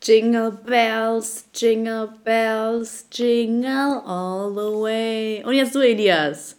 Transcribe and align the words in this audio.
Jingle 0.00 0.52
bells, 0.52 1.46
jingle 1.52 2.08
bells, 2.24 3.06
jingle 3.10 4.00
all 4.06 4.50
the 4.50 4.80
way. 4.80 5.42
Und 5.44 5.54
jetzt 5.54 5.74
du, 5.74 5.80
Elias. 5.80 6.56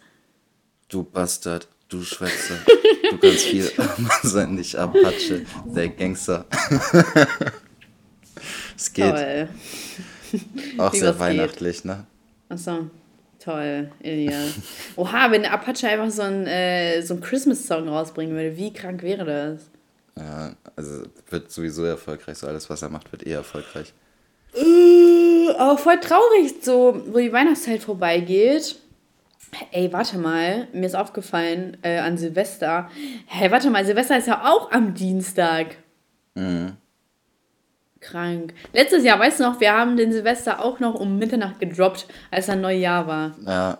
Du 0.88 1.04
Bastard, 1.04 1.66
du 1.88 2.02
Schwätzer, 2.02 2.58
du 3.10 3.18
kannst 3.18 3.46
viel, 3.46 3.70
aber 3.78 4.10
sei 4.22 4.44
nicht 4.46 4.76
Apache, 4.76 5.46
der 5.64 5.88
Gangster. 5.88 6.44
es 8.76 8.92
geht. 8.92 9.10
Toll. 9.10 9.48
Auch 10.76 10.92
sehr 10.92 11.08
was 11.08 11.14
geht. 11.14 11.20
weihnachtlich, 11.20 11.84
ne? 11.84 12.06
Achso, 12.50 12.90
toll, 13.38 13.90
Elias. 14.00 14.54
Oha, 14.96 15.30
wenn 15.30 15.42
der 15.42 15.52
Apache 15.54 15.88
einfach 15.88 16.10
so 16.10 16.22
einen 16.22 16.46
äh, 16.46 17.00
so 17.00 17.14
einen 17.14 17.22
Christmas-Song 17.22 17.88
rausbringen 17.88 18.36
würde, 18.36 18.56
wie 18.58 18.72
krank 18.72 19.02
wäre 19.02 19.24
das? 19.24 19.70
Ja, 20.16 20.52
also 20.76 21.04
wird 21.30 21.50
sowieso 21.50 21.84
erfolgreich. 21.84 22.38
So 22.38 22.46
alles, 22.46 22.68
was 22.68 22.82
er 22.82 22.88
macht, 22.88 23.10
wird 23.12 23.26
eh 23.26 23.32
erfolgreich. 23.32 23.92
Äh, 24.54 25.50
Aber 25.56 25.78
voll 25.78 26.00
traurig, 26.00 26.54
so, 26.62 27.02
wo 27.06 27.18
die 27.18 27.32
Weihnachtszeit 27.32 27.82
vorbeigeht. 27.82 28.76
Ey, 29.72 29.92
warte 29.92 30.18
mal, 30.18 30.68
mir 30.72 30.86
ist 30.86 30.94
aufgefallen 30.94 31.76
äh, 31.82 31.98
an 31.98 32.18
Silvester. 32.18 32.88
Hey, 33.26 33.50
warte 33.50 33.70
mal, 33.70 33.84
Silvester 33.84 34.16
ist 34.18 34.28
ja 34.28 34.44
auch 34.44 34.70
am 34.70 34.94
Dienstag. 34.94 35.76
Mhm. 36.34 36.76
Krank. 38.00 38.54
Letztes 38.72 39.04
Jahr, 39.04 39.18
weißt 39.18 39.40
du 39.40 39.44
noch, 39.44 39.60
wir 39.60 39.72
haben 39.72 39.96
den 39.96 40.12
Silvester 40.12 40.64
auch 40.64 40.80
noch 40.80 40.94
um 40.94 41.18
Mitternacht 41.18 41.60
gedroppt, 41.60 42.06
als 42.30 42.48
ein 42.48 42.60
Neujahr 42.60 43.06
war. 43.06 43.34
Ja, 43.44 43.78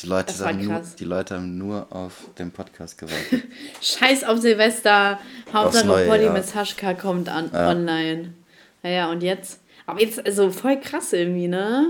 die 0.00 0.06
Leute, 0.06 0.32
haben 0.44 0.64
nur, 0.64 0.82
die 0.98 1.04
Leute 1.04 1.34
haben 1.36 1.56
nur 1.58 1.86
auf 1.94 2.12
den 2.38 2.50
Podcast 2.50 2.98
gewartet. 2.98 3.42
Scheiß 3.80 4.24
auf 4.24 4.38
Silvester. 4.38 5.18
Hauptsache 5.52 5.86
Neue 5.86 6.06
Polly 6.06 6.24
Jahr. 6.24 6.32
mit 6.34 6.44
Saschka 6.46 6.94
kommt 6.94 7.28
an, 7.28 7.50
Ja. 7.52 7.70
online. 7.70 8.34
Naja, 8.82 9.10
und 9.10 9.22
jetzt? 9.22 9.60
Aber 9.86 10.00
jetzt, 10.00 10.24
also 10.26 10.50
voll 10.50 10.78
krass 10.80 11.12
irgendwie, 11.12 11.48
ne? 11.48 11.88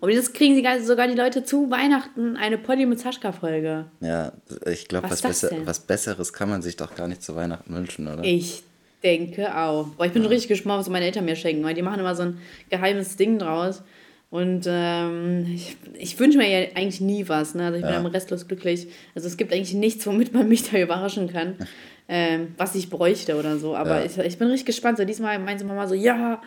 Und 0.00 0.10
jetzt 0.10 0.32
kriegen 0.32 0.54
sie 0.54 0.62
gar- 0.62 0.80
sogar 0.80 1.08
die 1.08 1.14
Leute 1.14 1.44
zu 1.44 1.70
Weihnachten 1.70 2.36
eine 2.36 2.56
Polly 2.56 2.86
mit 2.86 2.98
Saschka-Folge. 3.00 3.84
Ja, 4.00 4.32
ich 4.66 4.88
glaube, 4.88 5.10
Was 5.10 5.22
was, 5.22 5.42
besser, 5.42 5.56
was 5.66 5.80
Besseres 5.80 6.32
kann 6.32 6.48
man 6.48 6.62
sich 6.62 6.76
doch 6.76 6.94
gar 6.94 7.06
nicht 7.06 7.22
zu 7.22 7.36
Weihnachten 7.36 7.74
wünschen, 7.74 8.08
oder? 8.08 8.24
Ich 8.24 8.62
denke 9.02 9.54
auch. 9.56 9.88
Boah, 9.88 10.06
ich 10.06 10.12
bin 10.12 10.24
richtig 10.24 10.48
gespannt, 10.48 10.80
was 10.80 10.88
meine 10.88 11.04
Eltern 11.04 11.26
mir 11.26 11.36
schenken, 11.36 11.62
weil 11.64 11.74
die 11.74 11.82
machen 11.82 12.00
immer 12.00 12.14
so 12.14 12.22
ein 12.22 12.38
geheimes 12.70 13.16
Ding 13.16 13.38
draus. 13.38 13.82
Und 14.30 14.64
ähm, 14.68 15.44
ich, 15.52 15.76
ich 15.98 16.18
wünsche 16.20 16.38
mir 16.38 16.48
ja 16.48 16.68
eigentlich 16.76 17.00
nie 17.00 17.28
was. 17.28 17.54
Ne? 17.56 17.64
Also 17.64 17.76
ich 17.78 17.82
bin 17.82 17.92
Ja. 17.92 17.98
am 17.98 18.06
restlos 18.06 18.46
glücklich. 18.46 18.86
Also 19.14 19.26
es 19.26 19.36
gibt 19.36 19.52
eigentlich 19.52 19.74
nichts, 19.74 20.06
womit 20.06 20.32
man 20.32 20.48
mich 20.48 20.70
da 20.70 20.78
überraschen 20.78 21.32
kann, 21.32 21.56
ähm, 22.08 22.54
was 22.56 22.74
ich 22.76 22.90
bräuchte 22.90 23.36
oder 23.36 23.58
so. 23.58 23.74
Aber 23.74 23.98
Ja. 24.00 24.04
ich, 24.06 24.16
ich 24.18 24.38
bin 24.38 24.46
richtig 24.48 24.66
gespannt. 24.66 24.98
So 24.98 25.04
diesmal 25.04 25.38
meinte 25.40 25.64
Mama 25.64 25.88
so, 25.88 25.94
ja, 25.94 26.40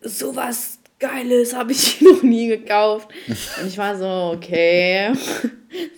sowas 0.00 0.78
Geiles 0.98 1.54
habe 1.54 1.72
ich 1.72 2.00
noch 2.02 2.22
nie 2.22 2.48
gekauft. 2.48 3.08
Und 3.60 3.68
ich 3.68 3.78
war 3.78 3.96
so, 3.96 4.34
okay. 4.36 5.12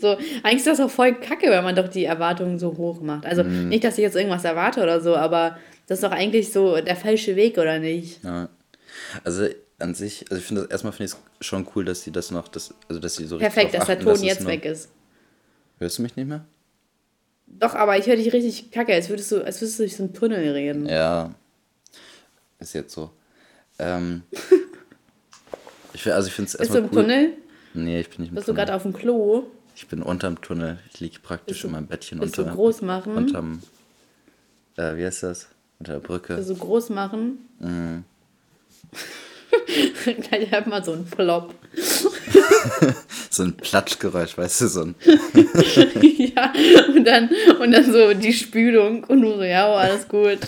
So, 0.01 0.17
eigentlich 0.43 0.57
ist 0.59 0.67
das 0.67 0.81
auch 0.81 0.91
voll 0.91 1.15
kacke, 1.15 1.51
wenn 1.51 1.65
man 1.65 1.75
doch 1.75 1.89
die 1.89 2.05
Erwartungen 2.05 2.59
so 2.59 2.77
hoch 2.77 3.01
macht. 3.01 3.27
Also 3.27 3.45
Mhm. 3.45 3.69
nicht, 3.71 3.83
dass 3.85 3.99
ich 3.99 4.03
jetzt 4.03 4.17
irgendwas 4.17 4.45
erwarte 4.45 4.83
oder 4.83 5.01
so, 5.01 5.17
aber 5.17 5.59
das 5.87 5.99
ist 5.99 6.05
doch 6.05 6.13
eigentlich 6.13 6.53
so 6.53 6.81
der 6.81 6.97
falsche 6.97 7.35
Weg, 7.37 7.59
oder 7.59 7.79
nicht? 7.79 8.23
Ja. 8.25 8.49
Also 9.25 9.47
an 9.85 9.95
sich, 9.95 10.25
also 10.31 10.41
ich 10.41 10.47
finde 10.47 10.63
das 10.63 10.71
erstmal 10.71 10.93
finde 10.93 11.13
ich 11.13 11.19
es 11.41 11.47
schon 11.47 11.67
cool, 11.75 11.85
dass 11.85 12.03
sie 12.03 12.11
das 12.11 12.31
noch, 12.31 12.49
das, 12.49 12.75
also 12.89 13.01
dass 13.01 13.15
sie 13.17 13.27
so 13.27 13.37
richtig 13.37 13.53
Perfekt, 13.55 13.75
dass 13.75 13.87
der 13.87 13.95
achten, 13.97 14.05
Ton 14.05 14.15
es 14.15 14.23
jetzt 14.23 14.41
nur- 14.41 14.51
weg 14.51 14.65
ist. 14.65 14.89
Hörst 15.79 15.99
du 15.99 16.03
mich 16.03 16.17
nicht 16.17 16.27
mehr? 16.27 16.45
Doch, 17.47 17.75
aber 17.75 17.97
ich 17.99 18.07
höre 18.07 18.17
dich 18.17 18.33
richtig 18.33 18.71
kacke, 18.71 18.93
als 18.95 19.09
würdest 19.09 19.31
du, 19.31 19.45
als 19.45 19.61
würdest 19.61 19.79
du 19.79 19.83
durch 19.85 19.97
so 19.97 20.03
einen 20.05 20.13
Tunnel 20.15 20.51
reden. 20.53 20.87
Ja. 20.87 21.35
Ist 22.59 22.73
jetzt 22.75 22.95
so. 22.95 23.11
Ähm, 23.79 24.23
ich, 25.93 26.13
also 26.13 26.29
ich 26.29 26.35
finde 26.35 26.51
es 26.51 26.57
Bist 26.57 26.71
du 26.73 26.79
erstmal 26.79 26.79
im 26.79 26.85
cool. 26.87 27.03
Tunnel? 27.03 27.33
Nee, 27.75 28.01
ich 28.01 28.09
bin 28.11 28.21
nicht 28.23 28.29
im 28.31 28.35
Bist 28.37 28.49
du 28.49 28.53
Tunnel. 28.53 28.65
gerade 28.67 28.77
auf 28.77 28.83
dem 28.83 28.93
Klo? 28.93 29.45
Ich 29.77 29.87
bin 29.89 30.03
unterm 30.03 30.41
Tunnel. 30.41 30.79
Ich 30.93 31.01
liege 31.01 31.19
praktisch 31.21 31.57
Bist 31.59 31.65
du- 31.65 31.69
in 31.69 31.73
meinem 31.73 31.87
Bettchen 31.87 32.21
Willst 32.21 32.39
unter. 32.39 32.51
du 32.51 32.57
groß 32.57 32.83
machen? 32.83 33.17
Unterm. 33.17 33.61
Äh, 34.77 34.97
wie 34.97 35.05
heißt 35.05 35.23
das? 35.25 35.49
Unter 35.81 35.95
der 35.95 36.01
Brücke. 36.01 36.37
Willst 36.37 36.51
du 36.51 36.57
groß 36.57 36.91
machen? 36.91 37.39
Mhm. 37.59 38.05
Gleich 40.05 40.51
hört 40.51 40.67
mal 40.67 40.85
so 40.85 40.93
ein 40.93 41.07
Flop. 41.07 41.55
So 43.31 43.43
ein 43.43 43.57
Platschgeräusch, 43.57 44.39
weißt 44.39 44.61
du, 44.61 44.69
so 44.69 44.83
ein. 44.83 44.95
ja, 46.19 46.53
und 46.89 47.05
dann, 47.05 47.31
und 47.61 47.73
dann 47.73 47.93
so 47.93 48.15
die 48.15 48.33
Spülung 48.33 49.05
und 49.05 49.23
du 49.23 49.35
so, 49.37 49.43
ja, 49.43 49.73
oh, 49.73 49.77
alles 49.77 50.07
gut. 50.09 50.39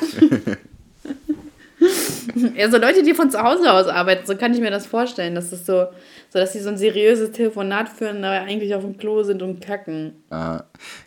ja, 2.56 2.70
so 2.70 2.78
Leute, 2.78 3.02
die 3.02 3.14
von 3.14 3.30
zu 3.30 3.42
Hause 3.42 3.72
aus 3.72 3.86
arbeiten, 3.88 4.26
so 4.26 4.36
kann 4.36 4.54
ich 4.54 4.60
mir 4.60 4.70
das 4.70 4.86
vorstellen, 4.86 5.34
dass 5.34 5.50
das 5.50 5.66
so, 5.66 5.86
so 6.30 6.38
dass 6.38 6.52
sie 6.52 6.60
so 6.60 6.68
ein 6.68 6.78
seriöses 6.78 7.32
Telefonat 7.32 7.88
führen, 7.88 8.18
aber 8.24 8.46
eigentlich 8.46 8.74
auf 8.74 8.82
dem 8.82 8.96
Klo 8.96 9.22
sind 9.22 9.42
und 9.42 9.60
kacken. 9.60 10.22
Äh, 10.30 10.58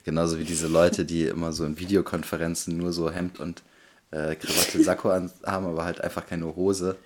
genauso 0.03 0.37
wie 0.39 0.43
diese 0.43 0.67
Leute, 0.67 1.05
die 1.05 1.23
immer 1.23 1.53
so 1.53 1.65
in 1.65 1.79
Videokonferenzen 1.79 2.77
nur 2.77 2.91
so 2.91 3.09
Hemd 3.11 3.39
und 3.39 3.63
äh, 4.11 4.35
Krawatte, 4.35 4.83
Sakko 4.83 5.09
an, 5.09 5.31
haben, 5.45 5.65
aber 5.65 5.85
halt 5.85 6.01
einfach 6.01 6.25
keine 6.25 6.55
Hose. 6.55 6.97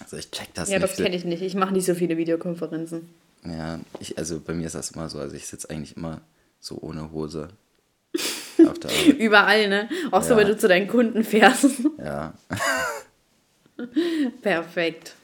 Also 0.00 0.16
ich 0.16 0.30
check 0.30 0.52
das 0.54 0.68
Ja, 0.70 0.78
nicht. 0.78 0.90
das 0.90 0.96
kenne 0.96 1.14
ich 1.14 1.24
nicht. 1.24 1.42
Ich 1.42 1.54
mache 1.54 1.72
nicht 1.72 1.84
so 1.86 1.94
viele 1.94 2.16
Videokonferenzen. 2.16 3.08
Ja, 3.44 3.80
ich, 4.00 4.18
also 4.18 4.40
bei 4.40 4.54
mir 4.54 4.66
ist 4.66 4.74
das 4.74 4.90
immer 4.90 5.08
so. 5.08 5.18
Also 5.18 5.36
ich 5.36 5.46
sitze 5.46 5.70
eigentlich 5.70 5.96
immer 5.96 6.20
so 6.58 6.78
ohne 6.80 7.10
Hose 7.12 7.48
auf 8.66 8.78
der 8.78 8.90
Arbeit. 8.90 9.18
Überall, 9.18 9.68
ne? 9.68 9.88
Auch 10.10 10.22
so, 10.22 10.30
Ja. 10.34 10.38
wenn 10.40 10.48
du 10.48 10.56
zu 10.58 10.68
deinen 10.68 10.88
Kunden 10.88 11.24
fährst. 11.24 11.66
Ja. 11.98 12.34
Perfekt. 14.42 15.14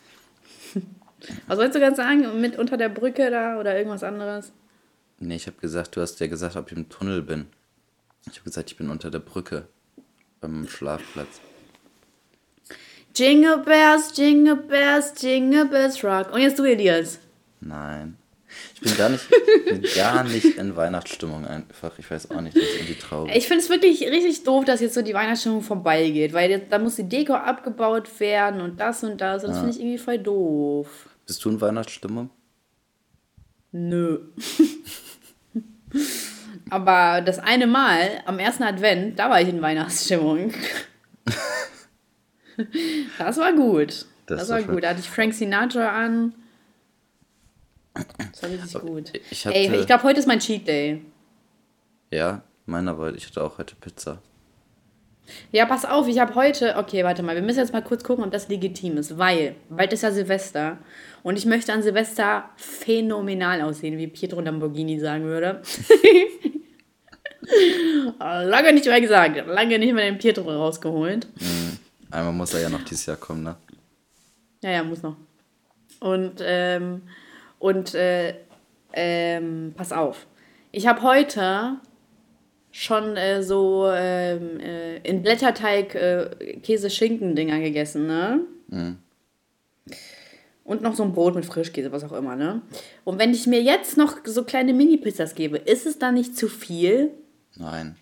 Was 1.47 1.59
wolltest 1.59 1.76
du 1.76 1.81
gerade 1.81 1.97
sagen? 1.97 2.41
Mit 2.41 2.59
unter 2.59 2.76
der 2.76 2.88
Brücke 2.88 3.31
da 3.31 3.59
oder 3.59 3.76
irgendwas 3.76 4.03
anderes? 4.03 4.53
Nee, 5.19 5.36
ich 5.36 5.47
habe 5.47 5.56
gesagt, 5.60 5.97
du 5.97 6.00
hast 6.00 6.20
ja 6.20 6.26
gesagt, 6.26 6.56
ob 6.56 6.70
ich 6.70 6.76
im 6.76 6.88
Tunnel 6.88 7.22
bin. 7.22 7.47
Ich 8.31 8.34
habe 8.38 8.44
gesagt, 8.44 8.70
ich 8.70 8.76
bin 8.76 8.91
unter 8.91 9.10
der 9.10 9.19
Brücke 9.19 9.66
beim 10.41 10.69
Schlafplatz. 10.69 11.41
Jingle 13.16 13.59
Bells, 13.65 14.12
Jingle 14.15 14.56
Bells, 14.56 15.15
Jingle 15.22 15.65
Bells 15.65 16.04
Rock. 16.04 16.34
Und 16.34 16.43
jetzt 16.43 16.59
du, 16.59 16.65
Elias. 16.65 17.19
Nein. 17.60 18.19
Ich 18.75 18.81
bin 18.82 18.94
gar 18.94 19.09
nicht, 19.09 19.27
bin 19.65 19.82
gar 19.97 20.22
nicht 20.22 20.44
in 20.59 20.77
Weihnachtsstimmung 20.77 21.47
einfach. 21.47 21.99
Ich 21.99 22.10
weiß 22.10 22.31
auch 22.31 22.43
nicht, 22.43 22.54
das 22.54 22.62
ist 22.62 22.75
irgendwie 22.75 22.94
traurig. 22.94 23.34
Ich 23.34 23.49
finde 23.49 23.62
es 23.62 23.71
wirklich 23.71 24.03
richtig 24.03 24.44
doof, 24.44 24.66
dass 24.66 24.82
jetzt 24.82 24.93
so 24.93 25.00
die 25.00 25.15
Weihnachtsstimmung 25.15 25.62
vorbeigeht, 25.62 26.34
weil 26.34 26.59
da 26.59 26.78
muss 26.78 26.97
die 26.97 27.09
Deko 27.09 27.32
abgebaut 27.32 28.21
werden 28.21 28.60
und 28.60 28.78
das 28.78 29.03
und 29.03 29.19
das. 29.19 29.44
Und 29.44 29.50
das 29.50 29.59
finde 29.60 29.72
ich 29.72 29.81
irgendwie 29.81 29.98
voll 29.98 30.19
doof. 30.19 31.09
Bist 31.27 31.43
du 31.43 31.48
in 31.48 31.60
Weihnachtsstimmung? 31.60 32.28
Nö. 33.72 34.21
Aber 36.69 37.22
das 37.22 37.38
eine 37.38 37.66
Mal, 37.66 38.22
am 38.27 38.38
ersten 38.38 38.65
Advent, 38.65 39.19
da 39.19 39.31
war 39.31 39.41
ich 39.41 39.48
in 39.48 39.62
Weihnachtsstimmung. 39.62 40.53
Das 43.18 43.36
war 43.38 43.52
gut. 43.52 44.06
Das 44.26 44.40
Das, 44.40 44.48
war 44.50 44.58
schön. 44.60 44.68
gut. 44.74 44.82
Da 44.84 44.90
hatte 44.90 45.00
ich 45.00 45.08
Frank 45.10 45.34
Sinatra 45.34 45.88
an. 46.04 46.32
Das 47.94 48.42
war 48.42 48.50
richtig 48.50 48.80
gut. 48.80 49.12
ich 49.30 49.46
Ey, 49.46 49.66
hatte- 49.68 49.80
ich 49.80 49.86
glaube, 49.86 50.02
heute 50.02 50.20
ist 50.20 50.26
mein 50.26 50.38
Cheat 50.40 50.66
Day. 50.68 51.02
Ja, 52.10 52.42
meiner 52.66 52.98
war, 52.98 53.14
ich 53.14 53.26
hatte 53.26 53.42
auch 53.42 53.58
heute 53.58 53.74
Pizza. 53.76 54.20
Ja, 55.50 55.66
pass 55.66 55.84
auf, 55.84 56.06
ich 56.06 56.18
habe 56.20 56.34
heute. 56.36 56.76
Okay, 56.76 57.02
warte 57.02 57.22
mal, 57.22 57.34
wir 57.34 57.42
müssen 57.42 57.58
jetzt 57.58 57.72
mal 57.72 57.82
kurz 57.82 58.04
gucken, 58.04 58.24
ob 58.24 58.30
das 58.30 58.48
legitim 58.48 58.96
ist, 58.96 59.18
weil 59.18 59.56
bald 59.68 59.92
ist 59.92 60.02
ja 60.02 60.12
Silvester 60.12 60.78
und 61.24 61.36
ich 61.36 61.46
möchte 61.46 61.72
an 61.72 61.82
Silvester 61.82 62.48
phänomenal 62.56 63.60
aussehen, 63.62 63.98
wie 63.98 64.06
Pietro 64.06 64.40
Lamborghini 64.40 65.00
sagen 65.00 65.24
würde. 65.24 65.62
lange 68.18 68.72
nicht 68.72 68.86
mehr 68.86 69.00
gesagt, 69.00 69.46
lange 69.46 69.78
nicht 69.78 69.92
mehr 69.94 70.04
den 70.10 70.18
Pietro 70.18 70.42
rausgeholt. 70.50 71.26
Einmal 72.16 72.32
muss 72.32 72.54
er 72.54 72.62
ja 72.62 72.71
noch 72.71 72.82
dieses 72.82 73.04
Jahr 73.04 73.19
kommen, 73.19 73.42
ne? 73.42 73.57
Ja, 74.63 74.71
ja, 74.71 74.83
muss 74.83 75.03
noch. 75.03 75.18
Und, 76.01 76.41
ähm, 76.41 77.03
und, 77.59 77.95
äh, 77.95 78.36
ähm, 78.95 79.74
pass 79.77 79.92
auf. 79.92 80.27
Ich 80.72 80.86
habe 80.86 81.03
heute 81.03 81.77
schon 82.71 83.18
äh, 83.18 83.42
so 83.42 83.91
ähm, 83.92 84.59
äh, 84.60 84.97
in 85.01 85.21
Blätterteig 85.21 85.95
äh, 85.95 86.59
Käse-Schinken-Dinger 86.63 87.60
gegessen, 87.60 88.07
ne? 88.07 88.41
Und 90.65 90.80
noch 90.80 90.95
so 90.95 91.03
ein 91.03 91.12
Brot 91.12 91.34
mit 91.34 91.45
Frischkäse, 91.45 91.92
was 91.92 92.03
auch 92.03 92.12
immer, 92.12 92.34
ne? 92.34 92.62
Und 93.04 93.19
wenn 93.19 93.33
ich 93.33 93.47
mir 93.47 93.60
jetzt 93.60 93.98
noch 93.98 94.16
so 94.24 94.42
kleine 94.45 94.72
Mini-Pizzas 94.72 95.34
gebe, 95.34 95.59
ist 95.59 95.84
es 95.84 95.98
dann 95.98 96.15
nicht 96.15 96.34
zu 96.34 96.48
viel? 96.48 97.10
Nein. 97.57 97.98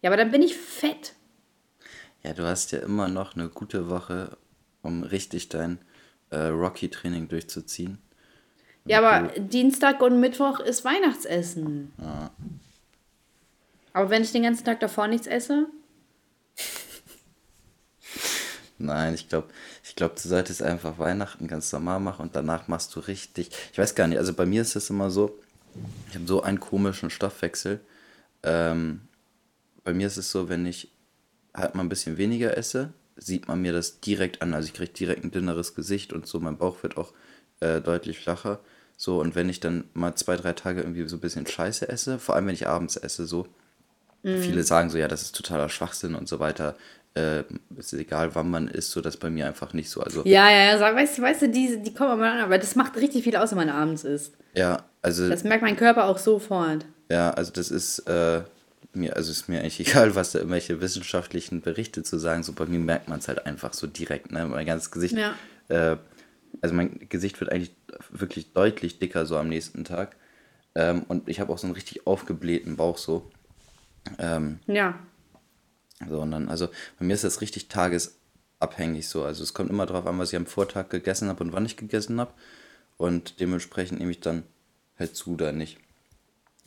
Ja, 0.00 0.10
aber 0.10 0.16
dann 0.16 0.30
bin 0.30 0.42
ich 0.42 0.54
fett. 0.54 1.16
Ja, 2.26 2.32
du 2.32 2.44
hast 2.44 2.72
ja 2.72 2.80
immer 2.80 3.06
noch 3.06 3.36
eine 3.36 3.48
gute 3.48 3.88
Woche, 3.88 4.36
um 4.82 5.04
richtig 5.04 5.48
dein 5.48 5.78
äh, 6.30 6.46
Rocky-Training 6.46 7.28
durchzuziehen. 7.28 7.98
Ja, 8.84 8.98
aber 8.98 9.28
Dienstag 9.38 10.02
und 10.02 10.18
Mittwoch 10.18 10.58
ist 10.58 10.84
Weihnachtsessen. 10.84 11.92
Aber 13.92 14.10
wenn 14.10 14.22
ich 14.22 14.32
den 14.32 14.42
ganzen 14.42 14.64
Tag 14.64 14.80
davor 14.80 15.06
nichts 15.06 15.28
esse? 15.28 15.68
Nein, 18.78 19.14
ich 19.14 19.28
glaube, 19.28 19.46
ich 19.84 19.94
glaub, 19.94 20.16
du 20.16 20.28
solltest 20.28 20.62
einfach 20.62 20.98
Weihnachten 20.98 21.46
ganz 21.46 21.72
normal 21.72 22.00
machen 22.00 22.22
und 22.22 22.34
danach 22.34 22.66
machst 22.66 22.94
du 22.96 23.00
richtig. 23.00 23.50
Ich 23.70 23.78
weiß 23.78 23.94
gar 23.94 24.08
nicht, 24.08 24.18
also 24.18 24.34
bei 24.34 24.46
mir 24.46 24.62
ist 24.62 24.74
es 24.74 24.90
immer 24.90 25.10
so, 25.10 25.38
ich 26.08 26.16
habe 26.16 26.26
so 26.26 26.42
einen 26.42 26.58
komischen 26.58 27.08
Stoffwechsel. 27.08 27.80
Ähm, 28.42 29.02
bei 29.84 29.94
mir 29.94 30.08
ist 30.08 30.16
es 30.16 30.32
so, 30.32 30.48
wenn 30.48 30.66
ich 30.66 30.90
halt 31.56 31.74
mal 31.74 31.82
ein 31.82 31.88
bisschen 31.88 32.18
weniger 32.18 32.56
esse, 32.56 32.92
sieht 33.16 33.48
man 33.48 33.60
mir 33.62 33.72
das 33.72 34.00
direkt 34.00 34.42
an. 34.42 34.54
Also 34.54 34.68
ich 34.68 34.74
kriege 34.74 34.92
direkt 34.92 35.24
ein 35.24 35.30
dünneres 35.30 35.74
Gesicht 35.74 36.12
und 36.12 36.26
so, 36.26 36.40
mein 36.40 36.58
Bauch 36.58 36.82
wird 36.82 36.96
auch 36.96 37.12
äh, 37.60 37.80
deutlich 37.80 38.18
flacher. 38.18 38.60
So, 38.96 39.20
und 39.20 39.34
wenn 39.34 39.48
ich 39.48 39.60
dann 39.60 39.84
mal 39.94 40.14
zwei, 40.14 40.36
drei 40.36 40.52
Tage 40.52 40.80
irgendwie 40.80 41.06
so 41.08 41.16
ein 41.16 41.20
bisschen 41.20 41.46
Scheiße 41.46 41.88
esse, 41.88 42.18
vor 42.18 42.34
allem 42.34 42.46
wenn 42.46 42.54
ich 42.54 42.66
abends 42.66 42.96
esse, 42.96 43.26
so, 43.26 43.46
mhm. 44.22 44.38
viele 44.40 44.62
sagen 44.62 44.90
so, 44.90 44.98
ja, 44.98 45.08
das 45.08 45.22
ist 45.22 45.36
totaler 45.36 45.68
Schwachsinn 45.68 46.14
und 46.14 46.28
so 46.28 46.38
weiter. 46.38 46.76
Äh, 47.14 47.44
ist 47.76 47.94
egal, 47.94 48.34
wann 48.34 48.50
man 48.50 48.68
isst, 48.68 48.90
so 48.90 49.00
das 49.00 49.16
bei 49.16 49.30
mir 49.30 49.46
einfach 49.46 49.72
nicht 49.72 49.88
so. 49.88 50.02
Also, 50.02 50.22
ja, 50.26 50.50
ja, 50.50 50.76
ja, 50.76 50.94
weißt, 50.94 51.20
weißt 51.20 51.42
du, 51.42 51.48
die, 51.48 51.82
die 51.82 51.94
kommen 51.94 52.10
aber 52.10 52.30
an, 52.30 52.40
aber 52.40 52.58
das 52.58 52.74
macht 52.76 52.96
richtig 52.96 53.24
viel 53.24 53.36
aus, 53.36 53.52
wenn 53.52 53.58
man 53.58 53.70
abends 53.70 54.04
isst. 54.04 54.34
Ja, 54.54 54.84
also. 55.00 55.28
Das 55.28 55.44
merkt 55.44 55.62
mein 55.62 55.76
Körper 55.76 56.06
auch 56.06 56.18
sofort. 56.18 56.84
Ja, 57.10 57.30
also 57.30 57.52
das 57.52 57.70
ist, 57.70 58.00
äh, 58.00 58.42
mir, 58.92 59.16
also 59.16 59.30
ist 59.30 59.48
mir 59.48 59.60
eigentlich 59.60 59.80
egal, 59.88 60.14
was 60.14 60.32
da 60.32 60.38
irgendwelche 60.38 60.80
wissenschaftlichen 60.80 61.60
Berichte 61.60 62.02
zu 62.02 62.18
sagen, 62.18 62.42
so 62.42 62.52
bei 62.52 62.66
mir 62.66 62.78
merkt 62.78 63.08
man 63.08 63.18
es 63.18 63.28
halt 63.28 63.46
einfach 63.46 63.72
so 63.72 63.86
direkt, 63.86 64.32
ne? 64.32 64.46
Mein 64.46 64.66
ganzes 64.66 64.90
Gesicht, 64.90 65.16
ja. 65.16 65.34
äh, 65.68 65.96
also 66.60 66.74
mein 66.74 67.08
Gesicht 67.08 67.38
wird 67.40 67.52
eigentlich 67.52 67.72
wirklich 68.10 68.52
deutlich 68.52 68.98
dicker 68.98 69.26
so 69.26 69.36
am 69.36 69.48
nächsten 69.48 69.84
Tag. 69.84 70.16
Ähm, 70.74 71.04
und 71.08 71.28
ich 71.28 71.40
habe 71.40 71.52
auch 71.52 71.58
so 71.58 71.66
einen 71.66 71.74
richtig 71.74 72.06
aufgeblähten 72.06 72.76
Bauch 72.76 72.98
so. 72.98 73.30
Ähm, 74.18 74.60
ja. 74.66 74.98
So, 76.08 76.20
und 76.20 76.30
dann, 76.30 76.48
also 76.48 76.68
bei 76.98 77.06
mir 77.06 77.14
ist 77.14 77.24
das 77.24 77.40
richtig 77.40 77.68
tagesabhängig 77.68 79.08
so. 79.08 79.24
Also 79.24 79.42
es 79.42 79.54
kommt 79.54 79.70
immer 79.70 79.86
darauf 79.86 80.06
an, 80.06 80.18
was 80.18 80.32
ich 80.32 80.36
am 80.36 80.46
Vortag 80.46 80.90
gegessen 80.90 81.28
habe 81.28 81.42
und 81.42 81.52
wann 81.52 81.66
ich 81.66 81.76
gegessen 81.76 82.20
habe. 82.20 82.32
Und 82.98 83.40
dementsprechend 83.40 83.98
nehme 83.98 84.10
ich 84.10 84.20
dann 84.20 84.42
halt 84.98 85.16
zu 85.16 85.32
oder 85.32 85.52
nicht. 85.52 85.78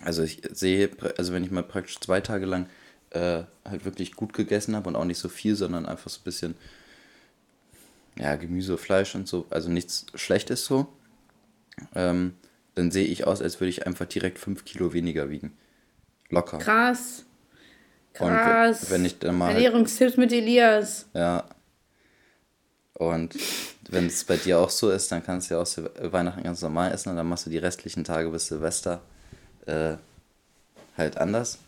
Also 0.03 0.23
ich 0.23 0.41
sehe, 0.51 0.89
also 1.17 1.33
wenn 1.33 1.43
ich 1.43 1.51
mal 1.51 1.63
praktisch 1.63 1.99
zwei 1.99 2.21
Tage 2.21 2.45
lang 2.45 2.67
äh, 3.11 3.43
halt 3.65 3.85
wirklich 3.85 4.13
gut 4.13 4.33
gegessen 4.33 4.75
habe 4.75 4.87
und 4.87 4.95
auch 4.95 5.05
nicht 5.05 5.19
so 5.19 5.29
viel, 5.29 5.55
sondern 5.55 5.85
einfach 5.85 6.09
so 6.09 6.19
ein 6.19 6.23
bisschen 6.23 6.55
ja, 8.17 8.35
Gemüse, 8.35 8.77
Fleisch 8.77 9.15
und 9.15 9.27
so, 9.27 9.45
also 9.49 9.69
nichts 9.69 10.05
Schlechtes 10.15 10.65
so, 10.65 10.87
ähm, 11.95 12.35
dann 12.75 12.91
sehe 12.91 13.05
ich 13.05 13.25
aus, 13.25 13.41
als 13.41 13.59
würde 13.59 13.69
ich 13.69 13.87
einfach 13.87 14.05
direkt 14.05 14.39
fünf 14.39 14.65
Kilo 14.65 14.93
weniger 14.93 15.29
wiegen. 15.29 15.57
Locker. 16.29 16.59
Krass. 16.59 17.25
Krass. 18.13 18.83
Und 18.83 18.91
wenn 18.91 19.05
ich 19.05 19.19
dann 19.19 19.37
mal. 19.37 19.51
Ernährungstipps 19.51 20.17
mit 20.17 20.31
Elias. 20.31 21.07
Ja. 21.13 21.45
Und 22.93 23.35
wenn 23.89 24.07
es 24.07 24.25
bei 24.25 24.35
dir 24.35 24.59
auch 24.59 24.69
so 24.69 24.91
ist, 24.91 25.11
dann 25.11 25.23
kannst 25.23 25.49
du 25.49 25.55
ja 25.55 25.61
auch 25.61 26.11
Weihnachten 26.11 26.43
ganz 26.43 26.61
normal 26.61 26.91
essen 26.91 27.09
und 27.09 27.15
dann 27.15 27.27
machst 27.27 27.45
du 27.45 27.49
die 27.49 27.57
restlichen 27.57 28.03
Tage 28.03 28.29
bis 28.29 28.47
Silvester 28.47 29.01
äh, 29.69 29.97
halt 30.97 31.17
anders. 31.17 31.59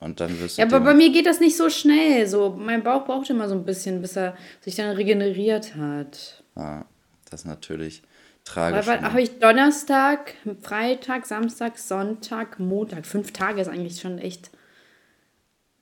Und 0.00 0.20
dann 0.20 0.38
wirst 0.40 0.58
du. 0.58 0.62
Ja, 0.62 0.68
aber 0.68 0.80
bei 0.80 0.94
mir 0.94 1.10
geht 1.10 1.26
das 1.26 1.40
nicht 1.40 1.56
so 1.56 1.70
schnell. 1.70 2.26
So, 2.26 2.50
mein 2.58 2.82
Bauch 2.82 3.06
braucht 3.06 3.30
immer 3.30 3.48
so 3.48 3.54
ein 3.54 3.64
bisschen, 3.64 4.02
bis 4.02 4.16
er 4.16 4.36
sich 4.60 4.74
dann 4.74 4.94
regeneriert 4.94 5.76
hat. 5.76 6.42
Ja, 6.56 6.84
das 7.30 7.40
ist 7.40 7.46
natürlich 7.46 8.02
tragisch. 8.44 8.86
Aber 8.86 9.00
habe 9.00 9.22
ich 9.22 9.38
Donnerstag, 9.38 10.34
Freitag, 10.60 11.24
Samstag, 11.24 11.78
Sonntag, 11.78 12.60
Montag. 12.60 13.06
Fünf 13.06 13.32
Tage 13.32 13.62
ist 13.62 13.68
eigentlich 13.68 14.00
schon 14.00 14.18
echt 14.18 14.50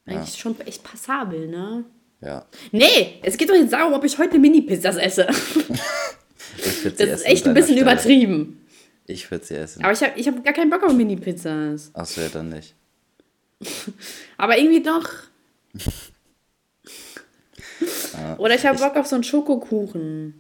eigentlich 0.06 0.34
ja. 0.34 0.40
schon 0.40 0.60
echt 0.60 0.82
passabel, 0.82 1.48
ne? 1.48 1.84
Ja. 2.20 2.44
Nee, 2.70 3.20
es 3.22 3.36
geht 3.36 3.48
doch 3.48 3.54
jetzt 3.54 3.72
darum, 3.72 3.92
ob 3.92 4.04
ich 4.04 4.18
heute 4.18 4.38
Mini-Pizzas 4.38 4.96
esse. 4.96 5.26
das 6.84 7.08
ist 7.08 7.26
echt 7.26 7.46
ein 7.46 7.54
bisschen 7.54 7.76
Stelle. 7.76 7.92
übertrieben. 7.92 8.61
Ich 9.12 9.30
würde 9.30 9.44
sie 9.44 9.54
essen. 9.56 9.84
Aber 9.84 9.92
ich 9.92 10.02
habe 10.02 10.18
ich 10.18 10.26
hab 10.26 10.44
gar 10.44 10.52
keinen 10.54 10.70
Bock 10.70 10.82
auf 10.82 10.92
Mini-Pizzas. 10.92 11.90
Achso, 11.94 12.20
ja, 12.20 12.28
dann 12.28 12.48
nicht. 12.48 12.74
Aber 14.36 14.58
irgendwie 14.58 14.82
doch. 14.82 15.08
Oder 18.38 18.54
ich 18.54 18.66
habe 18.66 18.78
Bock 18.78 18.96
auf 18.96 19.06
so 19.06 19.16
einen 19.16 19.24
Schokokuchen. 19.24 20.34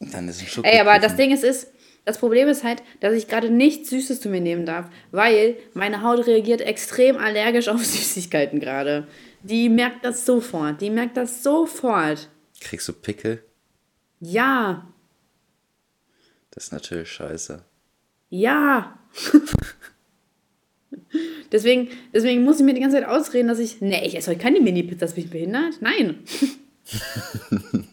Dann 0.00 0.28
ist 0.28 0.40
ein 0.40 0.46
Schokokuchen. 0.46 0.64
Ey, 0.64 0.80
aber 0.80 0.98
das 0.98 1.16
Ding 1.16 1.32
ist, 1.32 1.44
ist, 1.44 1.72
das 2.04 2.18
Problem 2.18 2.48
ist 2.48 2.64
halt, 2.64 2.82
dass 3.00 3.14
ich 3.14 3.28
gerade 3.28 3.50
nichts 3.50 3.90
Süßes 3.90 4.20
zu 4.20 4.28
mir 4.28 4.40
nehmen 4.40 4.64
darf, 4.64 4.88
weil 5.10 5.56
meine 5.74 6.02
Haut 6.02 6.26
reagiert 6.26 6.60
extrem 6.60 7.16
allergisch 7.16 7.68
auf 7.68 7.84
Süßigkeiten 7.84 8.60
gerade. 8.60 9.06
Die 9.42 9.68
merkt 9.68 10.04
das 10.04 10.24
sofort. 10.24 10.80
Die 10.80 10.90
merkt 10.90 11.16
das 11.16 11.42
sofort. 11.42 12.28
Kriegst 12.60 12.88
du 12.88 12.92
Pickel? 12.92 13.42
Ja. 14.20 14.86
Das 16.58 16.64
ist 16.64 16.72
natürlich 16.72 17.12
scheiße. 17.12 17.62
Ja. 18.30 18.98
deswegen, 21.52 21.88
deswegen 22.12 22.42
muss 22.42 22.58
ich 22.58 22.66
mir 22.66 22.74
die 22.74 22.80
ganze 22.80 22.96
Zeit 22.96 23.06
ausreden, 23.06 23.46
dass 23.46 23.60
ich. 23.60 23.80
Nee, 23.80 24.04
ich 24.04 24.16
esse 24.16 24.32
heute 24.32 24.40
keine 24.40 24.60
Mini-Pizzas. 24.60 25.14
Bin 25.14 25.26
ich 25.26 25.30
behindert? 25.30 25.80
Nein. 25.80 26.18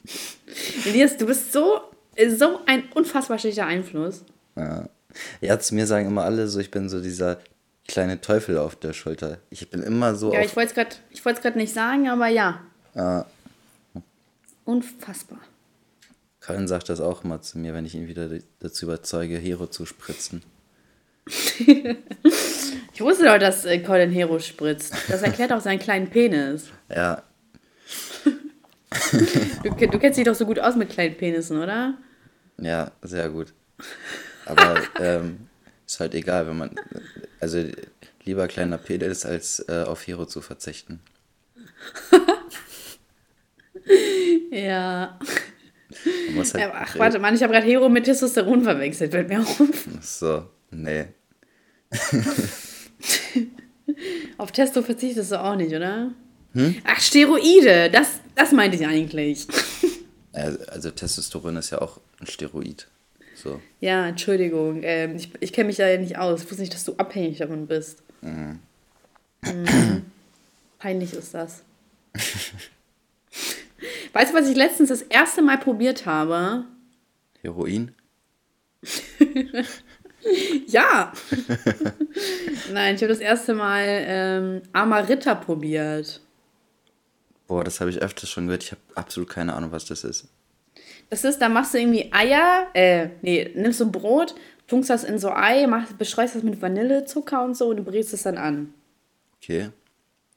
Elias, 0.88 1.15
du 1.15 1.27
bist 1.27 1.53
so 1.53 1.79
so 2.35 2.59
ein 2.65 2.85
unfassbar 2.95 3.38
schlechter 3.38 3.67
Einfluss. 3.67 4.23
Ja. 4.56 4.89
ja, 5.41 5.59
zu 5.59 5.75
mir 5.75 5.85
sagen 5.85 6.07
immer 6.07 6.23
alle 6.23 6.47
so, 6.47 6.59
ich 6.59 6.71
bin 6.71 6.89
so 6.89 7.03
dieser 7.03 7.38
kleine 7.88 8.19
Teufel 8.19 8.57
auf 8.57 8.75
der 8.75 8.94
Schulter. 8.94 9.38
Ich 9.51 9.69
bin 9.69 9.83
immer 9.83 10.15
so. 10.15 10.33
Ja, 10.33 10.41
ich 10.41 10.56
wollte 10.56 10.73
es 11.13 11.23
gerade 11.23 11.57
nicht 11.59 11.71
sagen, 11.71 12.09
aber 12.09 12.29
ja. 12.29 12.62
Ja. 12.95 13.27
Unfassbar. 14.63 15.41
Colin 16.45 16.68
sagt 16.68 16.89
das 16.89 17.01
auch 17.01 17.24
immer 17.24 17.42
zu 17.42 17.57
mir, 17.57 17.74
wenn 17.74 17.86
ich 17.86 17.95
ihn 17.95 18.07
wieder 18.07 18.30
dazu 18.59 18.86
überzeuge, 18.86 19.38
Hero 19.38 19.65
zu 19.68 19.86
spritzen. 19.86 20.44
ich 21.25 23.01
wusste 23.01 23.25
doch, 23.25 23.39
dass 23.39 23.65
äh, 23.65 23.80
Colin 23.80 24.12
Hero 24.12 24.38
spritzt. 24.39 24.94
Das 25.07 25.24
erklärt 25.24 25.51
auch 25.51 25.62
seinen 25.62 25.80
kleinen 25.80 26.09
Penis. 26.09 26.69
Ja. 26.89 27.24
du, 29.63 29.69
du 29.71 30.00
kennst 30.00 30.19
dich 30.19 30.25
doch 30.25 30.36
so 30.36 30.45
gut 30.45 30.59
aus 30.59 30.75
mit 30.75 30.89
kleinen 30.89 31.18
Penissen, 31.18 31.62
oder? 31.62 31.97
Ja, 32.59 32.91
sehr 33.01 33.30
gut. 33.30 33.53
Aber 34.45 34.81
ähm, 35.00 35.48
ist 35.88 36.00
halt 36.00 36.13
egal, 36.13 36.48
wenn 36.48 36.57
man. 36.57 36.75
Also 37.39 37.63
lieber 38.24 38.48
kleiner 38.48 38.77
Penis 38.77 39.25
als 39.25 39.65
äh, 39.68 39.83
auf 39.83 40.06
Hero 40.06 40.25
zu 40.27 40.41
verzichten. 40.41 41.00
ja. 44.51 45.19
Halt 46.35 46.53
ja. 46.55 46.71
Ach, 46.73 46.97
warte 46.97 47.19
mal, 47.19 47.33
ich 47.33 47.43
habe 47.43 47.53
gerade 47.53 47.65
Hero 47.65 47.89
mit 47.89 48.05
Testosteron 48.05 48.63
verwechselt, 48.63 49.11
fällt 49.11 49.29
mir 49.29 49.41
auf. 49.41 49.61
Ach 49.61 50.03
so, 50.03 50.43
nee. 50.71 51.05
auf 54.37 54.51
Testo 54.51 54.81
verzichtest 54.81 55.31
du 55.31 55.41
auch 55.41 55.55
nicht, 55.55 55.73
oder? 55.73 56.11
Hm? 56.53 56.75
Ach, 56.83 56.99
Steroide, 56.99 57.89
das, 57.91 58.19
das 58.35 58.51
meinte 58.51 58.77
ich 58.77 58.85
eigentlich. 58.85 59.47
Also 60.33 60.91
Testosteron 60.91 61.55
ist 61.57 61.69
ja 61.71 61.81
auch 61.81 61.99
ein 62.19 62.27
Steroid. 62.27 62.87
So. 63.35 63.61
Ja, 63.79 64.07
Entschuldigung. 64.07 64.81
Ähm, 64.83 65.15
ich 65.15 65.29
ich 65.39 65.53
kenne 65.53 65.67
mich 65.67 65.77
da 65.77 65.87
ja 65.87 65.97
nicht 65.97 66.17
aus. 66.17 66.41
Ich 66.43 66.49
wusste 66.49 66.61
nicht, 66.61 66.73
dass 66.73 66.85
du 66.85 66.95
abhängig 66.95 67.37
davon 67.37 67.67
bist. 67.67 68.01
Mhm. 68.21 68.59
Mhm. 69.43 70.05
Peinlich 70.79 71.13
ist 71.13 71.33
das. 71.33 71.63
weißt 74.15 74.31
du, 74.31 74.38
was 74.38 74.50
ich 74.50 74.55
letztens 74.55 74.89
das 74.89 75.01
erste 75.01 75.41
Mal 75.41 75.57
probiert 75.57 76.05
habe? 76.05 76.63
Heroin? 77.41 77.93
ja. 80.67 81.12
Nein, 82.74 82.95
ich 82.95 83.01
habe 83.01 83.13
das 83.13 83.19
erste 83.19 83.53
Mal 83.53 83.84
ähm, 83.86 84.62
Amaritta 84.72 85.36
probiert. 85.36 86.22
Boah, 87.48 87.63
das 87.63 87.81
habe 87.81 87.89
ich 87.89 88.01
öfters 88.01 88.29
schon 88.29 88.45
gehört. 88.45 88.63
Ich 88.63 88.72
habe 88.72 88.81
absolut 88.95 89.29
keine 89.29 89.53
Ahnung, 89.53 89.72
was 89.74 89.86
das 89.86 90.05
ist. 90.05 90.29
Das 91.10 91.25
ist, 91.25 91.39
da 91.39 91.50
machst 91.50 91.74
du 91.74 91.77
irgendwie 91.77 92.12
Eier, 92.12 92.67
äh, 92.74 93.10
nee, 93.22 93.51
nimmst 93.53 93.81
du 93.81 93.91
Brot, 93.91 94.34
tunkst 94.67 94.89
das 94.89 95.03
in 95.03 95.19
so 95.19 95.29
Ei, 95.29 95.67
machst, 95.67 95.98
bestreust 95.98 96.36
das 96.36 96.43
mit 96.43 96.62
Vanillezucker 96.62 97.43
und 97.43 97.55
so 97.55 97.67
und 97.67 97.77
du 97.77 97.84
brätst 97.84 98.13
es 98.13 98.24
dann 98.24 98.38
an. 98.38 98.74
Okay. 99.38 99.69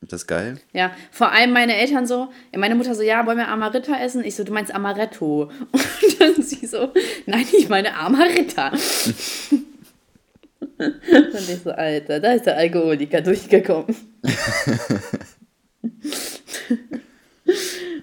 Ist 0.01 0.13
das 0.13 0.27
geil? 0.29 0.61
Ja, 0.73 0.93
vor 1.11 1.33
allem 1.33 1.53
meine 1.53 1.75
Eltern 1.77 2.07
so, 2.07 2.33
meine 2.55 2.77
Mutter 2.77 2.95
so, 2.95 3.03
ja, 3.03 3.27
wollen 3.27 3.39
wir 3.39 3.49
Amaritta 3.49 3.99
essen? 4.01 4.23
Ich 4.25 4.37
so, 4.37 4.45
du 4.45 4.53
meinst 4.53 4.73
Amaretto. 4.73 5.51
Und 5.73 6.21
dann 6.21 6.41
sie 6.41 6.67
so, 6.67 6.93
nein, 7.27 7.45
ich 7.53 7.69
meine 7.69 7.95
Amaritta. 7.97 8.71
und 10.79 11.49
ich 11.49 11.61
so, 11.63 11.71
Alter, 11.71 12.21
da 12.21 12.33
ist 12.33 12.47
der 12.47 12.57
Alkoholiker 12.57 13.21
durchgekommen. 13.21 13.95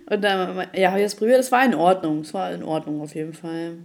Und 0.08 0.22
dann, 0.22 0.68
ja, 0.74 0.90
habe 0.90 1.00
ich 1.00 1.06
das 1.06 1.16
probiert, 1.16 1.40
das 1.40 1.52
war 1.52 1.64
in 1.66 1.76
Ordnung. 1.76 2.20
Es 2.22 2.34
war 2.34 2.52
in 2.54 2.64
Ordnung 2.64 3.02
auf 3.02 3.16
jeden 3.16 3.34
Fall. 3.34 3.78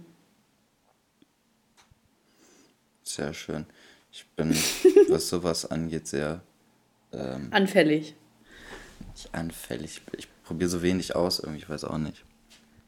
Sehr 3.03 3.33
schön. 3.33 3.65
Ich 4.11 4.27
bin, 4.35 4.55
was 5.09 5.29
sowas 5.29 5.65
angeht, 5.65 6.07
sehr 6.07 6.41
ähm, 7.13 7.47
anfällig. 7.51 8.15
Nicht 9.13 9.33
anfällig. 9.33 10.01
Ich 10.17 10.27
probiere 10.43 10.69
so 10.69 10.81
wenig 10.81 11.15
aus, 11.15 11.39
irgendwie, 11.39 11.59
ich 11.59 11.69
weiß 11.69 11.83
auch 11.85 11.97
nicht. 11.97 12.23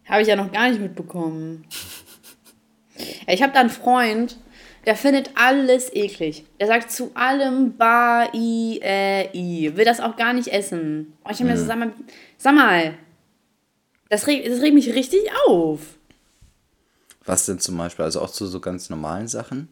Habe 0.05 0.21
ich 0.21 0.27
ja 0.27 0.35
noch 0.35 0.51
gar 0.51 0.69
nicht 0.69 0.81
mitbekommen. 0.81 1.65
ich 3.27 3.41
habe 3.41 3.53
da 3.53 3.61
einen 3.61 3.69
Freund, 3.69 4.37
der 4.85 4.95
findet 4.95 5.31
alles 5.35 5.93
eklig. 5.93 6.45
Der 6.59 6.67
sagt 6.67 6.91
zu 6.91 7.11
allem 7.13 7.77
ba, 7.77 8.29
i, 8.33 8.79
äh, 8.83 9.29
i. 9.33 9.75
Will 9.75 9.85
das 9.85 9.99
auch 9.99 10.15
gar 10.15 10.33
nicht 10.33 10.49
essen. 10.49 11.13
Und 11.23 11.31
ich 11.31 11.39
habe 11.39 11.49
mir 11.49 11.57
so, 11.57 11.63
mhm. 11.63 11.67
sag 11.67 11.77
mal, 11.79 11.91
sag 12.37 12.55
mal, 12.55 12.97
das 14.09 14.27
regt, 14.27 14.47
das 14.47 14.61
regt 14.61 14.75
mich 14.75 14.93
richtig 14.93 15.21
auf. 15.47 15.97
Was 17.25 17.45
denn 17.45 17.59
zum 17.59 17.77
Beispiel? 17.77 18.03
Also 18.03 18.21
auch 18.21 18.29
zu 18.29 18.45
so 18.45 18.59
ganz 18.59 18.89
normalen 18.89 19.27
Sachen? 19.27 19.69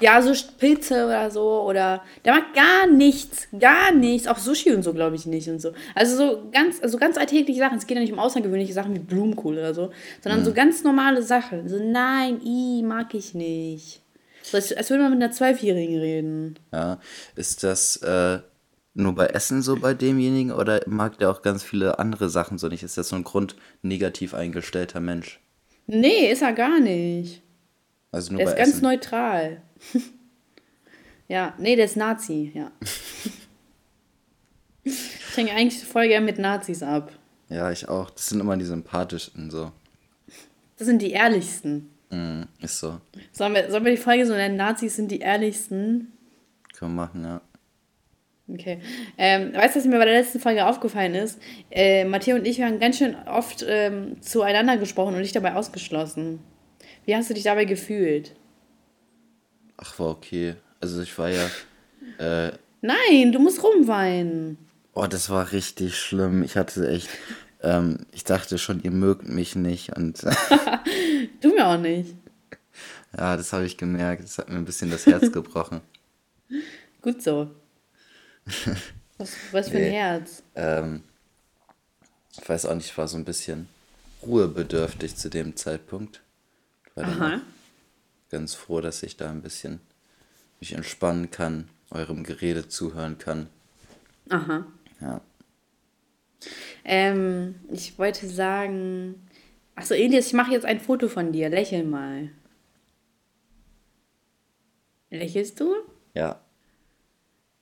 Ja, 0.00 0.20
so 0.20 0.32
Pilze 0.58 1.06
oder 1.06 1.30
so. 1.30 1.62
Oder 1.62 2.02
der 2.24 2.34
mag 2.34 2.54
gar 2.54 2.86
nichts. 2.86 3.48
Gar 3.58 3.92
nichts. 3.92 4.26
Auch 4.26 4.38
Sushi 4.38 4.72
und 4.72 4.82
so, 4.82 4.92
glaube 4.92 5.16
ich, 5.16 5.26
nicht 5.26 5.48
und 5.48 5.60
so. 5.60 5.72
Also 5.94 6.16
so 6.16 6.48
ganz, 6.50 6.82
also 6.82 6.98
ganz 6.98 7.16
alltägliche 7.16 7.60
Sachen. 7.60 7.78
Es 7.78 7.86
geht 7.86 7.96
ja 7.96 8.02
nicht 8.02 8.12
um 8.12 8.18
außergewöhnliche 8.18 8.72
Sachen 8.72 8.94
wie 8.94 8.98
Blumenkohl 8.98 9.54
oder 9.54 9.74
so, 9.74 9.92
sondern 10.22 10.40
mhm. 10.40 10.44
so 10.44 10.52
ganz 10.52 10.82
normale 10.82 11.22
Sachen. 11.22 11.68
So, 11.68 11.78
nein, 11.78 12.40
i, 12.44 12.82
mag 12.82 13.14
ich 13.14 13.34
nicht. 13.34 14.02
So, 14.42 14.56
als, 14.56 14.72
als 14.72 14.90
würde 14.90 15.04
man 15.04 15.12
mit 15.12 15.22
einer 15.22 15.32
Zwölfjährigen 15.32 15.98
reden. 15.98 16.58
Ja. 16.72 16.98
Ist 17.36 17.62
das 17.62 17.96
äh, 17.98 18.40
nur 18.94 19.14
bei 19.14 19.26
Essen 19.26 19.62
so 19.62 19.76
bei 19.76 19.94
demjenigen 19.94 20.52
oder 20.52 20.80
mag 20.86 21.18
der 21.18 21.30
auch 21.30 21.42
ganz 21.42 21.62
viele 21.62 21.98
andere 21.98 22.28
Sachen 22.28 22.58
so 22.58 22.68
nicht? 22.68 22.82
Ist 22.82 22.98
das 22.98 23.08
so 23.08 23.16
ein 23.16 23.24
Grund 23.24 23.56
negativ 23.82 24.34
eingestellter 24.34 25.00
Mensch? 25.00 25.40
Nee, 25.86 26.30
ist 26.30 26.42
er 26.42 26.52
gar 26.52 26.80
nicht. 26.80 27.42
Also 28.12 28.32
nur 28.32 28.38
der 28.38 28.48
ist 28.48 28.58
Essen. 28.58 28.72
ganz 28.72 28.82
neutral. 28.82 29.62
ja, 31.28 31.54
nee, 31.58 31.74
der 31.74 31.86
ist 31.86 31.96
Nazi, 31.96 32.52
ja. 32.54 32.70
ich 34.84 35.36
hänge 35.36 35.52
eigentlich 35.52 35.82
voll 35.82 36.08
gern 36.08 36.24
mit 36.24 36.38
Nazis 36.38 36.82
ab. 36.82 37.12
Ja, 37.48 37.70
ich 37.70 37.88
auch. 37.88 38.10
Das 38.10 38.28
sind 38.28 38.40
immer 38.40 38.56
die 38.56 38.64
sympathischsten 38.64 39.50
so. 39.50 39.72
Das 40.76 40.86
sind 40.86 41.02
die 41.02 41.10
ehrlichsten. 41.10 41.90
Mm, 42.10 42.42
ist 42.60 42.80
so. 42.80 43.00
Sollen 43.32 43.54
wir, 43.54 43.70
sollen 43.70 43.84
wir 43.84 43.92
die 43.92 44.00
Folge 44.00 44.26
so 44.26 44.34
nennen? 44.34 44.56
Nazis 44.56 44.96
sind 44.96 45.10
die 45.10 45.20
ehrlichsten? 45.20 46.12
Können 46.74 46.94
wir 46.94 47.02
machen, 47.02 47.24
ja. 47.24 47.40
Okay. 48.48 48.80
Ähm, 49.16 49.54
weißt 49.54 49.76
du, 49.76 49.80
was 49.80 49.86
mir 49.86 49.98
bei 49.98 50.04
der 50.04 50.20
letzten 50.20 50.40
Folge 50.40 50.66
aufgefallen 50.66 51.14
ist? 51.14 51.40
Äh, 51.70 52.04
Matteo 52.04 52.36
und 52.36 52.46
ich 52.46 52.60
haben 52.60 52.80
ganz 52.80 52.98
schön 52.98 53.16
oft 53.26 53.64
ähm, 53.66 54.20
zueinander 54.20 54.76
gesprochen 54.76 55.14
und 55.14 55.22
dich 55.22 55.32
dabei 55.32 55.54
ausgeschlossen. 55.54 56.40
Wie 57.04 57.16
hast 57.16 57.30
du 57.30 57.34
dich 57.34 57.44
dabei 57.44 57.64
gefühlt? 57.64 58.34
Ach, 59.76 59.98
war 59.98 60.10
okay. 60.10 60.54
Also 60.80 61.00
ich 61.02 61.16
war 61.18 61.28
ja. 61.28 61.50
Äh, 62.18 62.52
Nein, 62.80 63.32
du 63.32 63.38
musst 63.38 63.62
rumweinen. 63.62 64.58
Oh, 64.94 65.06
das 65.06 65.30
war 65.30 65.52
richtig 65.52 65.98
schlimm. 65.98 66.42
Ich 66.42 66.56
hatte 66.56 66.88
echt. 66.88 67.08
Ähm, 67.62 68.06
ich 68.12 68.24
dachte 68.24 68.58
schon, 68.58 68.82
ihr 68.82 68.90
mögt 68.90 69.26
mich 69.28 69.56
nicht 69.56 69.96
und. 69.96 70.22
du 71.40 71.54
mir 71.54 71.66
auch 71.66 71.78
nicht. 71.78 72.14
Ja, 73.16 73.36
das 73.36 73.52
habe 73.52 73.64
ich 73.64 73.76
gemerkt. 73.76 74.24
Das 74.24 74.38
hat 74.38 74.48
mir 74.48 74.56
ein 74.56 74.64
bisschen 74.64 74.90
das 74.90 75.06
Herz 75.06 75.32
gebrochen. 75.32 75.80
Gut 77.02 77.22
so. 77.22 77.50
Was, 79.18 79.36
was 79.52 79.68
für 79.68 79.78
nee, 79.78 79.86
ein 79.86 79.92
Herz? 79.92 80.42
Ähm, 80.54 81.02
ich 82.40 82.48
weiß 82.48 82.66
auch 82.66 82.74
nicht, 82.74 82.86
ich 82.86 82.98
war 82.98 83.08
so 83.08 83.16
ein 83.16 83.24
bisschen 83.24 83.68
ruhebedürftig 84.22 85.16
zu 85.16 85.28
dem 85.28 85.56
Zeitpunkt. 85.56 86.20
War 86.94 87.04
Aha. 87.04 87.40
ganz 88.30 88.54
froh, 88.54 88.80
dass 88.80 89.02
ich 89.02 89.16
da 89.16 89.30
ein 89.30 89.42
bisschen 89.42 89.80
mich 90.60 90.74
entspannen 90.74 91.30
kann, 91.30 91.68
eurem 91.90 92.24
Gerede 92.24 92.68
zuhören 92.68 93.18
kann. 93.18 93.48
Aha. 94.28 94.66
Ja. 95.00 95.20
Ähm, 96.84 97.54
ich 97.70 97.98
wollte 97.98 98.28
sagen. 98.28 99.26
Achso, 99.74 99.94
Elias, 99.94 100.26
ich 100.26 100.32
mache 100.34 100.52
jetzt 100.52 100.66
ein 100.66 100.80
Foto 100.80 101.08
von 101.08 101.32
dir. 101.32 101.48
Lächel 101.48 101.84
mal. 101.84 102.30
Lächelst 105.10 105.60
du? 105.60 105.74
Ja. 106.14 106.40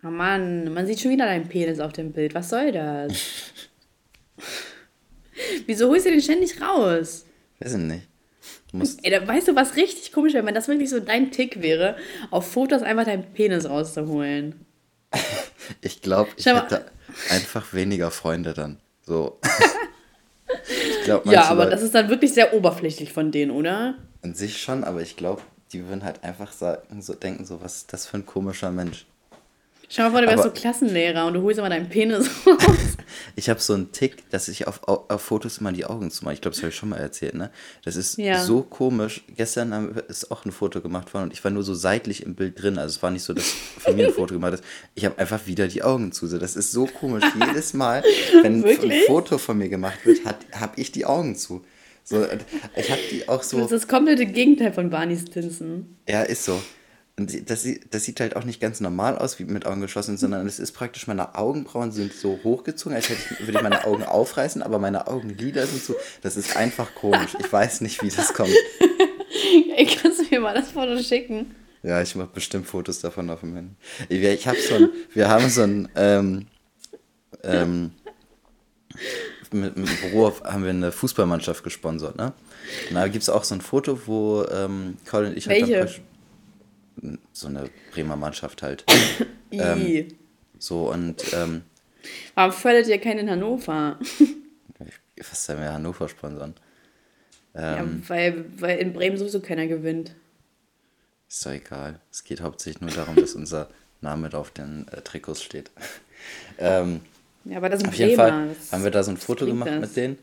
Oh 0.02 0.08
Mann, 0.08 0.72
man 0.72 0.86
sieht 0.86 1.00
schon 1.00 1.10
wieder 1.10 1.26
deinen 1.26 1.48
Penis 1.48 1.78
auf 1.78 1.92
dem 1.92 2.12
Bild. 2.12 2.34
Was 2.34 2.48
soll 2.48 2.72
das? 2.72 3.12
Wieso 5.66 5.88
holst 5.88 6.06
du 6.06 6.10
den 6.10 6.22
ständig 6.22 6.60
raus? 6.60 7.26
Weiß 7.58 7.74
ich 7.74 7.78
nicht. 7.78 8.09
Ey, 9.02 9.10
da, 9.10 9.26
weißt 9.26 9.48
du, 9.48 9.56
was 9.56 9.76
richtig 9.76 10.12
komisch 10.12 10.34
wäre, 10.34 10.46
wenn 10.46 10.54
das 10.54 10.68
wirklich 10.68 10.90
so 10.90 11.00
dein 11.00 11.32
Tick 11.32 11.62
wäre, 11.62 11.96
auf 12.30 12.50
Fotos 12.50 12.82
einfach 12.82 13.04
deinen 13.04 13.24
Penis 13.32 13.68
rauszuholen? 13.68 14.64
ich 15.80 16.02
glaube, 16.02 16.30
ich 16.36 16.46
hätte 16.46 16.86
einfach 17.28 17.72
weniger 17.72 18.10
Freunde 18.10 18.54
dann. 18.54 18.78
So. 19.02 19.40
glaub, 21.04 21.26
ja, 21.26 21.44
aber 21.44 21.64
Leute, 21.64 21.70
das 21.70 21.82
ist 21.82 21.94
dann 21.94 22.08
wirklich 22.08 22.32
sehr 22.32 22.54
oberflächlich 22.54 23.12
von 23.12 23.32
denen, 23.32 23.50
oder? 23.50 23.94
An 24.22 24.34
sich 24.34 24.60
schon, 24.60 24.84
aber 24.84 25.00
ich 25.00 25.16
glaube, 25.16 25.42
die 25.72 25.86
würden 25.86 26.04
halt 26.04 26.22
einfach 26.22 26.52
sagen, 26.52 27.02
so 27.02 27.14
denken, 27.14 27.44
so, 27.44 27.60
was 27.60 27.78
ist 27.78 27.92
das 27.92 28.06
für 28.06 28.18
ein 28.18 28.26
komischer 28.26 28.70
Mensch. 28.70 29.06
Schau 29.92 30.04
mal 30.04 30.10
vor, 30.12 30.20
du 30.20 30.28
wärst 30.28 30.44
so 30.44 30.50
Klassenlehrer 30.50 31.26
und 31.26 31.34
du 31.34 31.42
holst 31.42 31.58
immer 31.58 31.68
deinen 31.68 31.88
Penis 31.88 32.30
raus. 32.46 32.56
ich 33.36 33.50
habe 33.50 33.58
so 33.58 33.74
einen 33.74 33.90
Tick, 33.90 34.30
dass 34.30 34.46
ich 34.46 34.68
auf, 34.68 34.86
auf 34.86 35.20
Fotos 35.20 35.58
immer 35.58 35.72
die 35.72 35.84
Augen 35.84 36.12
zumache. 36.12 36.34
Ich 36.34 36.40
glaube, 36.40 36.54
das 36.54 36.62
habe 36.62 36.70
ich 36.70 36.76
schon 36.76 36.90
mal 36.90 36.98
erzählt, 36.98 37.34
ne? 37.34 37.50
Das 37.84 37.96
ist 37.96 38.16
ja. 38.16 38.40
so 38.40 38.62
komisch. 38.62 39.24
Gestern 39.36 39.96
ist 40.06 40.30
auch 40.30 40.44
ein 40.44 40.52
Foto 40.52 40.80
gemacht 40.80 41.12
worden 41.12 41.24
und 41.24 41.32
ich 41.32 41.42
war 41.42 41.50
nur 41.50 41.64
so 41.64 41.74
seitlich 41.74 42.22
im 42.22 42.36
Bild 42.36 42.62
drin. 42.62 42.78
Also 42.78 42.98
es 42.98 43.02
war 43.02 43.10
nicht 43.10 43.24
so, 43.24 43.32
dass 43.32 43.50
von 43.50 43.96
mir 43.96 44.06
ein 44.06 44.12
Foto 44.12 44.34
gemacht 44.34 44.54
ist. 44.54 44.64
Ich 44.94 45.04
habe 45.04 45.18
einfach 45.18 45.48
wieder 45.48 45.66
die 45.66 45.82
Augen 45.82 46.12
zu. 46.12 46.28
Das 46.28 46.54
ist 46.54 46.70
so 46.70 46.86
komisch. 46.86 47.24
Jedes 47.44 47.74
Mal, 47.74 48.04
wenn 48.42 48.64
ein 48.64 48.92
Foto 49.08 49.38
von 49.38 49.58
mir 49.58 49.68
gemacht 49.68 49.98
wird, 50.04 50.20
habe 50.52 50.80
ich 50.80 50.92
die 50.92 51.04
Augen 51.04 51.34
zu. 51.34 51.64
So, 52.04 52.24
ich 52.76 52.90
habe 52.90 53.00
die 53.10 53.28
auch 53.28 53.42
so. 53.42 53.56
Das 53.56 53.72
ist 53.72 53.82
das 53.82 53.88
komplette 53.88 54.26
Gegenteil 54.26 54.72
von 54.72 54.88
Barney 54.88 55.16
Stinson. 55.16 55.96
Ja, 56.08 56.22
ist 56.22 56.44
so. 56.44 56.60
Und 57.20 57.50
das, 57.50 57.68
das 57.90 58.04
sieht 58.04 58.18
halt 58.20 58.34
auch 58.34 58.44
nicht 58.44 58.62
ganz 58.62 58.80
normal 58.80 59.18
aus, 59.18 59.38
wie 59.38 59.44
mit 59.44 59.66
Augen 59.66 59.82
geschlossen, 59.82 60.16
sondern 60.16 60.46
es 60.46 60.58
ist 60.58 60.72
praktisch, 60.72 61.06
meine 61.06 61.34
Augenbrauen 61.34 61.92
sind 61.92 62.14
so 62.14 62.40
hochgezogen, 62.42 62.96
als 62.96 63.10
hätte 63.10 63.20
ich, 63.20 63.40
würde 63.46 63.58
ich 63.58 63.62
meine 63.62 63.84
Augen 63.84 64.04
aufreißen, 64.04 64.62
aber 64.62 64.78
meine 64.78 65.06
Augenlider 65.06 65.66
sind 65.66 65.82
so. 65.82 65.94
Das 66.22 66.38
ist 66.38 66.56
einfach 66.56 66.94
komisch. 66.94 67.36
Ich 67.38 67.52
weiß 67.52 67.82
nicht, 67.82 68.02
wie 68.02 68.08
das 68.08 68.32
kommt. 68.32 68.54
Ey, 69.76 69.84
kannst 70.02 70.20
du 70.20 70.24
mir 70.30 70.40
mal 70.40 70.54
das 70.54 70.70
Foto 70.70 70.98
schicken? 71.02 71.54
Ja, 71.82 72.00
ich 72.00 72.14
mache 72.14 72.30
bestimmt 72.32 72.66
Fotos 72.66 73.00
davon 73.00 73.28
auf 73.28 73.40
dem 73.40 73.54
Handy. 73.54 73.74
Ich 74.08 74.46
habe 74.48 74.58
so 74.58 74.76
ein, 74.76 74.88
wir 75.12 75.28
haben 75.28 75.50
so 75.50 75.60
ein, 75.60 75.90
ähm, 75.96 76.46
ähm, 77.42 77.92
mit, 79.50 79.76
mit 79.76 79.88
dem 79.88 80.10
Büro 80.10 80.32
haben 80.42 80.62
wir 80.62 80.70
eine 80.70 80.90
Fußballmannschaft 80.90 81.62
gesponsert, 81.64 82.16
ne? 82.16 82.32
Und 82.88 82.94
da 82.94 83.08
gibt 83.08 83.22
es 83.22 83.28
auch 83.28 83.44
so 83.44 83.54
ein 83.54 83.60
Foto, 83.60 84.06
wo 84.06 84.44
ähm, 84.44 84.96
Colin 85.06 85.32
und 85.32 85.36
ich 85.36 85.46
halt 85.46 85.68
Welche? 85.68 86.00
So 87.32 87.48
eine 87.48 87.70
Bremer 87.92 88.16
Mannschaft 88.16 88.62
halt. 88.62 88.84
ähm, 89.50 90.08
so 90.58 90.90
und. 90.90 91.32
Ähm, 91.32 91.62
Warum 92.34 92.52
fördert 92.52 92.88
ihr 92.88 92.98
keinen 92.98 93.20
in 93.20 93.30
Hannover? 93.30 93.98
was 95.18 95.44
sollen 95.44 95.60
wir 95.60 95.72
Hannover 95.72 96.08
sponsern? 96.08 96.54
Ähm, 97.54 98.02
ja, 98.02 98.08
weil, 98.08 98.44
weil 98.58 98.78
in 98.78 98.92
Bremen 98.92 99.18
sowieso 99.18 99.40
keiner 99.40 99.66
gewinnt. 99.66 100.14
Ist 101.28 101.44
doch 101.44 101.52
egal. 101.52 102.00
Es 102.10 102.24
geht 102.24 102.40
hauptsächlich 102.40 102.80
nur 102.80 102.90
darum, 102.90 103.16
dass 103.16 103.34
unser 103.34 103.68
Name 104.00 104.30
da 104.30 104.38
auf 104.38 104.50
den 104.50 104.86
äh, 104.88 105.02
Trikots 105.02 105.42
steht. 105.42 105.70
ähm, 106.58 107.00
ja, 107.44 107.58
aber 107.58 107.68
das 107.68 107.80
ist 107.80 107.84
ein 107.84 107.90
Auf 107.90 107.96
jeden 107.96 108.16
Fall 108.16 108.56
haben 108.72 108.84
wir 108.84 108.90
da 108.90 109.02
so 109.02 109.10
ein 109.10 109.16
Foto 109.16 109.46
gemacht 109.46 109.70
das? 109.70 109.80
mit 109.80 109.96
denen. 109.96 110.18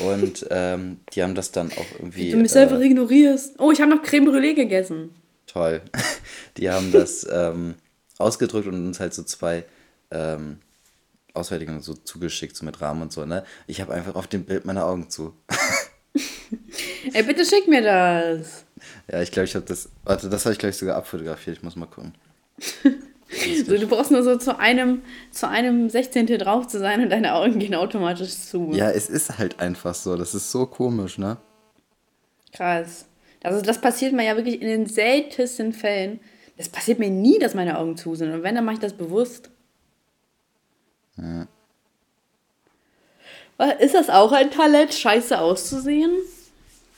Und 0.00 0.46
ähm, 0.50 1.00
die 1.12 1.22
haben 1.22 1.34
das 1.34 1.52
dann 1.52 1.70
auch 1.72 1.86
irgendwie. 1.98 2.28
Wie 2.28 2.30
du 2.32 2.36
mich 2.38 2.54
äh, 2.54 2.60
einfach 2.60 2.80
ignorierst. 2.80 3.58
Oh, 3.58 3.70
ich 3.70 3.80
habe 3.80 3.94
noch 3.94 4.02
Creme 4.02 4.28
Brûlée 4.28 4.54
gegessen 4.54 5.10
toll. 5.48 5.82
Die 6.56 6.70
haben 6.70 6.92
das 6.92 7.26
ähm, 7.30 7.74
ausgedrückt 8.18 8.68
und 8.68 8.74
uns 8.86 9.00
halt 9.00 9.14
so 9.14 9.22
zwei 9.24 9.64
ähm, 10.10 10.58
Ausfertigungen 11.34 11.80
so 11.80 11.94
zugeschickt, 11.94 12.56
so 12.56 12.64
mit 12.64 12.80
Rahmen 12.80 13.02
und 13.02 13.12
so, 13.12 13.24
ne? 13.24 13.44
Ich 13.66 13.80
habe 13.80 13.92
einfach 13.92 14.14
auf 14.14 14.26
dem 14.26 14.44
Bild 14.44 14.64
meine 14.64 14.84
Augen 14.84 15.10
zu. 15.10 15.34
Ey, 17.12 17.22
bitte 17.22 17.44
schick 17.44 17.68
mir 17.68 17.82
das. 17.82 18.64
Ja, 19.10 19.22
ich 19.22 19.30
glaube, 19.30 19.44
ich 19.44 19.54
habe 19.54 19.66
das. 19.66 19.88
Warte, 20.04 20.28
das 20.28 20.44
habe 20.44 20.52
ich, 20.52 20.58
glaube 20.58 20.70
ich, 20.70 20.76
sogar 20.76 20.96
abfotografiert. 20.96 21.58
Ich 21.58 21.62
muss 21.62 21.76
mal 21.76 21.86
gucken. 21.86 22.14
so, 23.66 23.76
du 23.76 23.86
brauchst 23.86 24.10
nur 24.10 24.22
so 24.22 24.36
zu 24.36 24.58
einem, 24.58 25.02
zu 25.30 25.48
einem 25.48 25.90
16. 25.90 26.26
drauf 26.38 26.66
zu 26.66 26.78
sein 26.78 27.02
und 27.02 27.10
deine 27.10 27.34
Augen 27.34 27.58
gehen 27.58 27.74
automatisch 27.74 28.34
zu. 28.34 28.72
Ja, 28.72 28.90
es 28.90 29.08
ist 29.08 29.38
halt 29.38 29.60
einfach 29.60 29.94
so. 29.94 30.16
Das 30.16 30.34
ist 30.34 30.50
so 30.50 30.66
komisch, 30.66 31.18
ne? 31.18 31.36
Krass. 32.52 33.07
Also 33.42 33.62
das 33.62 33.80
passiert 33.80 34.12
mir 34.12 34.24
ja 34.24 34.36
wirklich 34.36 34.60
in 34.60 34.68
den 34.68 34.86
seltensten 34.86 35.72
Fällen. 35.72 36.20
Das 36.56 36.68
passiert 36.68 36.98
mir 36.98 37.10
nie, 37.10 37.38
dass 37.38 37.54
meine 37.54 37.78
Augen 37.78 37.96
zu 37.96 38.14
sind. 38.14 38.32
Und 38.32 38.42
wenn, 38.42 38.54
dann 38.54 38.64
mache 38.64 38.74
ich 38.74 38.80
das 38.80 38.92
bewusst. 38.92 39.50
Ja. 41.16 41.46
Ist 43.78 43.94
das 43.94 44.08
auch 44.10 44.32
ein 44.32 44.50
Talent, 44.50 44.94
scheiße 44.94 45.38
auszusehen? 45.38 46.12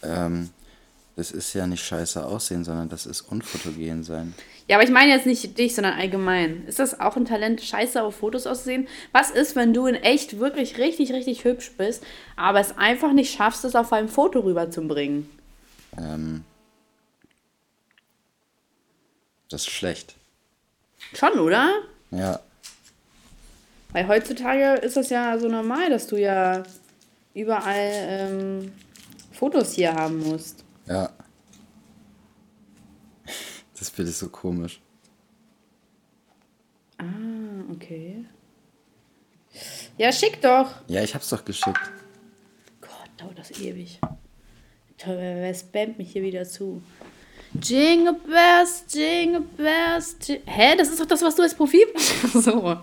Ähm, 0.02 0.50
Das 1.16 1.32
ist 1.32 1.52
ja 1.52 1.66
nicht 1.66 1.84
scheiße 1.84 2.24
aussehen, 2.24 2.64
sondern 2.64 2.88
das 2.88 3.04
ist 3.04 3.20
unfotogen 3.22 4.02
sein. 4.04 4.34
Ja, 4.68 4.76
aber 4.76 4.84
ich 4.84 4.90
meine 4.90 5.12
jetzt 5.12 5.26
nicht 5.26 5.58
dich, 5.58 5.74
sondern 5.74 5.94
allgemein. 5.98 6.64
Ist 6.66 6.78
das 6.78 6.98
auch 7.00 7.16
ein 7.16 7.24
Talent, 7.26 7.60
scheiße 7.60 8.02
auf 8.02 8.16
Fotos 8.16 8.46
auszusehen? 8.46 8.88
Was 9.12 9.30
ist, 9.30 9.56
wenn 9.56 9.74
du 9.74 9.86
in 9.86 9.96
echt 9.96 10.38
wirklich 10.38 10.78
richtig, 10.78 11.12
richtig 11.12 11.44
hübsch 11.44 11.72
bist, 11.76 12.02
aber 12.36 12.60
es 12.60 12.78
einfach 12.78 13.12
nicht 13.12 13.34
schaffst, 13.34 13.64
es 13.64 13.74
auf 13.74 13.92
einem 13.92 14.08
Foto 14.08 14.40
rüberzubringen? 14.40 15.28
Ähm, 16.00 16.44
das 19.48 19.62
ist 19.62 19.70
schlecht. 19.70 20.16
Schon, 21.14 21.38
oder? 21.38 21.82
Ja. 22.10 22.40
Weil 23.92 24.08
heutzutage 24.08 24.80
ist 24.80 24.96
das 24.96 25.10
ja 25.10 25.38
so 25.38 25.48
normal, 25.48 25.90
dass 25.90 26.06
du 26.06 26.16
ja 26.16 26.62
überall 27.34 27.90
ähm, 27.92 28.72
Fotos 29.32 29.72
hier 29.72 29.92
haben 29.94 30.18
musst. 30.18 30.64
Ja. 30.86 31.10
Das 33.78 33.90
Bild 33.90 34.08
ist 34.08 34.18
so 34.20 34.28
komisch. 34.28 34.80
Ah, 36.98 37.04
okay. 37.72 38.24
Ja, 39.96 40.12
schick 40.12 40.40
doch. 40.40 40.74
Ja, 40.86 41.02
ich 41.02 41.14
hab's 41.14 41.30
doch 41.30 41.44
geschickt. 41.44 41.80
Gott, 42.80 43.10
dauert 43.16 43.38
das 43.38 43.50
ewig. 43.52 43.98
Wer 45.06 45.54
spammt 45.54 45.98
mich 45.98 46.12
hier 46.12 46.22
wieder 46.22 46.44
zu? 46.44 46.82
Jingle 47.60 48.14
Bells, 48.26 48.84
Jingle 48.92 49.42
Bells. 49.56 50.16
Hä? 50.46 50.76
Das 50.76 50.88
ist 50.88 51.00
doch 51.00 51.06
das, 51.06 51.22
was 51.22 51.34
du 51.34 51.42
als 51.42 51.54
Profil. 51.54 51.86
so. 52.32 52.76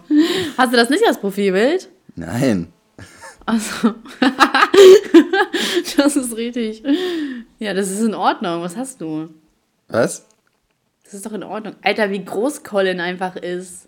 Hast 0.58 0.74
du 0.74 0.78
das 0.78 0.90
nicht 0.90 1.06
als 1.06 1.20
Profilbild? 1.20 1.90
Nein. 2.16 2.74
Also. 3.46 3.94
das 5.98 6.16
ist 6.18 6.36
richtig. 6.36 6.84
Ja, 7.60 7.74
das 7.74 7.90
ist 7.90 8.02
in 8.02 8.14
Ordnung. 8.14 8.62
Was 8.62 8.76
hast 8.76 9.00
du? 9.00 9.30
Was? 9.88 10.26
Das 11.06 11.14
ist 11.14 11.26
doch 11.26 11.34
in 11.34 11.44
Ordnung. 11.44 11.76
Alter, 11.82 12.10
wie 12.12 12.26
groß 12.26 12.64
Colin 12.64 13.00
einfach 13.00 13.38
ist. 13.38 13.88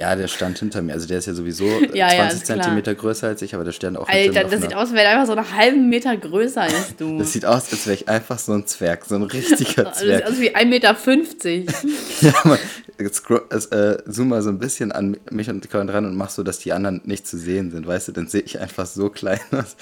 Ja, 0.00 0.16
der 0.16 0.28
stand 0.28 0.58
hinter 0.58 0.80
mir. 0.80 0.94
Also 0.94 1.06
der 1.06 1.18
ist 1.18 1.26
ja 1.26 1.34
sowieso 1.34 1.66
ja, 1.92 2.08
20 2.08 2.14
ja, 2.16 2.44
Zentimeter 2.46 2.94
größer 2.94 3.26
als 3.26 3.42
ich, 3.42 3.54
aber 3.54 3.64
der 3.64 3.72
stand 3.72 3.98
auch 3.98 4.08
Alter, 4.08 4.44
das 4.44 4.62
sieht 4.62 4.74
aus, 4.74 4.88
als 4.88 4.92
wäre 4.94 5.04
er 5.04 5.10
einfach 5.10 5.26
so 5.26 5.32
einen 5.34 5.54
halben 5.54 5.90
Meter 5.90 6.16
größer 6.16 6.62
als 6.62 6.96
du. 6.98 7.18
das 7.18 7.34
sieht 7.34 7.44
aus, 7.44 7.70
als 7.70 7.84
wäre 7.84 7.96
ich 7.96 8.08
einfach 8.08 8.38
so 8.38 8.54
ein 8.54 8.66
Zwerg, 8.66 9.04
so 9.04 9.16
ein 9.16 9.24
richtiger 9.24 9.92
Zwerg. 9.92 10.24
Das 10.24 10.38
sieht 10.38 10.54
aus 10.54 10.56
wie 10.56 10.56
1,50 10.56 10.64
Meter. 10.64 11.74
ja, 12.22 12.32
man, 12.44 12.58
jetzt, 12.98 13.30
äh, 13.72 13.98
zoom 14.06 14.28
mal 14.28 14.40
so 14.40 14.48
ein 14.48 14.58
bisschen 14.58 14.90
an 14.90 15.18
mich 15.30 15.50
und 15.50 15.70
Colin 15.70 15.90
ran 15.90 16.06
und 16.06 16.16
mach 16.16 16.30
so, 16.30 16.42
dass 16.42 16.60
die 16.60 16.72
anderen 16.72 17.02
nicht 17.04 17.26
zu 17.26 17.36
sehen 17.36 17.70
sind, 17.70 17.86
weißt 17.86 18.08
du? 18.08 18.12
Dann 18.12 18.26
sehe 18.26 18.40
ich 18.40 18.58
einfach 18.58 18.86
so 18.86 19.10
klein 19.10 19.40
aus. 19.50 19.76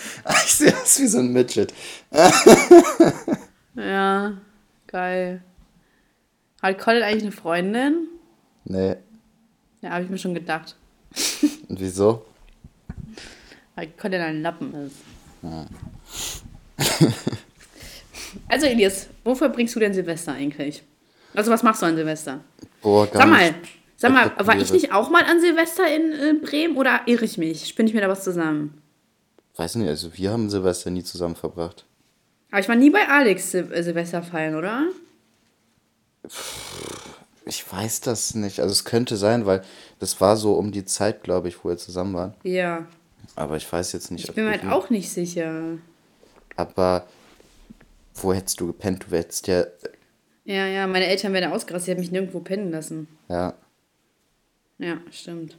Ich 0.45 0.55
sehe 0.55 0.75
aus 0.75 0.99
wie 0.99 1.07
so 1.07 1.19
ein 1.19 1.33
Midget. 1.33 1.73
ja, 3.77 4.33
geil. 4.89 5.43
Hat 6.61 6.79
Colin 6.81 7.05
eigentlich 7.05 7.23
eine 7.23 7.33
Freundin? 7.33 8.09
Nee. 8.65 8.97
Ja, 9.81 9.91
habe 9.91 10.05
ich 10.05 10.11
mir 10.11 10.19
schon 10.19 10.35
gedacht. 10.35 10.77
Und 11.69 11.81
wieso? 11.81 12.27
Weil 13.75 13.89
Colin 13.97 14.21
ein 14.21 14.43
Lappen 14.43 14.75
ist. 14.75 14.97
Ja. 15.43 15.67
also 18.49 18.67
Elias, 18.67 19.09
wofür 19.25 19.49
bringst 19.49 19.75
du 19.77 19.81
denn 19.81 19.95
Silvester 19.95 20.33
eigentlich? 20.33 20.83
Also 21.35 21.51
was 21.51 21.63
machst 21.63 21.83
du 21.83 21.87
an 21.87 21.97
Silvester? 21.97 22.41
Boah, 22.83 23.07
gar 23.07 23.23
Sag 23.23 23.31
mal, 23.31 23.55
sag 23.97 24.13
mal, 24.13 24.33
war 24.47 24.57
ich 24.59 24.73
nicht 24.73 24.93
auch 24.93 25.11
mal 25.11 25.25
an 25.25 25.41
Silvester 25.41 25.85
in, 25.95 26.13
in 26.13 26.41
Bremen 26.41 26.77
oder 26.77 27.03
irre 27.07 27.25
ich 27.25 27.39
mich? 27.39 27.69
Spinne 27.69 27.89
ich 27.89 27.95
mir 27.95 28.01
da 28.01 28.09
was 28.09 28.25
zusammen? 28.25 28.83
Weiß 29.57 29.75
nicht, 29.77 29.89
also 29.89 30.17
wir 30.17 30.31
haben 30.31 30.51
Silvester 30.51 30.91
nie 30.91 31.05
zusammen 31.05 31.37
verbracht. 31.37 31.85
Aber 32.51 32.61
ich 32.61 32.69
war 32.69 32.77
nie 32.77 32.91
bei 32.91 33.07
Alex 33.09 33.51
Sil 33.53 33.71
äh, 33.73 33.83
Silvester 33.83 34.23
feiern, 34.23 34.55
oder? 34.55 34.87
Ich 37.49 37.71
weiß 37.73 38.03
das 38.03 38.35
nicht. 38.35 38.61
Also 38.61 38.73
es 38.73 38.85
könnte 38.85 39.17
sein, 39.17 39.47
weil 39.47 39.63
das 40.01 40.21
war 40.21 40.37
so 40.37 40.53
um 40.53 40.71
die 40.71 40.85
Zeit, 40.85 41.23
glaube 41.23 41.49
ich, 41.49 41.65
wo 41.65 41.71
wir 41.71 41.79
zusammen 41.79 42.15
waren. 42.15 42.35
Ja. 42.43 42.87
Aber 43.37 43.57
ich 43.57 43.71
weiß 43.73 43.93
jetzt 43.93 44.11
nicht. 44.11 44.29
Ich 44.29 44.35
bin 44.35 44.45
mir 44.45 44.51
halt 44.51 44.67
auch 44.67 44.91
nicht 44.91 45.11
sicher. 45.11 45.79
Aber 46.57 47.07
wo 48.17 48.35
hättest 48.35 48.61
du 48.61 48.67
gepennt? 48.67 49.07
Du 49.09 49.17
hättest 49.17 49.47
ja. 49.47 49.65
Ja, 50.45 50.67
ja, 50.67 50.87
meine 50.87 51.07
Eltern 51.07 51.33
werden 51.33 51.51
ausgerastet, 51.53 51.87
sie 51.87 51.91
haben 51.93 52.01
mich 52.01 52.11
nirgendwo 52.11 52.41
pennen 52.41 52.71
lassen. 52.71 53.09
Ja. 53.29 53.55
Ja, 54.79 54.99
stimmt. 55.11 55.57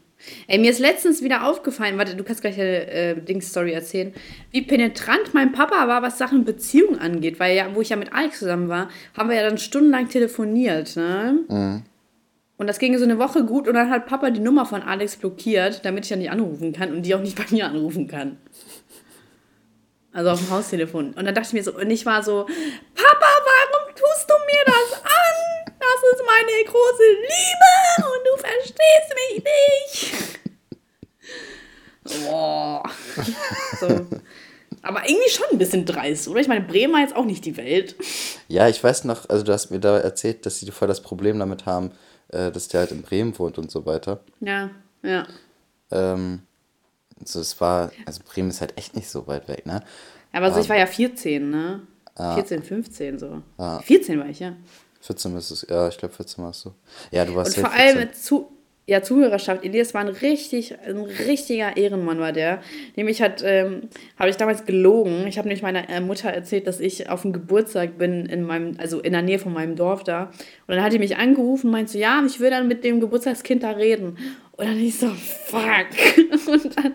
Ey, 0.47 0.57
mir 0.59 0.71
ist 0.71 0.79
letztens 0.79 1.23
wieder 1.23 1.47
aufgefallen, 1.47 1.97
warte, 1.97 2.15
du 2.15 2.23
kannst 2.23 2.41
gleich 2.41 2.59
eine 2.59 2.87
äh, 2.87 3.21
Dings-Story 3.21 3.71
erzählen, 3.71 4.13
wie 4.51 4.61
penetrant 4.61 5.33
mein 5.33 5.53
Papa 5.53 5.87
war, 5.87 6.01
was 6.01 6.17
Sachen 6.17 6.43
Beziehung 6.43 6.99
angeht. 6.99 7.39
Weil 7.39 7.55
ja, 7.55 7.73
wo 7.73 7.81
ich 7.81 7.89
ja 7.89 7.95
mit 7.95 8.11
Alex 8.11 8.39
zusammen 8.39 8.67
war, 8.67 8.89
haben 9.15 9.29
wir 9.29 9.37
ja 9.37 9.43
dann 9.47 9.57
stundenlang 9.57 10.09
telefoniert, 10.09 10.95
ne? 10.97 11.39
Mhm. 11.47 11.83
Und 12.59 12.67
das 12.67 12.77
ging 12.77 12.97
so 12.97 13.05
eine 13.05 13.17
Woche 13.17 13.45
gut 13.45 13.69
und 13.69 13.75
dann 13.75 13.89
hat 13.89 14.05
Papa 14.05 14.31
die 14.31 14.41
Nummer 14.41 14.65
von 14.65 14.81
Alex 14.81 15.15
blockiert, 15.15 15.85
damit 15.85 16.03
ich 16.03 16.09
ja 16.09 16.17
nicht 16.17 16.29
anrufen 16.29 16.73
kann 16.73 16.91
und 16.91 17.03
die 17.03 17.15
auch 17.15 17.21
nicht 17.21 17.37
bei 17.37 17.45
mir 17.51 17.65
anrufen 17.65 18.09
kann. 18.09 18.37
Also 20.11 20.31
auf 20.31 20.39
dem 20.39 20.49
Haustelefon. 20.49 21.13
Und 21.13 21.25
dann 21.25 21.33
dachte 21.33 21.47
ich 21.47 21.53
mir 21.53 21.63
so, 21.63 21.73
und 21.73 21.89
ich 21.89 22.05
war 22.05 22.21
so, 22.21 22.43
Papa, 22.43 23.27
warum 23.45 23.95
tust 23.95 24.25
du 24.27 24.33
mir 24.33 24.65
das 24.65 25.01
an? 25.03 25.73
Das 25.79 26.03
ist 26.11 26.21
meine 26.25 26.65
große 26.65 27.03
Liebe 27.21 27.71
und 28.09 28.21
du 28.27 28.35
verstehst 28.43 29.15
mich 29.15 29.43
nicht. 32.11 32.25
Boah. 32.25 32.83
So. 33.79 33.87
Aber 34.81 35.07
irgendwie 35.07 35.29
schon 35.29 35.45
ein 35.51 35.57
bisschen 35.57 35.85
dreist, 35.85 36.27
oder? 36.27 36.41
Ich 36.41 36.49
meine, 36.49 36.65
Bremen 36.65 36.93
war 36.93 36.99
jetzt 36.99 37.15
auch 37.15 37.25
nicht 37.25 37.45
die 37.45 37.55
Welt. 37.55 37.95
Ja, 38.49 38.67
ich 38.67 38.83
weiß 38.83 39.05
noch, 39.05 39.29
also 39.29 39.45
du 39.45 39.53
hast 39.53 39.71
mir 39.71 39.79
da 39.79 39.97
erzählt, 39.97 40.45
dass 40.45 40.59
sie 40.59 40.69
voll 40.71 40.89
das 40.89 41.01
Problem 41.01 41.39
damit 41.39 41.65
haben, 41.65 41.91
äh, 42.29 42.51
dass 42.51 42.67
der 42.67 42.81
halt 42.81 42.91
in 42.91 43.01
Bremen 43.01 43.37
wohnt 43.37 43.57
und 43.57 43.71
so 43.71 43.85
weiter. 43.85 44.21
Ja, 44.39 44.71
ja. 45.03 45.27
Ähm, 45.91 46.41
also 47.19 47.39
es 47.39 47.59
war, 47.59 47.91
also 48.05 48.21
Bremen 48.25 48.49
ist 48.49 48.61
halt 48.61 48.77
echt 48.77 48.95
nicht 48.95 49.09
so 49.09 49.27
weit 49.27 49.47
weg, 49.47 49.65
ne? 49.65 49.83
Aber 50.31 50.51
so, 50.51 50.57
um, 50.57 50.61
ich 50.61 50.69
war 50.69 50.77
ja 50.77 50.85
14, 50.85 51.49
ne? 51.49 51.81
Ah, 52.15 52.35
14, 52.35 52.63
15 52.63 53.19
so. 53.19 53.41
Ah, 53.57 53.79
14 53.79 54.19
war 54.19 54.27
ich, 54.27 54.39
ja. 54.39 54.55
14 55.01 55.33
bist 55.33 55.51
du, 55.51 55.73
ja, 55.73 55.87
ich 55.87 55.97
glaube 55.97 56.13
14 56.13 56.43
warst 56.43 56.65
du. 56.65 56.73
Ja, 57.11 57.25
du 57.25 57.35
warst 57.35 57.57
Und 57.57 57.65
vor 57.65 57.73
allem 57.73 58.13
zu, 58.13 58.51
ja, 58.89 59.03
Zuhörerschaft. 59.03 59.63
Elias 59.63 59.93
war 59.93 60.01
ein 60.01 60.07
richtig, 60.07 60.75
ein 60.85 60.97
richtiger 60.97 61.77
Ehrenmann 61.77 62.19
war 62.19 62.31
der. 62.31 62.61
Nämlich 62.95 63.21
hat, 63.21 63.43
ähm, 63.45 63.89
habe 64.17 64.29
ich 64.29 64.37
damals 64.37 64.65
gelogen. 64.65 65.27
Ich 65.27 65.37
habe 65.37 65.47
nämlich 65.47 65.61
meiner 65.61 65.89
äh, 65.89 66.01
Mutter 66.01 66.29
erzählt, 66.29 66.65
dass 66.65 66.79
ich 66.79 67.09
auf 67.09 67.21
dem 67.21 67.31
Geburtstag 67.31 67.97
bin 67.97 68.25
in 68.25 68.43
meinem, 68.43 68.75
also 68.79 68.99
in 68.99 69.13
der 69.13 69.21
Nähe 69.21 69.37
von 69.37 69.53
meinem 69.53 69.75
Dorf 69.75 70.03
da. 70.03 70.31
Und 70.65 70.75
dann 70.75 70.83
hat 70.83 70.91
die 70.91 70.99
mich 70.99 71.17
angerufen 71.17 71.67
und 71.67 71.73
meinte 71.73 71.91
so, 71.91 71.99
ja, 71.99 72.23
ich 72.25 72.39
will 72.39 72.49
dann 72.49 72.67
mit 72.67 72.83
dem 72.83 72.99
Geburtstagskind 72.99 73.61
da 73.61 73.71
reden. 73.71 74.17
Und 74.57 74.65
dann 74.65 74.79
ich 74.79 74.97
so, 74.97 75.07
fuck. 75.07 75.87
Und 76.47 76.75
dann 76.75 76.93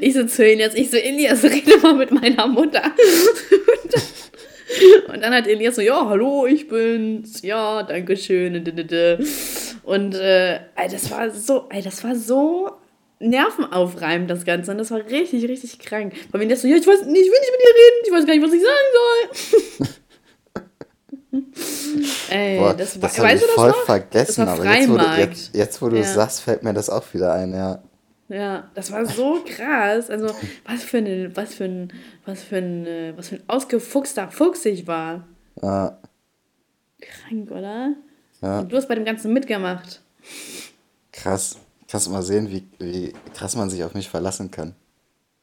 ich 0.00 0.14
so 0.14 0.24
zu 0.24 0.44
Elias, 0.44 0.74
ich 0.74 0.90
so, 0.90 0.96
Elias, 0.96 1.44
rede 1.44 1.78
mal 1.82 1.94
mit 1.94 2.10
meiner 2.10 2.46
Mutter. 2.48 2.82
Und 2.84 3.94
dann, 3.94 4.02
und 5.12 5.22
dann 5.22 5.34
hat 5.34 5.46
Elias 5.46 5.76
so, 5.76 5.82
ja, 5.82 6.08
hallo, 6.08 6.46
ich 6.46 6.68
bin's. 6.68 7.42
Ja, 7.42 7.82
danke 7.82 8.16
schön. 8.16 8.56
Und 9.82 10.14
äh, 10.14 10.60
das 10.90 11.10
war 11.10 11.30
so, 11.30 11.66
ey, 11.70 11.82
das 11.82 12.04
war 12.04 12.14
so 12.14 12.70
nervenaufreibend, 13.20 14.30
das 14.30 14.44
Ganze. 14.44 14.70
Und 14.70 14.78
das 14.78 14.90
war 14.90 15.04
richtig, 15.06 15.48
richtig 15.48 15.78
krank. 15.78 16.14
Weil 16.30 16.40
wenn 16.40 16.48
der 16.48 16.56
so, 16.56 16.66
ja, 16.66 16.76
ich 16.76 16.86
weiß 16.86 17.04
nicht, 17.06 17.22
ich 17.22 17.30
will 17.30 17.40
nicht 17.40 17.52
mit 17.52 17.60
dir 17.60 17.74
reden, 17.76 18.04
ich 18.04 18.12
weiß 18.12 18.26
gar 18.26 18.34
nicht, 18.34 18.44
was 18.44 18.52
ich 18.52 18.62
sagen 18.62 18.90
soll. 19.78 19.88
ey, 22.30 22.58
Boah, 22.58 22.74
das, 22.74 22.98
das 22.98 23.18
habe 23.18 23.34
ich 23.34 23.42
voll 23.42 23.68
noch? 23.68 23.84
vergessen, 23.84 24.48
aber 24.48 24.64
jetzt 24.64 24.88
wo, 24.88 24.96
du, 24.96 25.04
jetzt, 25.18 25.56
jetzt, 25.56 25.82
wo 25.82 25.88
du 25.88 25.96
ja. 25.96 26.04
sagst, 26.04 26.42
fällt 26.42 26.62
mir 26.62 26.72
das 26.72 26.90
auch 26.90 27.04
wieder 27.12 27.34
ein, 27.34 27.52
ja. 27.52 27.82
Ja, 28.30 28.70
das 28.74 28.92
war 28.92 29.04
so 29.06 29.42
krass. 29.44 30.08
Also, 30.08 30.28
was 30.64 30.84
für 30.84 30.98
ein, 30.98 31.32
was 31.34 31.52
für 31.52 31.64
ein, 31.64 31.92
was 32.24 32.42
für 32.44 32.58
ein, 32.58 32.86
äh, 32.86 33.12
was 33.16 33.28
für 33.28 33.36
ein 33.36 33.42
ausgefuchster 33.48 34.30
Fuchs 34.30 34.64
ich 34.66 34.86
war. 34.86 35.26
Ja. 35.60 35.98
Krank, 37.00 37.50
oder? 37.50 37.94
Ja. 38.40 38.60
Und 38.60 38.70
du 38.70 38.76
hast 38.76 38.86
bei 38.86 38.94
dem 38.94 39.04
Ganzen 39.04 39.32
mitgemacht. 39.32 40.00
Krass. 41.10 41.58
Kannst 41.90 42.06
du 42.06 42.12
mal 42.12 42.22
sehen, 42.22 42.50
wie, 42.52 42.68
wie 42.78 43.12
krass 43.34 43.56
man 43.56 43.68
sich 43.68 43.82
auf 43.82 43.94
mich 43.94 44.08
verlassen 44.08 44.52
kann. 44.52 44.76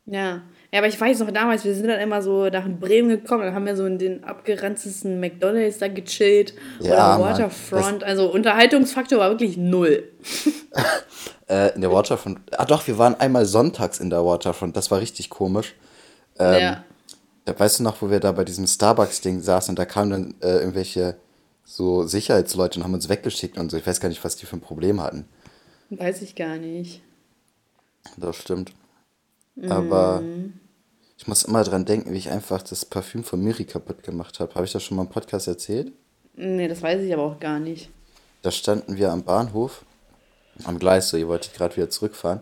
Ja. 0.06 0.43
Ja, 0.71 0.80
aber 0.80 0.88
ich 0.88 1.00
weiß 1.00 1.19
noch 1.19 1.32
damals, 1.32 1.65
wir 1.65 1.73
sind 1.73 1.88
dann 1.88 2.00
immer 2.00 2.21
so 2.21 2.47
nach 2.47 2.67
Bremen 2.67 3.10
gekommen, 3.10 3.43
dann 3.43 3.54
haben 3.54 3.65
wir 3.65 3.76
so 3.76 3.86
in 3.86 3.97
den 3.97 4.23
abgeranztesten 4.23 5.19
McDonalds 5.19 5.78
da 5.78 5.88
gechillt 5.88 6.54
ja, 6.80 7.17
oder 7.17 7.26
Waterfront. 7.26 8.04
also 8.04 8.32
Unterhaltungsfaktor 8.32 9.19
war 9.19 9.30
wirklich 9.30 9.58
null. 9.58 10.04
äh, 11.50 11.74
in 11.76 11.82
der 11.82 11.92
Waterfront. 11.92 12.40
Ah 12.52 12.66
doch, 12.66 12.88
wir 12.88 12.98
waren 12.98 13.16
einmal 13.16 13.46
sonntags 13.46 14.00
in 14.00 14.10
der 14.10 14.26
Waterfront, 14.26 14.76
das 14.76 14.92
war 14.92 15.00
richtig 15.00 15.30
komisch. 15.30 15.76
Ähm, 16.40 16.62
ja. 16.62 16.84
Da, 17.46 17.58
weißt 17.58 17.80
du 17.80 17.84
noch, 17.84 18.02
wo 18.02 18.10
wir 18.10 18.20
da 18.20 18.32
bei 18.34 18.44
diesem 18.44 18.68
Starbucks-Ding 18.68 19.42
saßen 19.42 19.72
und 19.72 19.80
da 19.80 19.86
kamen 19.86 20.10
dann 20.12 20.36
äh, 20.42 20.58
irgendwelche 20.58 21.16
so 21.64 22.04
Sicherheitsleute 22.04 22.80
und 22.80 22.84
haben 22.84 22.94
uns 22.94 23.10
weggeschickt 23.10 23.58
und 23.58 23.72
so. 23.72 23.78
Ich 23.78 23.88
weiß 23.88 24.00
gar 24.00 24.10
nicht, 24.10 24.24
was 24.24 24.36
die 24.36 24.46
für 24.46 24.58
ein 24.58 24.62
Problem 24.62 25.02
hatten. 25.02 25.28
Weiß 25.90 26.22
ich 26.22 26.36
gar 26.36 26.58
nicht. 26.58 27.02
Das 28.18 28.36
stimmt. 28.36 28.74
Aber 29.70 30.22
Ich 31.18 31.28
muss 31.28 31.44
immer 31.44 31.64
dran 31.64 31.84
denken, 31.86 32.14
wie 32.14 32.18
ich 32.18 32.30
einfach 32.30 32.62
das 32.62 32.86
Parfüm 32.86 33.24
von 33.24 33.42
Miri 33.44 33.66
kaputt 33.66 34.04
gemacht 34.04 34.40
habe. 34.40 34.54
Habe 34.56 34.66
ich 34.66 34.72
das 34.72 34.84
schon 34.84 34.98
mal 34.98 35.04
im 35.04 35.10
Podcast 35.10 35.48
erzählt? 35.48 35.92
Nee, 36.36 36.68
das 36.68 36.82
weiß 36.82 37.02
ich 37.02 37.12
aber 37.12 37.24
auch 37.24 37.40
gar 37.40 37.60
nicht. 37.60 37.90
Da 38.44 38.52
standen 38.52 38.98
wir 38.98 39.12
am 39.12 39.24
Bahnhof, 39.24 39.84
am 40.65 40.80
Gleis, 40.80 41.10
so, 41.10 41.17
ihr 41.17 41.28
wolltet 41.28 41.54
gerade 41.54 41.76
wieder 41.76 41.89
zurückfahren. 41.89 42.41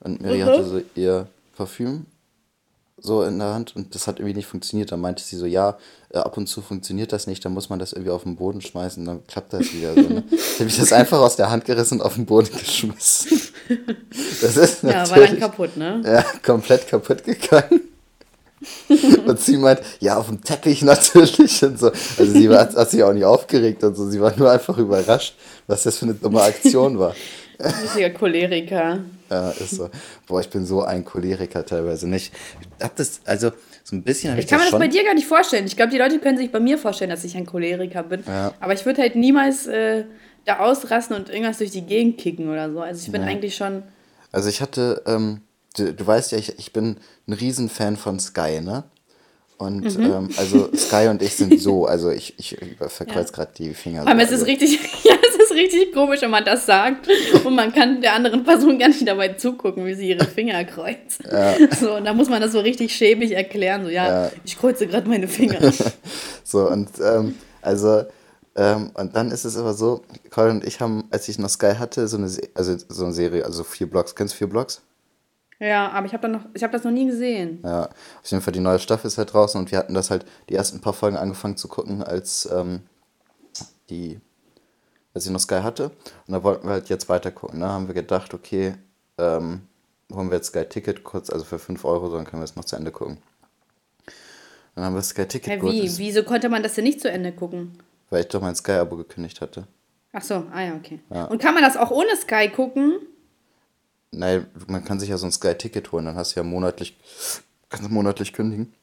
Und 0.00 0.20
Miri 0.20 0.38
mhm. 0.38 0.44
hatte 0.44 0.64
so 0.64 0.80
ihr 0.94 1.26
Parfüm 1.56 2.06
so 2.98 3.22
in 3.22 3.38
der 3.38 3.52
Hand 3.52 3.76
und 3.76 3.94
das 3.94 4.06
hat 4.06 4.18
irgendwie 4.18 4.36
nicht 4.36 4.46
funktioniert. 4.46 4.90
Dann 4.92 5.00
meinte 5.00 5.22
sie 5.22 5.36
so, 5.36 5.46
ja, 5.46 5.76
äh, 6.10 6.18
ab 6.18 6.36
und 6.36 6.46
zu 6.46 6.62
funktioniert 6.62 7.12
das 7.12 7.26
nicht, 7.26 7.44
dann 7.44 7.52
muss 7.52 7.68
man 7.68 7.78
das 7.78 7.92
irgendwie 7.92 8.10
auf 8.10 8.22
den 8.22 8.36
Boden 8.36 8.60
schmeißen, 8.60 9.04
dann 9.04 9.26
klappt 9.26 9.52
das 9.52 9.72
wieder 9.72 9.94
so. 9.94 10.00
Ne? 10.00 10.24
Ich 10.30 10.60
habe 10.60 10.70
ich 10.70 10.78
das 10.78 10.92
einfach 10.92 11.18
aus 11.18 11.36
der 11.36 11.50
Hand 11.50 11.66
gerissen 11.66 12.00
und 12.00 12.06
auf 12.06 12.14
den 12.14 12.26
Boden 12.26 12.48
geschmissen. 12.56 13.40
Das 14.40 14.56
ist 14.56 14.82
ja, 14.82 15.08
war 15.10 15.18
dann 15.18 15.38
kaputt, 15.40 15.76
ne? 15.76 16.00
Ja, 16.04 16.24
komplett 16.44 16.86
kaputt 16.86 17.24
gegangen. 17.24 17.80
und 19.26 19.40
sie 19.40 19.56
meint, 19.56 19.80
ja, 20.00 20.16
auf 20.16 20.28
dem 20.28 20.42
Teppich 20.42 20.82
natürlich 20.82 21.62
und 21.64 21.78
so. 21.78 21.90
Also 22.18 22.32
sie 22.32 22.48
war, 22.48 22.60
hat 22.60 22.90
sich 22.90 23.02
auch 23.02 23.12
nicht 23.12 23.24
aufgeregt 23.24 23.82
und 23.84 23.94
so, 23.96 24.08
sie 24.08 24.20
war 24.20 24.34
nur 24.36 24.50
einfach 24.50 24.78
überrascht, 24.78 25.34
was 25.66 25.82
das 25.82 25.98
für 25.98 26.06
eine 26.06 26.14
dumme 26.14 26.42
Aktion 26.42 26.98
war. 26.98 27.14
Richtiger 27.58 28.10
Choleriker. 28.10 29.00
Ja, 29.30 29.50
ist 29.50 29.70
so. 29.70 29.90
Boah, 30.26 30.40
ich 30.40 30.48
bin 30.48 30.64
so 30.66 30.82
ein 30.82 31.04
Choleriker 31.04 31.64
teilweise 31.64 32.08
nicht. 32.08 32.32
Ich 32.78 32.84
hab 32.84 32.96
das, 32.96 33.20
also 33.24 33.50
so 33.82 33.96
ein 33.96 34.02
bisschen 34.02 34.30
habe 34.30 34.40
ich, 34.40 34.46
ich 34.46 34.50
kann 34.50 34.58
mir 34.58 34.70
das 34.70 34.78
bei 34.78 34.88
dir 34.88 35.04
gar 35.04 35.14
nicht 35.14 35.26
vorstellen. 35.26 35.66
Ich 35.66 35.76
glaube, 35.76 35.90
die 35.90 35.98
Leute 35.98 36.18
können 36.18 36.38
sich 36.38 36.50
bei 36.50 36.60
mir 36.60 36.78
vorstellen, 36.78 37.10
dass 37.10 37.24
ich 37.24 37.36
ein 37.36 37.46
Choleriker 37.46 38.02
bin. 38.02 38.22
Ja. 38.26 38.52
Aber 38.60 38.72
ich 38.72 38.84
würde 38.84 39.02
halt 39.02 39.16
niemals 39.16 39.66
äh, 39.66 40.04
da 40.44 40.60
ausrasten 40.60 41.16
und 41.16 41.28
irgendwas 41.28 41.58
durch 41.58 41.70
die 41.70 41.82
Gegend 41.82 42.18
kicken 42.18 42.48
oder 42.48 42.72
so. 42.72 42.80
Also 42.80 43.04
ich 43.04 43.12
bin 43.12 43.22
ja. 43.22 43.28
eigentlich 43.28 43.56
schon. 43.56 43.82
Also 44.32 44.48
ich 44.48 44.60
hatte, 44.60 45.02
ähm, 45.06 45.40
du, 45.76 45.92
du 45.92 46.06
weißt 46.06 46.32
ja, 46.32 46.38
ich, 46.38 46.58
ich 46.58 46.72
bin 46.72 46.96
ein 47.26 47.32
Riesenfan 47.32 47.96
von 47.96 48.18
Sky, 48.20 48.60
ne? 48.60 48.84
Und 49.58 49.96
mhm. 49.96 50.04
ähm, 50.04 50.30
also 50.36 50.70
Sky 50.76 51.08
und 51.08 51.22
ich 51.22 51.34
sind 51.34 51.58
so, 51.60 51.86
also 51.86 52.10
ich, 52.10 52.38
ich 52.38 52.56
verkreuz 52.88 53.30
ja. 53.30 53.34
gerade 53.34 53.52
die 53.56 53.74
Finger. 53.74 54.06
Aber 54.06 54.14
so, 54.14 54.16
es 54.18 54.30
ist 54.30 54.32
also. 54.32 54.44
richtig, 54.46 54.80
ja, 55.04 55.14
es 55.14 55.35
richtig 55.56 55.92
komisch, 55.92 56.22
wenn 56.22 56.30
man 56.30 56.44
das 56.44 56.66
sagt 56.66 57.08
und 57.44 57.54
man 57.54 57.72
kann 57.72 58.00
der 58.00 58.14
anderen 58.14 58.44
Person 58.44 58.78
gar 58.78 58.88
nicht 58.88 59.06
dabei 59.06 59.30
zugucken, 59.30 59.84
wie 59.86 59.94
sie 59.94 60.10
ihre 60.10 60.24
Finger 60.24 60.64
kreuzt. 60.64 61.22
Ja. 61.30 61.54
So, 61.74 61.96
und 61.96 62.04
da 62.04 62.12
muss 62.12 62.28
man 62.28 62.40
das 62.40 62.52
so 62.52 62.60
richtig 62.60 62.94
schäbig 62.94 63.32
erklären, 63.32 63.84
so 63.84 63.90
ja, 63.90 64.26
ja. 64.26 64.32
ich 64.44 64.58
kreuze 64.58 64.86
gerade 64.86 65.08
meine 65.08 65.28
Finger. 65.28 65.58
so, 66.44 66.70
und 66.70 66.88
ähm, 67.02 67.34
also 67.62 68.04
ähm, 68.56 68.90
und 68.94 69.14
dann 69.14 69.30
ist 69.30 69.44
es 69.44 69.56
aber 69.56 69.74
so, 69.74 70.02
Colin 70.30 70.56
und 70.56 70.64
ich 70.64 70.80
haben, 70.80 71.04
als 71.10 71.28
ich 71.28 71.38
noch 71.38 71.50
Sky 71.50 71.74
hatte, 71.78 72.08
so 72.08 72.16
eine, 72.16 72.30
also 72.54 72.76
so 72.88 73.04
eine 73.04 73.12
Serie, 73.12 73.44
also 73.44 73.64
vier 73.64 73.88
Blocks. 73.88 74.14
Kennst 74.14 74.34
du 74.34 74.38
vier 74.38 74.48
Blocks? 74.48 74.82
Ja, 75.58 75.90
aber 75.90 76.06
ich 76.06 76.12
habe 76.12 76.28
noch, 76.28 76.42
ich 76.54 76.62
habe 76.62 76.72
das 76.72 76.84
noch 76.84 76.90
nie 76.90 77.06
gesehen. 77.06 77.60
Ja, 77.64 77.84
auf 77.84 78.30
jeden 78.30 78.42
Fall 78.42 78.52
die 78.52 78.60
neue 78.60 78.78
Staffel 78.78 79.06
ist 79.06 79.18
halt 79.18 79.32
draußen 79.32 79.58
und 79.60 79.70
wir 79.70 79.78
hatten 79.78 79.94
das 79.94 80.10
halt 80.10 80.24
die 80.48 80.54
ersten 80.54 80.80
paar 80.80 80.92
Folgen 80.92 81.16
angefangen 81.16 81.56
zu 81.56 81.68
gucken, 81.68 82.02
als 82.02 82.48
ähm, 82.50 82.80
die, 83.90 84.20
als 85.16 85.24
ich 85.24 85.32
noch 85.32 85.40
Sky 85.40 85.60
hatte. 85.62 85.92
Und 86.26 86.34
da 86.34 86.42
wollten 86.44 86.66
wir 86.66 86.72
halt 86.72 86.90
jetzt 86.90 87.08
weiter 87.08 87.30
gucken. 87.30 87.60
Da 87.60 87.68
haben 87.68 87.86
wir 87.86 87.94
gedacht, 87.94 88.34
okay, 88.34 88.74
ähm, 89.16 89.62
holen 90.12 90.28
wir 90.28 90.36
jetzt 90.36 90.48
Sky 90.48 90.66
Ticket 90.66 91.04
kurz, 91.04 91.30
also 91.30 91.42
für 91.46 91.58
5 91.58 91.82
Euro, 91.86 92.14
dann 92.14 92.26
können 92.26 92.42
wir 92.42 92.44
es 92.44 92.54
noch 92.54 92.66
zu 92.66 92.76
Ende 92.76 92.90
gucken. 92.90 93.16
Dann 94.74 94.84
haben 94.84 94.94
wir 94.94 95.00
Sky 95.00 95.24
Ticket 95.24 95.48
hey, 95.48 95.62
wie? 95.62 95.98
Wieso 95.98 96.22
konnte 96.22 96.50
man 96.50 96.62
das 96.62 96.74
denn 96.74 96.84
nicht 96.84 97.00
zu 97.00 97.10
Ende 97.10 97.32
gucken? 97.32 97.78
Weil 98.10 98.20
ich 98.20 98.28
doch 98.28 98.42
mein 98.42 98.54
Sky-Abo 98.54 98.96
gekündigt 98.96 99.40
hatte. 99.40 99.66
Ach 100.12 100.20
so, 100.20 100.44
ah 100.52 100.62
ja, 100.62 100.74
okay. 100.74 101.00
Ja. 101.08 101.24
Und 101.24 101.40
kann 101.40 101.54
man 101.54 101.62
das 101.62 101.78
auch 101.78 101.90
ohne 101.90 102.14
Sky 102.14 102.50
gucken? 102.50 102.98
Nein, 104.10 104.46
man 104.66 104.84
kann 104.84 105.00
sich 105.00 105.08
ja 105.08 105.16
so 105.16 105.24
ein 105.24 105.32
Sky-Ticket 105.32 105.92
holen, 105.92 106.04
dann 106.04 106.16
hast 106.16 106.36
du 106.36 106.40
ja 106.40 106.44
monatlich, 106.44 106.94
kannst 107.70 107.88
du 107.88 107.92
monatlich 107.92 108.34
kündigen. 108.34 108.74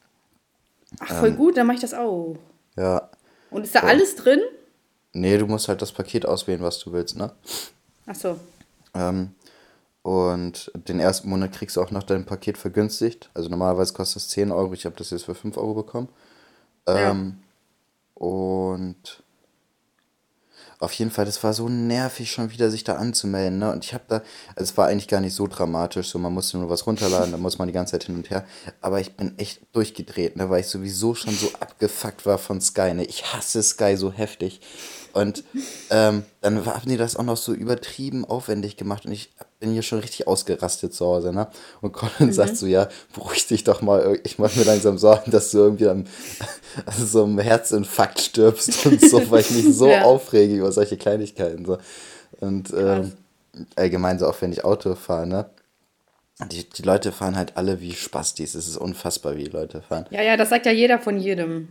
Ach, 0.98 1.20
voll 1.20 1.28
ähm, 1.28 1.36
gut, 1.36 1.56
dann 1.56 1.68
mache 1.68 1.76
ich 1.76 1.80
das 1.80 1.94
auch. 1.94 2.36
Ja. 2.76 3.08
Und 3.52 3.62
ist 3.62 3.74
da 3.76 3.82
so. 3.82 3.86
alles 3.86 4.16
drin? 4.16 4.40
Nee, 5.14 5.38
du 5.38 5.46
musst 5.46 5.68
halt 5.68 5.80
das 5.80 5.92
Paket 5.92 6.26
auswählen, 6.26 6.60
was 6.60 6.78
du 6.80 6.92
willst, 6.92 7.16
ne? 7.16 7.32
Ach 8.06 8.14
so. 8.14 8.38
Ähm, 8.94 9.30
und 10.02 10.70
den 10.74 11.00
ersten 11.00 11.30
Monat 11.30 11.52
kriegst 11.52 11.76
du 11.76 11.82
auch 11.82 11.90
noch 11.90 12.02
dein 12.02 12.26
Paket 12.26 12.58
vergünstigt. 12.58 13.30
Also 13.32 13.48
normalerweise 13.48 13.94
kostet 13.94 14.22
es 14.22 14.28
10 14.28 14.52
Euro, 14.52 14.74
ich 14.74 14.84
habe 14.84 14.96
das 14.96 15.10
jetzt 15.10 15.24
für 15.24 15.34
5 15.34 15.56
Euro 15.56 15.74
bekommen. 15.74 16.08
Ähm, 16.86 17.38
ja. 18.16 18.22
Und 18.22 19.24
auf 20.78 20.92
jeden 20.92 21.10
Fall, 21.10 21.24
das 21.24 21.42
war 21.42 21.54
so 21.54 21.68
nervig, 21.68 22.30
schon 22.30 22.50
wieder 22.50 22.70
sich 22.70 22.84
da 22.84 22.96
anzumelden. 22.96 23.58
Ne? 23.58 23.72
Und 23.72 23.84
ich 23.84 23.94
habe 23.94 24.04
da, 24.08 24.16
also 24.56 24.70
es 24.70 24.76
war 24.76 24.88
eigentlich 24.88 25.08
gar 25.08 25.20
nicht 25.20 25.34
so 25.34 25.46
dramatisch, 25.46 26.08
so 26.08 26.18
man 26.18 26.34
musste 26.34 26.58
nur 26.58 26.68
was 26.68 26.86
runterladen, 26.86 27.32
da 27.32 27.38
muss 27.38 27.58
man 27.58 27.68
die 27.68 27.72
ganze 27.72 27.92
Zeit 27.92 28.04
hin 28.04 28.16
und 28.16 28.28
her. 28.28 28.44
Aber 28.82 29.00
ich 29.00 29.16
bin 29.16 29.38
echt 29.38 29.62
durchgedreht, 29.72 30.36
ne? 30.36 30.50
weil 30.50 30.60
ich 30.60 30.66
sowieso 30.66 31.14
schon 31.14 31.34
so 31.34 31.48
abgefuckt 31.60 32.26
war 32.26 32.38
von 32.38 32.60
Sky. 32.60 32.92
Ne? 32.92 33.04
Ich 33.04 33.32
hasse 33.32 33.62
Sky 33.62 33.96
so 33.96 34.12
heftig. 34.12 34.60
Und 35.14 35.44
ähm, 35.90 36.24
dann 36.40 36.66
haben 36.66 36.88
die 36.88 36.96
das 36.96 37.14
auch 37.14 37.22
noch 37.22 37.36
so 37.36 37.54
übertrieben 37.54 38.24
aufwendig 38.24 38.76
gemacht 38.76 39.06
und 39.06 39.12
ich 39.12 39.30
bin 39.60 39.72
hier 39.72 39.82
schon 39.82 40.00
richtig 40.00 40.26
ausgerastet 40.26 40.92
zu 40.92 41.06
Hause, 41.06 41.32
ne? 41.32 41.46
Und 41.80 41.92
Colin 41.92 42.26
mhm. 42.26 42.32
sagt 42.32 42.56
so, 42.56 42.66
ja, 42.66 42.88
beruhig 43.14 43.46
dich 43.46 43.62
doch 43.62 43.80
mal, 43.80 44.18
ich 44.24 44.40
mache 44.40 44.58
mir 44.58 44.64
langsam 44.64 44.98
Sorgen, 44.98 45.30
dass 45.30 45.52
du 45.52 45.58
irgendwie 45.58 45.88
am 45.88 46.04
also 46.84 47.06
so 47.06 47.24
einem 47.24 47.38
Herzinfarkt 47.38 48.20
stirbst 48.20 48.84
und 48.86 49.00
so, 49.00 49.30
weil 49.30 49.42
ich 49.42 49.50
mich 49.52 49.76
so 49.76 49.88
ja. 49.88 50.02
aufrege 50.02 50.56
über 50.56 50.72
solche 50.72 50.96
Kleinigkeiten. 50.96 51.64
So. 51.64 51.78
Und 52.40 52.74
ähm, 52.76 53.12
allgemein 53.76 54.18
so 54.18 54.26
auch 54.26 54.42
wenn 54.42 54.52
ich 54.52 54.64
Auto 54.64 54.96
fahre, 54.96 55.28
ne? 55.28 55.46
Die, 56.50 56.68
die 56.68 56.82
Leute 56.82 57.12
fahren 57.12 57.36
halt 57.36 57.56
alle 57.56 57.80
wie 57.80 57.92
Spastis. 57.92 58.56
Es 58.56 58.66
ist 58.66 58.76
unfassbar, 58.76 59.36
wie 59.36 59.44
die 59.44 59.50
Leute 59.50 59.80
fahren. 59.80 60.06
Ja, 60.10 60.22
ja, 60.22 60.36
das 60.36 60.48
sagt 60.48 60.66
ja 60.66 60.72
jeder 60.72 60.98
von 60.98 61.20
jedem. 61.20 61.68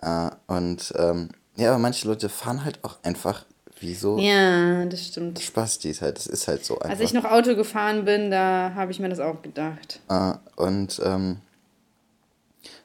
Äh, 0.00 0.30
und 0.46 0.94
ähm, 0.96 1.30
ja, 1.56 1.70
aber 1.70 1.78
manche 1.78 2.06
Leute 2.08 2.28
fahren 2.28 2.64
halt 2.64 2.80
auch 2.82 2.98
einfach 3.02 3.44
wie 3.80 3.94
so. 3.94 4.18
Ja, 4.18 4.84
das 4.86 5.06
stimmt. 5.06 5.40
Spastis 5.40 6.00
halt, 6.00 6.16
das 6.16 6.26
ist 6.26 6.48
halt 6.48 6.64
so 6.64 6.78
einfach. 6.78 6.90
Als 6.90 7.00
ich 7.00 7.12
noch 7.12 7.24
Auto 7.24 7.54
gefahren 7.54 8.04
bin, 8.04 8.30
da 8.30 8.72
habe 8.74 8.90
ich 8.90 9.00
mir 9.00 9.08
das 9.08 9.20
auch 9.20 9.42
gedacht. 9.42 10.00
Äh, 10.08 10.34
und 10.56 11.00
ähm, 11.04 11.38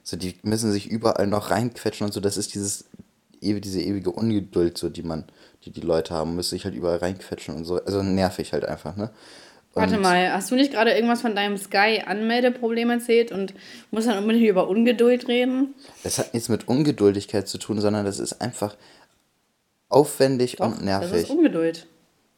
so, 0.02 0.16
die 0.16 0.36
müssen 0.42 0.72
sich 0.72 0.88
überall 0.88 1.26
noch 1.26 1.50
reinquetschen 1.50 2.06
und 2.06 2.12
so. 2.12 2.20
Das 2.20 2.36
ist 2.36 2.54
dieses, 2.54 2.86
diese 3.40 3.80
ewige 3.80 4.10
Ungeduld, 4.10 4.76
so, 4.78 4.88
die 4.88 5.02
man, 5.02 5.24
die 5.64 5.70
die 5.70 5.80
Leute 5.80 6.14
haben, 6.14 6.34
müssen 6.34 6.50
sich 6.50 6.64
halt 6.64 6.74
überall 6.74 6.98
reinquetschen 6.98 7.54
und 7.54 7.64
so. 7.64 7.82
Also 7.84 8.02
nervig 8.02 8.52
halt 8.52 8.64
einfach, 8.64 8.96
ne? 8.96 9.10
Warte 9.74 9.98
mal, 9.98 10.32
hast 10.32 10.50
du 10.50 10.56
nicht 10.56 10.72
gerade 10.72 10.92
irgendwas 10.92 11.20
von 11.20 11.36
deinem 11.36 11.56
Sky-Anmeldeproblem 11.56 12.90
erzählt 12.90 13.30
und 13.30 13.54
musst 13.92 14.08
dann 14.08 14.18
unbedingt 14.18 14.46
über 14.48 14.68
Ungeduld 14.68 15.28
reden? 15.28 15.74
Das 16.02 16.18
hat 16.18 16.34
nichts 16.34 16.48
mit 16.48 16.66
Ungeduldigkeit 16.66 17.46
zu 17.46 17.58
tun, 17.58 17.80
sondern 17.80 18.04
das 18.04 18.18
ist 18.18 18.40
einfach 18.40 18.76
aufwendig 19.88 20.56
Doch, 20.56 20.66
und 20.66 20.84
nervig. 20.84 21.10
Das 21.10 21.22
ist 21.22 21.30
Ungeduld. 21.30 21.86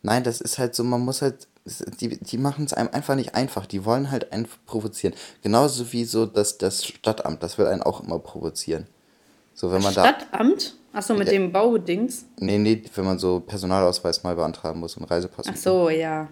Nein, 0.03 0.25
das 0.25 0.41
ist 0.43 0.59
halt 0.59 0.75
so, 0.75 0.85
man 0.85 1.01
muss 1.01 1.23
halt, 1.23 1.47
die, 2.01 2.19
die 2.19 2.39
machen 2.39 2.67
es 2.67 2.75
einem 2.75 2.91
einfach 2.93 3.15
nicht 3.15 3.35
einfach. 3.35 3.65
Die 3.65 3.85
wollen 3.87 4.11
halt 4.11 4.33
einen 4.33 4.47
provozieren. 4.67 5.15
Genauso 5.43 5.93
wie 5.93 6.05
so 6.05 6.27
das, 6.27 6.59
das 6.59 6.85
Stadtamt, 6.85 7.43
das 7.43 7.57
will 7.57 7.67
einen 7.67 7.83
auch 7.83 8.03
immer 8.03 8.19
provozieren. 8.19 8.89
So, 9.55 9.73
wenn 9.73 9.83
man 9.83 9.93
Stadtamt? 9.93 10.75
Achso, 10.93 11.15
mit 11.15 11.29
ja, 11.29 11.33
dem 11.33 11.53
Baudings? 11.53 12.27
Nee, 12.39 12.59
nee, 12.59 12.83
wenn 12.95 13.05
man 13.07 13.19
so 13.19 13.41
Personalausweis 13.41 14.23
mal 14.23 14.35
beantragen 14.35 14.81
muss 14.81 14.97
und 14.99 15.05
Reisepass. 15.05 15.47
Ach 15.49 15.57
so, 15.57 15.89
ja. 15.89 16.29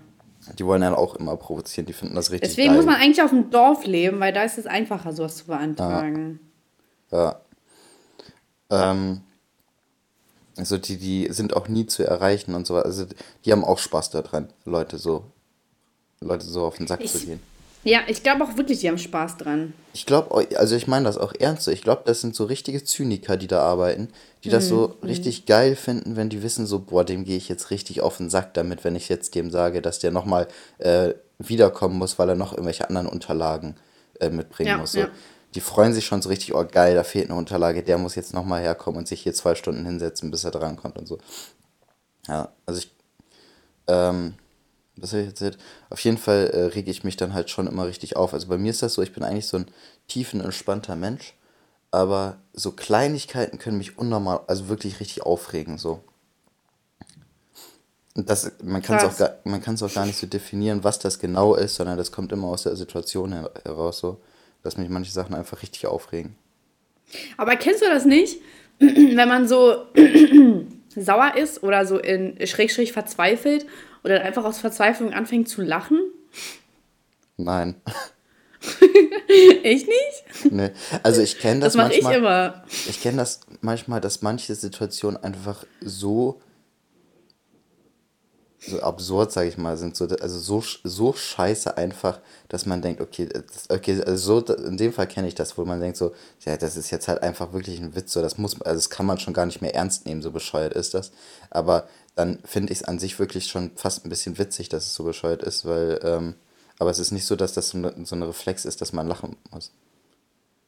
Die 0.58 0.66
wollen 0.66 0.82
dann 0.82 0.94
auch 0.94 1.16
immer 1.16 1.36
provozieren, 1.36 1.86
die 1.86 1.92
finden 1.92 2.14
das 2.14 2.30
richtig 2.30 2.48
Deswegen 2.48 2.68
geil. 2.68 2.76
muss 2.76 2.86
man 2.86 2.96
eigentlich 2.96 3.22
auf 3.22 3.30
dem 3.30 3.50
Dorf 3.50 3.86
leben, 3.86 4.20
weil 4.20 4.32
da 4.32 4.42
ist 4.42 4.58
es 4.58 4.66
einfacher, 4.66 5.12
sowas 5.12 5.36
zu 5.36 5.46
beantragen. 5.46 6.40
Ja. 7.10 7.40
ja. 8.70 8.90
Ähm, 8.90 9.22
also 10.56 10.76
die, 10.76 10.98
die 10.98 11.28
sind 11.32 11.56
auch 11.56 11.68
nie 11.68 11.86
zu 11.86 12.06
erreichen 12.06 12.54
und 12.54 12.66
so. 12.66 12.76
Also 12.76 13.06
die 13.44 13.52
haben 13.52 13.64
auch 13.64 13.78
Spaß 13.78 14.10
daran, 14.10 14.52
Leute 14.64 14.98
so, 14.98 15.24
Leute 16.20 16.44
so 16.44 16.64
auf 16.64 16.76
den 16.76 16.86
Sack 16.86 17.00
ich, 17.02 17.12
zu 17.12 17.20
gehen. 17.20 17.40
Ja, 17.82 18.00
ich 18.08 18.22
glaube 18.22 18.44
auch 18.44 18.56
wirklich, 18.56 18.80
die 18.80 18.88
haben 18.88 18.98
Spaß 18.98 19.38
dran. 19.38 19.72
Ich 19.94 20.04
glaube, 20.04 20.46
also 20.56 20.76
ich 20.76 20.86
meine 20.86 21.06
das 21.06 21.16
auch 21.16 21.32
ernst. 21.38 21.66
Ich 21.68 21.82
glaube, 21.82 22.02
das 22.04 22.20
sind 22.20 22.34
so 22.34 22.44
richtige 22.44 22.84
Zyniker, 22.84 23.38
die 23.38 23.46
da 23.46 23.62
arbeiten, 23.62 24.08
die 24.44 24.50
das 24.50 24.68
so 24.68 24.96
mhm. 25.00 25.08
richtig 25.08 25.46
geil 25.46 25.76
finden, 25.76 26.16
wenn 26.16 26.28
die 26.28 26.42
wissen, 26.42 26.66
so, 26.66 26.80
boah, 26.80 27.04
dem 27.04 27.24
gehe 27.24 27.38
ich 27.38 27.48
jetzt 27.48 27.70
richtig 27.70 28.02
auf 28.02 28.18
den 28.18 28.28
Sack 28.28 28.52
damit, 28.54 28.84
wenn 28.84 28.96
ich 28.96 29.08
jetzt 29.08 29.34
dem 29.34 29.50
sage, 29.50 29.80
dass 29.80 29.98
der 29.98 30.10
nochmal 30.10 30.46
äh, 30.78 31.14
wiederkommen 31.38 31.96
muss, 31.96 32.18
weil 32.18 32.28
er 32.28 32.34
noch 32.34 32.52
irgendwelche 32.52 32.86
anderen 32.86 33.06
Unterlagen 33.06 33.76
äh, 34.20 34.28
mitbringen 34.28 34.70
ja, 34.70 34.76
muss. 34.76 34.92
So. 34.92 35.00
Ja. 35.00 35.08
Die 35.54 35.60
freuen 35.60 35.94
sich 35.94 36.04
schon 36.04 36.22
so 36.22 36.28
richtig, 36.28 36.54
oh 36.54 36.64
geil, 36.70 36.94
da 36.94 37.02
fehlt 37.02 37.30
eine 37.30 37.38
Unterlage, 37.38 37.82
der 37.82 37.98
muss 37.98 38.14
jetzt 38.14 38.34
nochmal 38.34 38.60
herkommen 38.60 38.98
und 38.98 39.08
sich 39.08 39.22
hier 39.22 39.32
zwei 39.32 39.54
Stunden 39.54 39.84
hinsetzen, 39.86 40.30
bis 40.30 40.44
er 40.44 40.50
drankommt 40.50 40.98
und 40.98 41.08
so. 41.08 41.18
Ja, 42.28 42.52
also 42.66 42.78
ich, 42.78 42.90
ähm, 43.88 44.34
was 45.00 45.12
habe 45.12 45.22
ich 45.22 45.28
erzählt? 45.28 45.58
Auf 45.88 46.00
jeden 46.00 46.18
Fall 46.18 46.48
äh, 46.48 46.64
rege 46.66 46.90
ich 46.90 47.04
mich 47.04 47.16
dann 47.16 47.34
halt 47.34 47.50
schon 47.50 47.66
immer 47.66 47.86
richtig 47.86 48.16
auf. 48.16 48.34
Also 48.34 48.48
bei 48.48 48.58
mir 48.58 48.70
ist 48.70 48.82
das 48.82 48.94
so, 48.94 49.02
ich 49.02 49.12
bin 49.12 49.22
eigentlich 49.22 49.46
so 49.46 49.58
ein 49.58 49.66
tiefenentspannter 50.08 50.96
Mensch, 50.96 51.34
aber 51.90 52.38
so 52.52 52.72
Kleinigkeiten 52.72 53.58
können 53.58 53.78
mich 53.78 53.98
unnormal, 53.98 54.40
also 54.46 54.68
wirklich 54.68 55.00
richtig 55.00 55.22
aufregen, 55.22 55.78
so. 55.78 56.02
Und 58.16 58.28
das, 58.28 58.52
man 58.62 58.82
kann 58.82 58.96
es 58.96 59.04
auch, 59.04 59.16
gar, 59.16 59.38
auch 59.44 59.94
gar 59.94 60.06
nicht 60.06 60.18
so 60.18 60.26
definieren, 60.26 60.82
was 60.82 60.98
das 60.98 61.18
genau 61.18 61.54
ist, 61.54 61.76
sondern 61.76 61.96
das 61.96 62.10
kommt 62.10 62.32
immer 62.32 62.48
aus 62.48 62.64
der 62.64 62.76
Situation 62.76 63.32
heraus, 63.64 64.00
so. 64.00 64.20
dass 64.62 64.76
mich 64.76 64.88
manche 64.88 65.12
Sachen 65.12 65.34
einfach 65.34 65.62
richtig 65.62 65.86
aufregen. 65.86 66.36
Aber 67.36 67.56
kennst 67.56 67.82
du 67.82 67.86
das 67.86 68.04
nicht, 68.04 68.40
wenn 68.78 69.28
man 69.28 69.48
so 69.48 69.86
sauer 70.94 71.36
ist 71.36 71.62
oder 71.62 71.86
so 71.86 71.98
in 71.98 72.46
Schrägstrich 72.46 72.92
verzweifelt 72.92 73.66
oder 74.04 74.22
einfach 74.22 74.44
aus 74.44 74.58
Verzweiflung 74.58 75.12
anfängt 75.12 75.48
zu 75.48 75.62
lachen? 75.62 75.98
Nein. 77.36 77.76
ich 79.62 79.86
nicht? 79.86 80.52
Nee. 80.52 80.70
Also 81.02 81.22
ich 81.22 81.38
kenne 81.38 81.60
das, 81.60 81.74
das 81.74 81.76
manchmal. 81.76 82.12
Ich 82.12 82.18
immer. 82.18 82.64
Ich 82.88 83.00
kenne 83.00 83.18
das 83.18 83.40
manchmal, 83.60 84.00
dass 84.00 84.22
manche 84.22 84.54
Situationen 84.54 85.22
einfach 85.22 85.64
so 85.80 86.40
so 88.60 88.80
absurd, 88.80 89.32
sage 89.32 89.48
ich 89.48 89.56
mal, 89.56 89.76
sind 89.76 89.96
so 89.96 90.06
also 90.06 90.38
so 90.38 90.62
so 90.84 91.12
scheiße 91.12 91.76
einfach, 91.76 92.20
dass 92.48 92.66
man 92.66 92.82
denkt, 92.82 93.00
okay, 93.00 93.26
das, 93.26 93.70
okay, 93.70 94.02
also 94.04 94.42
so 94.42 94.54
in 94.54 94.76
dem 94.76 94.92
Fall 94.92 95.06
kenne 95.06 95.28
ich 95.28 95.34
das, 95.34 95.56
wo 95.56 95.64
man 95.64 95.80
denkt 95.80 95.96
so, 95.96 96.12
ja, 96.44 96.56
das 96.56 96.76
ist 96.76 96.90
jetzt 96.90 97.08
halt 97.08 97.22
einfach 97.22 97.52
wirklich 97.52 97.80
ein 97.80 97.94
Witz, 97.94 98.12
so 98.12 98.20
das 98.20 98.38
muss 98.38 98.60
also 98.60 98.76
das 98.76 98.90
kann 98.90 99.06
man 99.06 99.18
schon 99.18 99.34
gar 99.34 99.46
nicht 99.46 99.62
mehr 99.62 99.74
ernst 99.74 100.06
nehmen, 100.06 100.22
so 100.22 100.30
bescheuert 100.30 100.74
ist 100.74 100.94
das, 100.94 101.12
aber 101.48 101.88
dann 102.16 102.38
finde 102.44 102.72
ich 102.72 102.80
es 102.80 102.84
an 102.84 102.98
sich 102.98 103.18
wirklich 103.18 103.46
schon 103.46 103.70
fast 103.76 104.04
ein 104.04 104.10
bisschen 104.10 104.38
witzig, 104.38 104.68
dass 104.68 104.86
es 104.86 104.94
so 104.94 105.04
bescheuert 105.04 105.42
ist, 105.42 105.64
weil 105.64 105.98
ähm, 106.02 106.34
aber 106.78 106.90
es 106.90 106.98
ist 106.98 107.12
nicht 107.12 107.26
so, 107.26 107.36
dass 107.36 107.52
das 107.52 107.70
so, 107.70 107.78
eine, 107.78 107.94
so 108.04 108.16
ein 108.16 108.22
Reflex 108.22 108.64
ist, 108.64 108.80
dass 108.80 108.92
man 108.92 109.06
lachen 109.06 109.36
muss. 109.50 109.70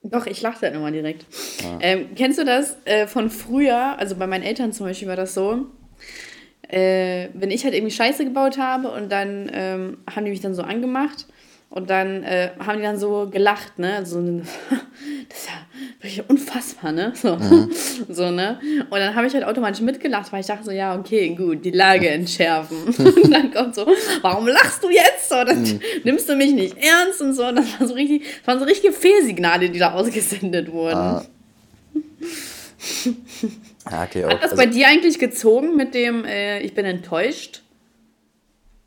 Doch, 0.03 0.27
ich 0.27 0.43
lache 0.43 0.61
dann 0.61 0.75
immer 0.75 0.91
direkt. 0.91 1.25
Ja. 1.63 1.79
Ähm, 1.81 2.15
kennst 2.15 2.39
du 2.39 2.45
das 2.45 2.77
äh, 2.85 3.07
von 3.07 3.31
früher? 3.31 3.99
Also 3.99 4.17
bei 4.17 4.27
meinen 4.27 4.43
Eltern 4.43 4.73
zum 4.73 4.87
Beispiel 4.87 5.09
war 5.09 5.17
das 5.17 5.33
so. 5.33 5.67
Äh, 6.69 7.29
wenn 7.35 7.51
ich 7.51 7.65
halt 7.65 7.75
irgendwie 7.75 7.95
Scheiße 7.95 8.25
gebaut 8.25 8.57
habe 8.59 8.91
und 8.91 9.11
dann 9.11 9.51
ähm, 9.53 9.99
haben 10.15 10.25
die 10.25 10.31
mich 10.31 10.41
dann 10.41 10.55
so 10.55 10.63
angemacht 10.63 11.27
und 11.73 11.89
dann 11.89 12.23
äh, 12.23 12.51
haben 12.59 12.77
die 12.79 12.85
dann 12.85 12.99
so 12.99 13.29
gelacht, 13.31 13.79
ne? 13.79 13.95
Also, 13.95 14.21
das 15.29 15.39
ist 15.39 15.47
ja 15.47 15.55
wirklich 16.01 16.23
unfassbar, 16.29 16.93
ne? 16.93 17.13
So, 17.15 17.37
mhm. 17.37 17.71
so 18.11 18.31
ne? 18.31 18.61
Und 18.91 18.99
dann 18.99 19.15
habe 19.15 19.27
ich 19.27 19.33
halt 19.33 19.45
automatisch 19.45 19.81
mitgelacht, 19.81 20.31
weil 20.33 20.41
ich 20.41 20.47
dachte 20.47 20.65
so, 20.65 20.71
ja, 20.71 20.99
okay, 20.99 21.35
gut, 21.35 21.65
die 21.65 21.71
Lage 21.71 22.11
entschärfen. 22.11 22.77
und 22.99 23.31
dann 23.31 23.51
kommt 23.51 23.75
so, 23.75 23.87
warum 24.21 24.49
lachst 24.49 24.85
du 24.85 24.91
jetzt 24.91 25.31
so? 25.31 25.43
Das, 25.45 25.57
mhm. 25.57 25.81
Nimmst 26.05 26.29
du 26.29 26.37
mich 26.37 26.53
nicht 26.53 26.77
ernst 26.77 27.23
und 27.23 27.33
so? 27.33 27.47
Und 27.47 27.57
das 27.57 27.81
war 27.81 27.89
so 27.89 27.95
richtig, 27.95 28.23
das 28.39 28.47
waren 28.47 28.59
so 28.59 28.67
richtige 28.67 28.93
Fehlsignale, 28.93 29.71
die 29.71 29.79
da 29.79 29.95
ausgesendet 29.95 30.71
wurden. 30.71 30.95
Ah. 30.95 31.25
Ja, 33.91 34.05
okay, 34.05 34.25
Hat 34.25 34.35
das 34.35 34.53
also, 34.53 34.57
bei 34.57 34.67
dir 34.67 34.89
eigentlich 34.89 35.19
gezogen 35.19 35.77
mit 35.77 35.95
dem, 35.95 36.25
äh, 36.25 36.61
ich 36.61 36.75
bin 36.75 36.85
enttäuscht? 36.85 37.63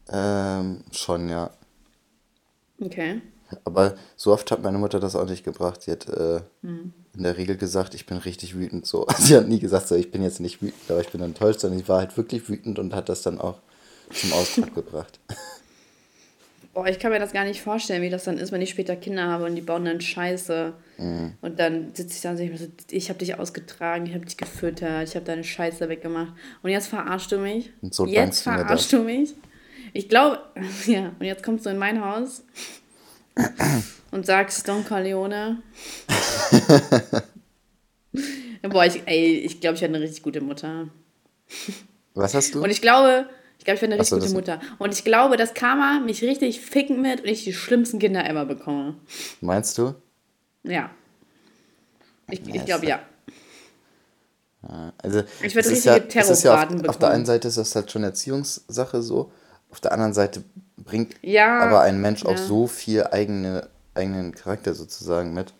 Ähm, 0.10 0.84
schon, 0.92 1.30
ja. 1.30 1.52
Okay. 2.82 3.22
Aber 3.64 3.96
so 4.16 4.34
oft 4.34 4.50
hat 4.52 4.64
meine 4.64 4.78
Mutter 4.78 5.00
das 5.00 5.16
auch 5.16 5.28
nicht 5.28 5.44
gebracht. 5.44 5.84
Sie 5.84 5.92
hat 5.92 6.08
äh, 6.10 6.42
hm. 6.62 6.94
in 7.16 7.24
der 7.24 7.38
Regel 7.38 7.58
gesagt, 7.58 7.94
ich 7.94 8.06
bin 8.06 8.18
richtig 8.18 8.56
wütend. 8.56 8.86
So. 8.86 9.06
Sie 9.20 9.36
hat 9.36 9.48
nie 9.48 9.60
gesagt, 9.60 9.88
so, 9.88 9.96
ich 9.96 10.12
bin 10.12 10.24
jetzt 10.24 10.40
nicht 10.40 10.62
wütend, 10.62 10.90
aber 10.90 11.02
ich 11.02 11.10
bin 11.10 11.22
enttäuscht, 11.22 11.60
sondern 11.60 11.80
sie 11.80 11.88
war 11.88 12.00
halt 12.00 12.18
wirklich 12.18 12.50
wütend 12.50 12.80
und 12.80 12.94
hat 12.94 13.10
das 13.10 13.22
dann 13.22 13.40
auch 13.40 13.60
zum 14.12 14.34
Ausdruck 14.34 14.74
gebracht. 14.76 15.20
Boah, 16.76 16.88
ich 16.88 17.00
kann 17.00 17.14
mir 17.14 17.20
das 17.20 17.32
gar 17.32 17.46
nicht 17.46 17.62
vorstellen, 17.62 18.02
wie 18.02 18.10
das 18.10 18.26
dann 18.26 18.38
ist, 18.38 18.52
wenn 18.52 18.62
ich 18.62 18.72
später 18.72 18.98
Kinder 18.98 19.28
habe 19.28 19.46
und 19.46 19.56
die 19.56 19.62
bauen 19.62 19.86
dann 19.86 20.02
Scheiße. 20.02 20.74
Mhm. 20.98 21.32
Und 21.42 21.58
dann 21.58 21.96
sitze 21.96 22.16
ich 22.16 22.22
da 22.22 22.32
und 22.32 22.38
sage, 22.38 22.58
so, 22.58 22.68
ich 22.92 23.08
habe 23.08 23.18
dich 23.18 23.40
ausgetragen, 23.40 24.06
ich 24.06 24.14
habe 24.14 24.26
dich 24.26 24.36
gefüttert, 24.36 25.08
ich 25.08 25.16
habe 25.16 25.24
deine 25.24 25.46
Scheiße 25.46 25.88
weggemacht. 25.88 26.34
Und 26.64 26.72
jetzt 26.72 26.88
verarschst 26.88 27.32
du 27.32 27.38
mich. 27.38 27.72
Und 27.82 27.96
so 27.96 28.06
jetzt 28.06 28.42
verarschst 28.42 28.92
du 28.92 29.04
mich. 29.04 29.34
Ich 29.94 30.10
glaube, 30.10 30.40
ja, 30.86 31.14
und 31.18 31.26
jetzt 31.26 31.44
kommst 31.44 31.66
du 31.66 31.70
in 31.70 31.78
mein 31.78 32.04
Haus 32.04 32.44
und 34.12 34.26
sagst 34.26 34.68
Don 34.68 34.84
Corleone. 34.84 35.64
Boah, 38.64 38.86
ich, 38.86 39.02
ey, 39.06 39.38
ich 39.38 39.62
glaube, 39.62 39.78
ich 39.78 39.84
habe 39.84 39.96
eine 39.96 40.04
richtig 40.04 40.24
gute 40.24 40.42
Mutter. 40.42 40.90
Was 42.16 42.34
hast 42.34 42.54
du? 42.54 42.62
Und 42.62 42.70
ich 42.70 42.82
glaube, 42.82 43.30
ich 43.66 43.68
glaube, 43.68 43.76
ich 43.76 43.82
bin 43.82 43.92
eine 43.94 44.00
richtig 44.00 44.20
so, 44.20 44.20
gute 44.20 44.34
Mutter. 44.34 44.60
Und 44.78 44.94
ich 44.94 45.04
glaube, 45.04 45.38
dass 45.38 45.56
Karma 45.56 46.00
mich 46.00 46.22
richtig 46.22 46.62
ficken 46.62 47.04
wird 47.04 47.22
und 47.22 47.28
ich 47.28 47.46
die 47.46 47.54
schlimmsten 47.54 47.98
Kinder 47.98 48.24
ever 48.30 48.46
bekomme. 48.46 48.94
Meinst 49.42 49.80
du? 49.80 49.96
Ja. 50.62 50.92
Ich, 52.30 52.48
ich 52.48 52.64
glaube, 52.66 52.86
ja. 52.86 53.00
Also, 55.00 55.24
ich 55.42 55.56
werde 55.56 55.70
richtige 55.70 55.96
ja, 55.96 56.00
Terrorbraten 56.00 56.78
ja 56.78 56.84
auf, 56.84 56.90
auf 56.90 57.00
der 57.00 57.10
einen 57.10 57.26
Seite 57.26 57.48
ist 57.48 57.58
das 57.58 57.76
halt 57.76 57.92
schon 57.92 58.04
Erziehungssache 58.04 59.02
so. 59.02 59.32
Auf 59.72 59.82
der 59.82 59.94
anderen 59.94 60.14
Seite 60.14 60.44
bringt 60.78 61.16
ja, 61.24 61.58
aber 61.62 61.82
ein 61.82 62.00
Mensch 62.00 62.24
ja. 62.24 62.30
auch 62.30 62.38
so 62.38 62.68
viel 62.68 63.06
eigene, 63.06 63.68
eigenen 63.96 64.36
Charakter 64.36 64.76
sozusagen 64.76 65.34
mit. 65.34 65.56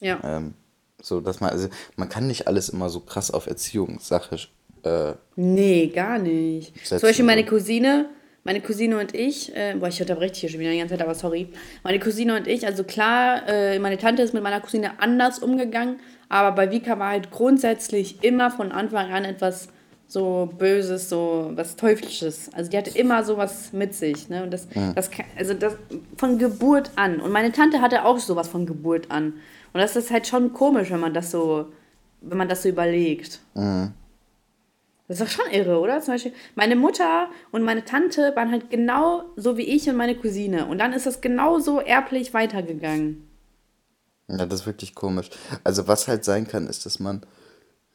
Ja. 0.00 0.20
Ähm, 0.24 0.54
so, 1.02 1.20
dass 1.20 1.40
man, 1.40 1.50
also 1.50 1.68
man 1.96 2.08
kann 2.08 2.26
nicht 2.26 2.46
alles 2.46 2.70
immer 2.70 2.88
so 2.88 3.00
krass 3.00 3.30
auf 3.30 3.46
Erziehungssache. 3.46 4.38
Äh, 4.84 5.14
nee, 5.36 5.86
gar 5.88 6.18
nicht. 6.18 6.74
Setzen, 6.76 6.98
Zum 6.98 7.08
Beispiel 7.08 7.24
meine 7.24 7.44
Cousine, 7.44 8.06
meine 8.44 8.60
Cousine 8.60 8.98
und 8.98 9.14
ich, 9.14 9.54
äh, 9.54 9.74
boah, 9.78 9.88
ich 9.88 10.00
unterbreche 10.00 10.34
hier 10.34 10.48
schon 10.48 10.60
wieder 10.60 10.70
die 10.70 10.78
ganze 10.78 10.94
Zeit, 10.94 11.02
aber 11.02 11.14
sorry. 11.14 11.48
Meine 11.82 11.98
Cousine 11.98 12.36
und 12.36 12.46
ich, 12.46 12.66
also 12.66 12.84
klar, 12.84 13.48
äh, 13.48 13.78
meine 13.78 13.98
Tante 13.98 14.22
ist 14.22 14.34
mit 14.34 14.42
meiner 14.42 14.60
Cousine 14.60 14.92
anders 14.98 15.38
umgegangen, 15.40 16.00
aber 16.28 16.52
bei 16.52 16.70
Vika 16.70 16.98
war 16.98 17.10
halt 17.10 17.30
grundsätzlich 17.30 18.22
immer 18.22 18.50
von 18.50 18.72
Anfang 18.72 19.12
an 19.12 19.24
etwas 19.24 19.68
so 20.10 20.48
Böses, 20.58 21.08
so 21.08 21.52
was 21.54 21.76
Teuflisches. 21.76 22.50
Also 22.52 22.70
die 22.70 22.76
hatte 22.76 22.98
immer 22.98 23.22
sowas 23.22 23.72
mit 23.72 23.94
sich. 23.94 24.28
Ne? 24.28 24.42
Und 24.42 24.52
das, 24.52 24.66
ja. 24.74 24.92
das, 24.92 25.08
also 25.38 25.54
das 25.54 25.76
von 26.16 26.38
Geburt 26.38 26.90
an. 26.96 27.20
Und 27.20 27.30
meine 27.30 27.52
Tante 27.52 27.80
hatte 27.80 28.04
auch 28.04 28.18
sowas 28.18 28.48
von 28.48 28.66
Geburt 28.66 29.10
an. 29.10 29.34
Und 29.72 29.80
das 29.80 29.94
ist 29.94 30.10
halt 30.10 30.26
schon 30.26 30.52
komisch, 30.52 30.90
wenn 30.90 30.98
man 30.98 31.14
das 31.14 31.30
so, 31.30 31.66
wenn 32.22 32.38
man 32.38 32.48
das 32.48 32.64
so 32.64 32.68
überlegt. 32.68 33.38
Mhm. 33.54 33.92
Das 35.10 35.20
ist 35.20 35.26
doch 35.26 35.42
schon 35.42 35.52
irre, 35.52 35.80
oder? 35.80 36.00
Zum 36.00 36.14
Beispiel, 36.14 36.32
meine 36.54 36.76
Mutter 36.76 37.28
und 37.50 37.64
meine 37.64 37.84
Tante 37.84 38.32
waren 38.36 38.52
halt 38.52 38.70
genau 38.70 39.24
so 39.34 39.56
wie 39.56 39.64
ich 39.64 39.88
und 39.88 39.96
meine 39.96 40.14
Cousine. 40.14 40.66
Und 40.66 40.78
dann 40.78 40.92
ist 40.92 41.04
das 41.04 41.20
genauso 41.20 41.80
erblich 41.80 42.32
weitergegangen. 42.32 43.28
Ja, 44.28 44.46
das 44.46 44.60
ist 44.60 44.66
wirklich 44.66 44.94
komisch. 44.94 45.28
Also 45.64 45.88
was 45.88 46.06
halt 46.06 46.24
sein 46.24 46.46
kann, 46.46 46.68
ist, 46.68 46.86
dass 46.86 47.00
man 47.00 47.26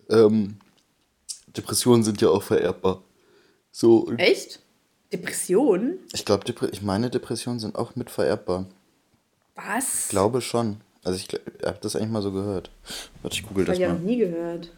ähm, 0.09 0.57
Depressionen 1.55 2.03
sind 2.03 2.19
ja 2.19 2.27
auch 2.27 2.43
vererbbar. 2.43 3.01
So. 3.71 4.11
Echt? 4.17 4.59
Depressionen? 5.13 5.99
Ich 6.11 6.25
glaube, 6.25 6.43
ich 6.69 6.81
meine, 6.81 7.09
Depressionen 7.09 7.61
sind 7.61 7.77
auch 7.77 7.95
mit 7.95 8.09
vererbbar. 8.09 8.65
Was? 9.55 10.03
Ich 10.03 10.09
glaube 10.09 10.41
schon. 10.41 10.81
Also 11.01 11.15
ich, 11.17 11.31
ich 11.31 11.65
habe 11.65 11.77
das 11.79 11.95
eigentlich 11.95 12.11
mal 12.11 12.21
so 12.21 12.33
gehört. 12.33 12.71
Warte, 13.21 13.37
ich 13.37 13.47
google 13.47 13.63
das, 13.63 13.77
das 13.77 13.87
mal. 13.87 13.93
Ich 13.93 13.99
habe 13.99 14.05
nie 14.05 14.17
gehört. 14.17 14.69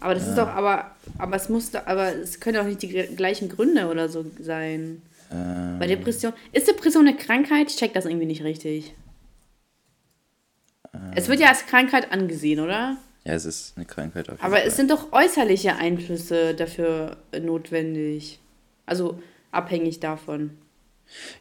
Aber 0.00 0.14
das 0.14 0.24
ja. 0.24 0.30
ist 0.30 0.38
doch, 0.38 0.48
aber, 0.48 0.90
aber 1.18 1.36
es 1.36 1.48
musste, 1.48 1.86
aber 1.86 2.14
es 2.14 2.40
können 2.40 2.58
auch 2.58 2.64
nicht 2.64 2.82
die 2.82 2.88
gleichen 2.88 3.48
Gründe 3.48 3.88
oder 3.88 4.08
so 4.08 4.24
sein. 4.40 5.02
Ähm. 5.32 5.78
Bei 5.78 5.86
Depression. 5.86 6.32
Ist 6.52 6.68
Depression 6.68 7.06
eine 7.06 7.16
Krankheit? 7.16 7.70
Ich 7.70 7.76
check 7.76 7.94
das 7.94 8.04
irgendwie 8.04 8.26
nicht 8.26 8.44
richtig. 8.44 8.94
Ähm. 10.92 11.12
Es 11.14 11.28
wird 11.28 11.40
ja 11.40 11.48
als 11.48 11.66
Krankheit 11.66 12.12
angesehen, 12.12 12.60
oder? 12.60 12.96
Ja, 13.24 13.34
es 13.34 13.44
ist 13.44 13.72
eine 13.76 13.86
Krankheit 13.86 14.28
auf 14.28 14.36
jeden 14.36 14.44
Aber 14.44 14.56
Fall. 14.56 14.68
es 14.68 14.76
sind 14.76 14.90
doch 14.90 15.12
äußerliche 15.12 15.76
Einflüsse 15.76 16.54
dafür 16.54 17.16
notwendig. 17.40 18.38
Also 18.84 19.20
abhängig 19.50 19.98
davon. 19.98 20.50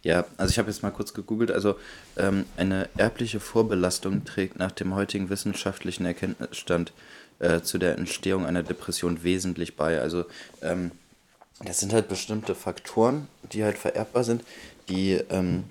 Ja, 0.02 0.26
also 0.38 0.52
ich 0.52 0.60
habe 0.60 0.70
jetzt 0.70 0.84
mal 0.84 0.92
kurz 0.92 1.14
gegoogelt. 1.14 1.52
Also 1.52 1.76
ähm, 2.18 2.46
eine 2.58 2.90
erbliche 2.98 3.40
Vorbelastung 3.40 4.26
trägt 4.26 4.58
nach 4.58 4.72
dem 4.72 4.96
heutigen 4.96 5.30
wissenschaftlichen 5.30 6.06
Erkenntnisstand 6.06 6.94
äh, 7.40 7.62
zu 7.62 7.78
der 7.78 7.98
Entstehung 7.98 8.46
einer 8.46 8.64
Depression 8.64 9.24
wesentlich 9.24 9.76
bei. 9.76 10.00
Also 10.00 10.26
ähm, 10.62 10.92
das 11.64 11.80
sind 11.80 11.94
halt 11.94 12.08
bestimmte 12.08 12.56
Faktoren, 12.56 13.28
die 13.52 13.64
halt 13.64 13.78
vererbbar 13.78 14.24
sind, 14.24 14.44
die 14.90 15.14
ähm, 15.30 15.64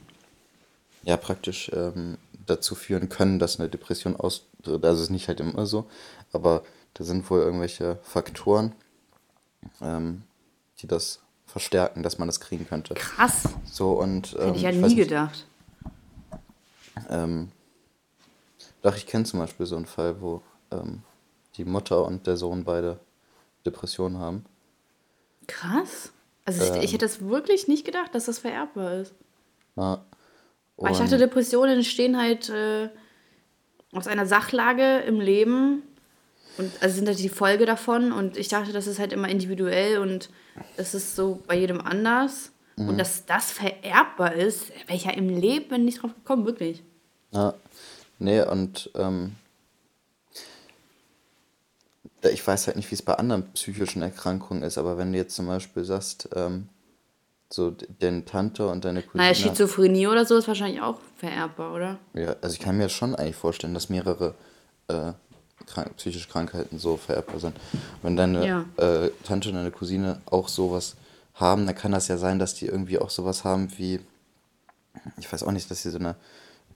ja 1.03 1.17
praktisch 1.17 1.71
ähm, 1.75 2.19
dazu 2.47 2.75
führen 2.75 3.09
können, 3.09 3.39
dass 3.39 3.59
eine 3.59 3.69
Depression 3.69 4.17
austritt. 4.17 4.85
Also 4.85 4.97
es 4.97 5.01
ist 5.03 5.11
nicht 5.11 5.29
halt 5.29 5.41
immer 5.41 5.67
so, 5.67 5.87
aber 6.33 6.63
da 6.95 7.05
sind 7.05 7.29
wohl 7.31 7.41
irgendwelche 7.41 7.99
Faktoren, 8.03 8.73
ähm, 9.81 10.23
die 10.81 10.87
das 10.87 11.21
verstärken, 11.47 12.03
dass 12.03 12.19
man 12.19 12.29
das 12.29 12.41
kriegen 12.41 12.67
könnte. 12.67 12.95
Krass. 12.95 13.49
So 13.71 13.93
und 13.93 14.35
ähm, 14.39 14.47
hätte 14.47 14.57
ich 14.57 14.63
ja 14.63 14.71
ich 14.71 14.77
nie 14.79 14.95
gedacht. 14.95 15.47
Ähm, 17.09 17.51
doch 18.83 18.97
ich 18.97 19.07
kenne 19.07 19.25
zum 19.25 19.41
Beispiel 19.41 19.67
so 19.67 19.77
einen 19.77 19.87
Fall, 19.87 20.21
wo 20.21 20.43
ähm, 20.71 21.03
die 21.57 21.65
Mutter 21.65 22.05
und 22.05 22.27
der 22.27 22.37
Sohn 22.37 22.65
beide 22.65 22.99
Depressionen 23.65 24.19
haben. 24.19 24.45
Krass. 25.47 26.13
Also 26.45 26.63
ich, 26.63 26.71
ich 26.71 26.77
ähm. 26.77 26.81
hätte 26.83 26.99
das 26.99 27.21
wirklich 27.21 27.69
nicht 27.69 27.85
gedacht, 27.85 28.15
dass 28.15 28.27
das 28.27 28.39
vererbbar 28.39 28.95
ist. 28.95 29.15
Ja. 29.77 30.05
Weil 30.77 30.93
ich 30.93 30.99
dachte, 30.99 31.19
Depressionen 31.19 31.77
entstehen 31.77 32.19
halt 32.21 32.49
äh, 32.49 32.89
aus 33.93 34.07
einer 34.07 34.27
Sachlage 34.27 34.99
im 35.01 35.21
Leben 35.21 35.83
und 36.59 36.71
also 36.83 36.97
sind 36.97 37.09
halt 37.09 37.19
die 37.19 37.29
Folge 37.29 37.65
davon 37.67 38.13
und 38.13 38.37
ich 38.37 38.49
dachte, 38.49 38.73
das 38.73 38.87
ist 38.87 38.99
halt 38.99 39.13
immer 39.13 39.29
individuell 39.29 39.99
und 39.99 40.31
das 40.77 40.95
ist 40.95 41.17
so 41.17 41.43
bei 41.47 41.57
jedem 41.57 41.81
anders. 41.81 42.53
Mhm. 42.77 42.91
Und 42.91 42.99
dass 42.99 43.25
das 43.27 43.53
vererbbar 43.53 44.35
ist, 44.35 44.71
wäre 44.87 44.97
ich 44.97 45.05
ja 45.05 45.13
im 45.13 45.29
Leben 45.29 45.85
nicht 45.85 46.03
drauf 46.03 46.15
gekommen, 46.15 46.45
wirklich. 46.45 46.83
Ja, 47.31 47.55
nee, 48.19 48.43
und 48.43 48.91
ähm, 48.95 49.37
ich 52.31 52.47
weiß 52.47 52.67
halt 52.67 52.77
nicht, 52.77 52.91
wie 52.91 52.95
es 52.95 53.03
bei 53.03 53.15
anderen 53.15 53.51
psychischen 53.53 54.03
Erkrankungen 54.03 54.63
ist, 54.63 54.79
aber 54.79 54.99
wenn 54.99 55.13
du 55.13 55.19
jetzt 55.19 55.35
zum 55.35 55.47
Beispiel 55.47 55.85
sagst, 55.85 56.29
ähm, 56.35 56.69
so 57.51 57.75
deine 58.01 58.25
Tante 58.25 58.67
und 58.69 58.85
deine 58.85 59.03
Cousine. 59.03 59.23
Naja, 59.23 59.35
Schizophrenie 59.35 60.07
oder 60.07 60.25
so 60.25 60.37
ist 60.37 60.49
wahrscheinlich 60.49 60.81
auch 60.81 60.99
vererbbar, 61.19 61.75
oder? 61.75 61.99
Ja, 62.15 62.35
also 62.41 62.55
ich 62.55 62.61
kann 62.61 62.77
mir 62.77 62.89
schon 62.89 63.15
eigentlich 63.15 63.37
vorstellen, 63.37 63.75
dass 63.75 63.89
mehrere 63.89 64.35
äh, 64.89 65.13
krank 65.67 65.97
psychische 65.97 66.29
Krankheiten 66.29 66.79
so 66.79 66.97
vererbbar 66.97 67.41
sind. 67.41 67.57
Wenn 68.03 68.17
deine 68.17 68.47
ja. 68.47 68.65
äh, 68.77 69.11
Tante 69.25 69.51
und 69.51 69.55
deine 69.57 69.71
Cousine 69.71 70.21
auch 70.27 70.49
sowas 70.49 70.97
haben, 71.35 71.67
dann 71.67 71.75
kann 71.75 71.93
das 71.93 72.09
ja 72.09 72.17
sein, 72.17 72.39
dass 72.39 72.55
die 72.55 72.67
irgendwie 72.67 72.99
auch 72.99 73.11
sowas 73.11 73.45
haben 73.45 73.69
wie, 73.77 74.01
ich 75.19 75.33
weiß 75.33 75.43
auch 75.43 75.53
nicht, 75.53 75.71
dass 75.71 75.83
sie 75.83 75.91
so 75.91 75.99
eine 75.99 76.17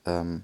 ähm, 0.05 0.43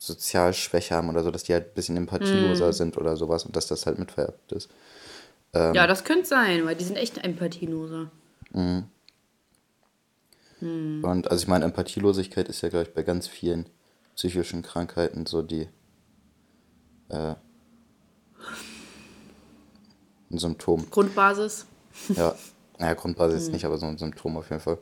Sozialschwäche 0.00 0.94
haben 0.94 1.10
oder 1.10 1.22
so, 1.22 1.30
dass 1.30 1.42
die 1.42 1.52
halt 1.52 1.68
ein 1.68 1.74
bisschen 1.74 1.96
empathieloser 1.98 2.70
mm. 2.70 2.72
sind 2.72 2.96
oder 2.96 3.18
sowas 3.18 3.44
und 3.44 3.54
dass 3.54 3.66
das 3.66 3.84
halt 3.84 3.98
mitvererbt 3.98 4.50
ist. 4.52 4.70
Ähm, 5.52 5.74
ja, 5.74 5.86
das 5.86 6.04
könnte 6.04 6.26
sein, 6.26 6.64
weil 6.64 6.74
die 6.74 6.84
sind 6.84 6.96
echt 6.96 7.18
empathieloser. 7.18 8.10
Mhm. 8.52 8.84
Hm. 10.60 11.04
Und 11.04 11.30
also 11.30 11.42
ich 11.42 11.48
meine, 11.48 11.66
Empathielosigkeit 11.66 12.48
ist 12.48 12.62
ja, 12.62 12.70
glaube 12.70 12.84
ich, 12.88 12.94
bei 12.94 13.02
ganz 13.02 13.28
vielen 13.28 13.66
psychischen 14.16 14.62
Krankheiten 14.62 15.26
so 15.26 15.42
die 15.42 15.68
äh, 17.10 17.34
ein 20.30 20.38
Symptom. 20.38 20.88
Grundbasis? 20.90 21.66
Ja, 22.08 22.34
naja, 22.78 22.94
Grundbasis 22.94 23.46
hm. 23.46 23.52
nicht, 23.52 23.66
aber 23.66 23.76
so 23.76 23.84
ein 23.84 23.98
Symptom 23.98 24.38
auf 24.38 24.48
jeden 24.48 24.62
Fall. 24.62 24.78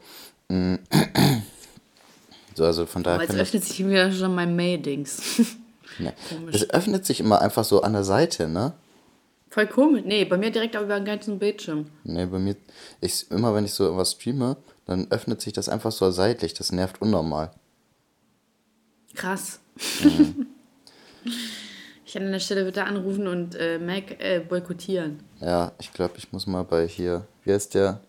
So, 2.59 2.65
also 2.65 2.87
von 2.87 3.05
daher. 3.05 3.21
Aber 3.21 3.25
jetzt 3.25 3.39
öffnet 3.39 3.65
sich 3.65 3.87
wieder 3.87 4.11
schon 4.11 4.35
mein 4.35 4.55
Mail-Dings. 4.57 5.41
Nee. 6.01 6.13
Es 6.53 6.71
öffnet 6.71 7.05
sich 7.05 7.19
immer 7.19 7.41
einfach 7.41 7.65
so 7.65 7.81
an 7.83 7.95
der 7.95 8.05
Seite, 8.05 8.47
ne? 8.47 8.73
Voll 9.51 9.67
komisch. 9.67 10.03
Nee, 10.05 10.25
bei 10.27 10.37
mir 10.37 10.53
direkt 10.53 10.77
über 10.77 10.95
den 10.95 11.05
ganzen 11.05 11.41
Bildschirm. 11.41 11.87
Nee, 12.05 12.27
bei 12.27 12.39
mir, 12.39 12.55
ich, 13.01 13.29
immer 13.33 13.53
wenn 13.53 13.65
ich 13.65 13.73
so 13.73 13.97
was 13.97 14.13
streame, 14.13 14.59
dann 14.85 15.11
öffnet 15.11 15.41
sich 15.41 15.55
das 15.55 15.69
einfach 15.69 15.91
so 15.91 16.09
seitlich. 16.13 16.55
Das 16.55 16.71
nervt 16.71 17.03
unnormal. 17.03 17.51
Krass. 19.15 19.59
Mhm. 20.05 20.47
ich 22.05 22.13
kann 22.13 22.27
an 22.27 22.33
der 22.33 22.39
Stelle 22.39 22.65
bitte 22.65 22.85
anrufen 22.85 23.27
und 23.27 23.57
äh, 23.57 23.81
Mac 23.81 24.21
äh, 24.21 24.39
boykottieren. 24.39 25.21
Ja, 25.41 25.73
ich 25.81 25.93
glaube, 25.93 26.15
ich 26.19 26.31
muss 26.33 26.47
mal 26.47 26.63
bei 26.63 26.87
hier, 26.87 27.27
wie 27.43 27.53
heißt 27.53 27.75
der? 27.75 28.03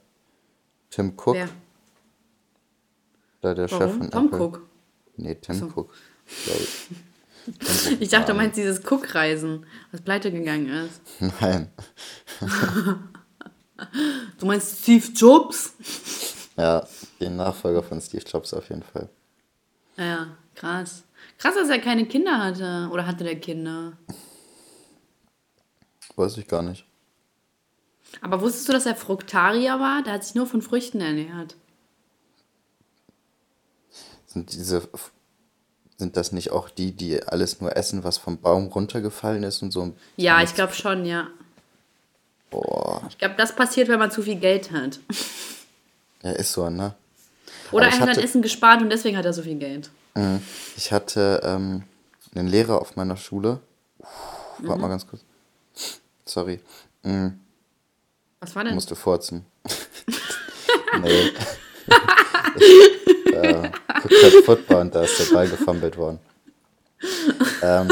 Tim 0.92 1.14
Cook? 1.18 1.34
Wer? 1.34 1.50
Da 3.42 3.54
der 3.54 3.72
Warum? 3.72 3.88
Chef 3.88 3.98
von 3.98 4.12
Tom 4.12 4.26
Apple. 4.28 4.40
Cook? 4.40 4.70
Nee, 5.18 5.36
Tim 5.36 5.56
so. 5.56 5.66
Cook. 5.68 5.94
Ich 8.00 8.10
dachte, 8.10 8.32
du 8.32 8.38
meinst 8.38 8.58
dieses 8.58 8.80
Cook-Reisen, 8.84 9.66
was 9.92 10.02
pleite 10.02 10.32
gegangen 10.32 10.68
ist. 10.68 11.02
Nein. 11.42 11.70
du 14.38 14.46
meinst 14.46 14.84
Steve 14.84 15.08
Jobs? 15.14 15.74
Ja, 16.58 16.86
den 17.20 17.38
Nachfolger 17.38 17.82
von 17.82 18.02
Steve 18.02 18.24
Jobs 18.24 18.54
auf 18.54 18.70
jeden 18.70 18.84
Fall. 18.84 19.10
Ja, 19.98 20.28
krass. 20.56 21.04
Krass, 21.38 21.56
dass 21.56 21.70
er 21.70 21.80
keine 21.80 22.06
Kinder 22.06 22.38
hatte. 22.38 22.90
Oder 22.92 23.08
hatte 23.08 23.24
der 23.24 23.40
Kinder? 23.40 23.94
Weiß 26.16 26.38
ich 26.38 26.48
gar 26.48 26.62
nicht. 26.62 26.86
Aber 28.22 28.42
wusstest 28.42 28.68
du, 28.68 28.74
dass 28.74 28.86
er 28.86 28.96
Fruktarier 28.96 29.80
war? 29.80 30.04
Der 30.04 30.14
hat 30.14 30.24
sich 30.24 30.36
nur 30.36 30.48
von 30.48 30.62
Früchten 30.62 31.00
ernährt. 31.00 31.56
Sind 34.32 34.54
diese 34.54 34.88
sind 35.98 36.16
das 36.16 36.32
nicht 36.32 36.52
auch 36.52 36.70
die, 36.70 36.94
die 36.94 37.22
alles 37.24 37.60
nur 37.60 37.76
essen, 37.76 38.04
was 38.06 38.18
vom 38.18 38.38
Baum 38.40 38.68
runtergefallen 38.68 39.44
ist 39.44 39.62
und 39.62 39.72
so? 39.72 39.94
Ja, 40.16 40.42
ich 40.42 40.54
glaube 40.54 40.74
schon, 40.74 41.06
ja. 41.06 41.28
Boah. 42.50 43.02
Ich 43.10 43.18
glaube, 43.18 43.36
das 43.38 43.54
passiert, 43.54 43.90
wenn 43.90 44.00
man 44.00 44.10
zu 44.10 44.22
viel 44.24 44.38
Geld 44.38 44.72
hat. 44.72 45.00
Ja, 46.22 46.32
ist 46.32 46.52
so, 46.52 46.70
ne? 46.70 46.96
Oder 47.72 47.86
er 47.86 47.98
hat 47.98 48.10
hatte, 48.10 48.22
Essen 48.22 48.42
gespart 48.42 48.82
und 48.82 48.90
deswegen 48.90 49.16
hat 49.16 49.24
er 49.24 49.32
so 49.32 49.42
viel 49.42 49.56
Geld. 49.56 49.90
Mhm. 50.16 50.42
Ich 50.76 50.92
hatte 50.92 51.40
ähm, 51.46 51.84
einen 52.36 52.50
Lehrer 52.50 52.82
auf 52.82 52.98
meiner 52.98 53.16
Schule. 53.16 53.62
Warte 54.58 54.76
mhm. 54.76 54.82
mal 54.82 54.90
ganz 54.90 55.08
kurz. 55.08 55.24
Sorry. 56.26 56.60
Mhm. 57.04 57.40
Was 58.42 58.54
war 58.54 58.66
denn? 58.66 58.72
Ich 58.72 58.76
musste 58.76 58.98
furzen. 58.98 59.46
nee. 61.00 61.32
Äh, 63.44 63.72
guck 64.02 64.12
halt 64.24 64.46
Football 64.46 64.82
und 64.82 64.96
da 64.96 65.04
ist 65.04 65.20
der 65.20 65.34
Ball 65.34 65.48
gefummelt 65.48 65.98
worden. 65.98 66.20
ähm. 67.62 67.90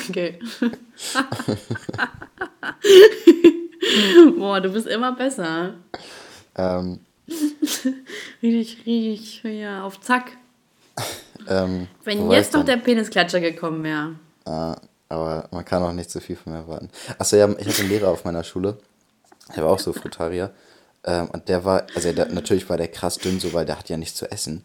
okay. 0.00 0.38
Boah, 4.38 4.60
du 4.60 4.70
bist 4.70 4.86
immer 4.86 5.12
besser. 5.12 5.74
Ähm, 6.56 7.00
richtig, 8.42 8.86
richtig, 8.86 9.42
ja, 9.44 9.84
auf 9.84 10.00
Zack. 10.00 10.32
Ähm, 11.48 11.88
Wenn 12.04 12.30
jetzt 12.30 12.54
doch 12.54 12.64
der 12.64 12.76
Penisklatscher 12.76 13.40
gekommen 13.40 13.84
wäre. 13.84 14.16
Äh, 14.44 14.76
aber 15.08 15.48
man 15.50 15.64
kann 15.64 15.82
auch 15.82 15.92
nicht 15.92 16.10
so 16.10 16.20
viel 16.20 16.36
von 16.36 16.52
mir 16.52 16.60
erwarten. 16.60 16.90
Achso, 17.18 17.36
ja, 17.36 17.48
ich 17.58 17.66
hatte 17.66 17.80
einen 17.80 17.90
Lehrer 17.90 18.08
auf 18.08 18.24
meiner 18.24 18.42
Schule. 18.42 18.78
Der 19.54 19.64
war 19.64 19.70
auch 19.70 19.78
so 19.78 19.92
Frutarier. 19.92 20.52
Ähm, 21.04 21.28
und 21.30 21.48
der 21.48 21.64
war, 21.64 21.86
also 21.94 22.12
der, 22.12 22.26
natürlich 22.26 22.68
war 22.68 22.76
der 22.76 22.88
krass 22.88 23.18
dünn, 23.18 23.40
so, 23.40 23.52
weil 23.52 23.66
der 23.66 23.78
hat 23.78 23.88
ja 23.88 23.96
nichts 23.96 24.16
zu 24.16 24.30
essen. 24.30 24.62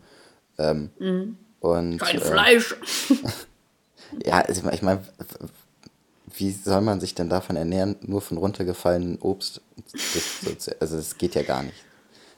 Ähm, 0.57 0.89
mhm. 0.99 1.37
und, 1.59 1.99
Kein 1.99 2.17
äh, 2.17 2.21
Fleisch. 2.21 2.75
ja, 4.25 4.41
also 4.41 4.69
ich 4.69 4.81
meine, 4.81 5.01
wie 6.37 6.51
soll 6.51 6.81
man 6.81 6.99
sich 6.99 7.15
denn 7.15 7.29
davon 7.29 7.55
ernähren, 7.55 7.95
nur 8.01 8.21
von 8.21 8.37
runtergefallenen 8.37 9.19
Obst? 9.19 9.61
Das, 9.93 10.69
also 10.79 10.97
das 10.97 11.17
geht 11.17 11.35
ja 11.35 11.43
gar 11.43 11.63
nicht. 11.63 11.77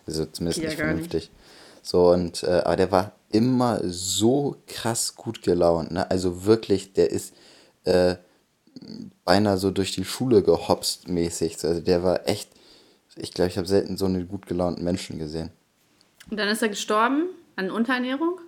Also 0.06 0.26
zumindest 0.26 0.60
geht 0.60 0.70
nicht 0.70 0.80
ja 0.80 0.86
vernünftig. 0.86 1.24
Nicht. 1.24 1.32
So, 1.84 2.12
und, 2.12 2.44
äh, 2.44 2.62
aber 2.64 2.76
der 2.76 2.92
war 2.92 3.12
immer 3.32 3.82
so 3.84 4.56
krass 4.68 5.16
gut 5.16 5.42
gelaunt. 5.42 5.92
Ne? 5.92 6.10
Also 6.10 6.46
wirklich, 6.46 6.94
der 6.94 7.12
ist 7.12 7.34
äh, 7.84 8.16
beinahe 9.26 9.58
so 9.58 9.72
durch 9.72 9.92
die 9.92 10.06
Schule 10.06 10.44
gehopst 10.44 11.08
mäßig. 11.08 11.64
Also 11.64 11.82
der 11.82 12.04
war 12.04 12.28
echt, 12.28 12.50
ich 13.16 13.34
glaube, 13.34 13.50
ich 13.50 13.58
habe 13.58 13.68
selten 13.68 13.98
so 13.98 14.06
einen 14.06 14.28
gut 14.28 14.48
gelaunten 14.48 14.84
Menschen 14.84 15.20
gesehen. 15.20 15.52
Und 16.30 16.38
dann 16.38 16.48
ist 16.48 16.62
er 16.62 16.70
gestorben 16.70 17.28
an 17.56 17.70
Unterernährung? 17.70 18.40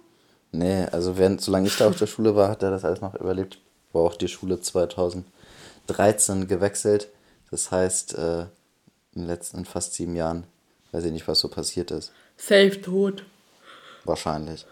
Nee, 0.51 0.85
also 0.91 1.17
während, 1.17 1.41
solange 1.41 1.67
ich 1.67 1.77
da 1.77 1.87
auf 1.87 1.97
der 1.97 2.07
Schule 2.07 2.35
war, 2.35 2.49
hat 2.49 2.63
er 2.63 2.71
das 2.71 2.85
alles 2.85 3.01
noch 3.01 3.13
überlebt. 3.15 3.59
War 3.93 4.03
auch 4.03 4.15
die 4.15 4.27
Schule 4.27 4.59
2000. 4.59 5.25
13 5.87 6.47
gewechselt. 6.47 7.09
Das 7.51 7.71
heißt, 7.71 8.17
äh, 8.17 8.41
in 9.13 9.21
den 9.21 9.27
letzten 9.27 9.65
fast 9.65 9.93
sieben 9.93 10.15
Jahren 10.15 10.45
weiß 10.91 11.05
ich 11.05 11.11
nicht, 11.11 11.27
was 11.27 11.39
so 11.39 11.47
passiert 11.47 11.91
ist. 11.91 12.11
Safe 12.37 12.81
tot. 12.81 13.23
Wahrscheinlich. 14.03 14.65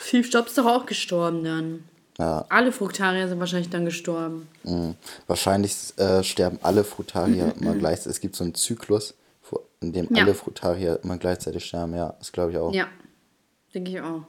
Steve 0.00 0.26
Jobs 0.28 0.50
ist 0.50 0.58
doch 0.58 0.66
auch 0.66 0.86
gestorben 0.86 1.44
dann. 1.44 1.84
Ja. 2.18 2.44
Alle 2.48 2.70
Fruktarier 2.70 3.28
sind 3.28 3.40
wahrscheinlich 3.40 3.70
dann 3.70 3.84
gestorben. 3.84 4.48
Mhm. 4.62 4.94
Wahrscheinlich 5.26 5.74
äh, 5.96 6.22
sterben 6.22 6.58
alle 6.62 6.84
Fruktarier 6.84 7.54
immer 7.60 7.74
gleichzeitig. 7.74 8.12
Es 8.12 8.20
gibt 8.20 8.36
so 8.36 8.44
einen 8.44 8.54
Zyklus, 8.54 9.14
in 9.80 9.92
dem 9.92 10.08
ja. 10.14 10.22
alle 10.22 10.34
Fruktarier 10.34 11.00
immer 11.02 11.18
gleichzeitig 11.18 11.64
sterben. 11.64 11.94
Ja, 11.94 12.14
das 12.18 12.30
glaube 12.32 12.52
ich 12.52 12.58
auch. 12.58 12.72
Ja, 12.72 12.86
denke 13.74 13.90
ich 13.90 14.00
auch. 14.00 14.22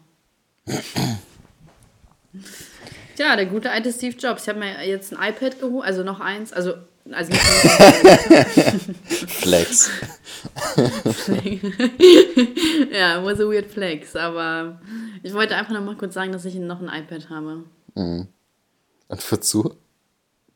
Ja, 3.18 3.36
der 3.36 3.46
gute 3.46 3.72
alte 3.72 3.94
Steve 3.94 4.16
Jobs. 4.18 4.44
Ich 4.44 4.50
habe 4.50 4.60
mir 4.60 4.86
jetzt 4.86 5.14
ein 5.14 5.30
iPad 5.30 5.60
geholt, 5.60 5.86
also 5.86 6.04
noch 6.04 6.20
eins, 6.20 6.52
also, 6.52 6.74
also 7.12 7.32
Flex. 9.28 9.90
ja, 12.92 13.24
was 13.24 13.40
a 13.40 13.44
weird 13.44 13.68
flex, 13.68 14.16
aber 14.16 14.82
ich 15.24 15.34
wollte 15.34 15.56
einfach 15.56 15.74
noch 15.74 15.84
mal 15.84 15.96
kurz 15.96 16.14
sagen, 16.14 16.32
dass 16.32 16.46
ich 16.46 16.56
noch 16.56 16.82
ein 16.82 16.90
iPad 16.90 17.30
habe. 17.30 17.64
Mhm. 17.96 18.28
Und 19.08 19.32
wozu? 19.32 19.76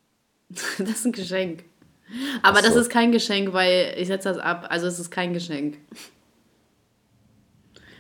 das 0.50 0.90
ist 0.90 1.06
ein 1.06 1.12
Geschenk. 1.12 1.64
Aber 2.42 2.62
so. 2.62 2.68
das 2.68 2.76
ist 2.76 2.90
kein 2.90 3.12
Geschenk, 3.12 3.54
weil 3.54 3.94
ich 3.98 4.08
setze 4.08 4.30
das 4.30 4.38
ab. 4.38 4.68
Also 4.70 4.88
es 4.88 5.00
ist 5.00 5.12
kein 5.12 5.34
Geschenk. 5.34 5.78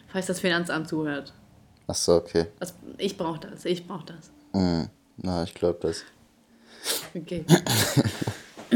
Falls 0.07 0.25
das 0.25 0.39
Finanzamt 0.39 0.87
zuhört. 0.87 1.33
Ach 1.87 1.95
so, 1.95 2.15
okay. 2.15 2.47
Also 2.59 2.73
ich 2.97 3.17
brauche 3.17 3.39
das, 3.39 3.65
ich 3.65 3.85
brauche 3.85 4.05
das. 4.05 4.31
Mhm. 4.53 4.89
Na, 5.17 5.43
ich 5.43 5.53
glaube 5.53 5.79
das. 5.81 6.03
Okay. 7.13 7.45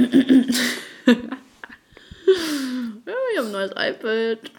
ja, 3.05 3.13
ich 3.31 3.38
habe 3.38 3.47
ein 3.47 3.51
neues 3.51 3.71
iPad. 3.71 4.51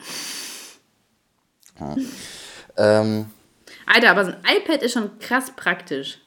Ja. 1.81 1.97
Ähm, 2.77 3.27
Alter, 3.87 4.11
aber 4.11 4.25
so 4.25 4.33
ein 4.33 4.57
iPad 4.57 4.83
ist 4.83 4.93
schon 4.93 5.19
krass 5.19 5.53
praktisch. 5.55 6.19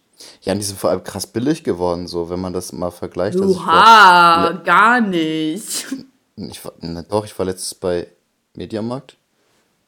Ja, 0.42 0.54
und 0.54 0.60
die 0.60 0.66
sind 0.66 0.80
vor 0.80 0.90
allem 0.90 1.04
krass 1.04 1.28
billig 1.28 1.64
geworden, 1.64 2.08
so, 2.08 2.30
wenn 2.30 2.40
man 2.40 2.54
das 2.54 2.72
mal 2.74 2.92
vergleicht. 2.92 3.38
Oha, 3.40 4.46
also 4.46 4.64
gar 4.64 5.02
nicht. 5.02 5.88
Ich 6.40 6.64
war, 6.64 6.74
ne, 6.82 7.04
doch, 7.10 7.26
ich 7.26 7.40
war 7.40 7.48
letztes 7.48 7.74
bei 7.74 8.06
Mediamarkt 8.54 9.18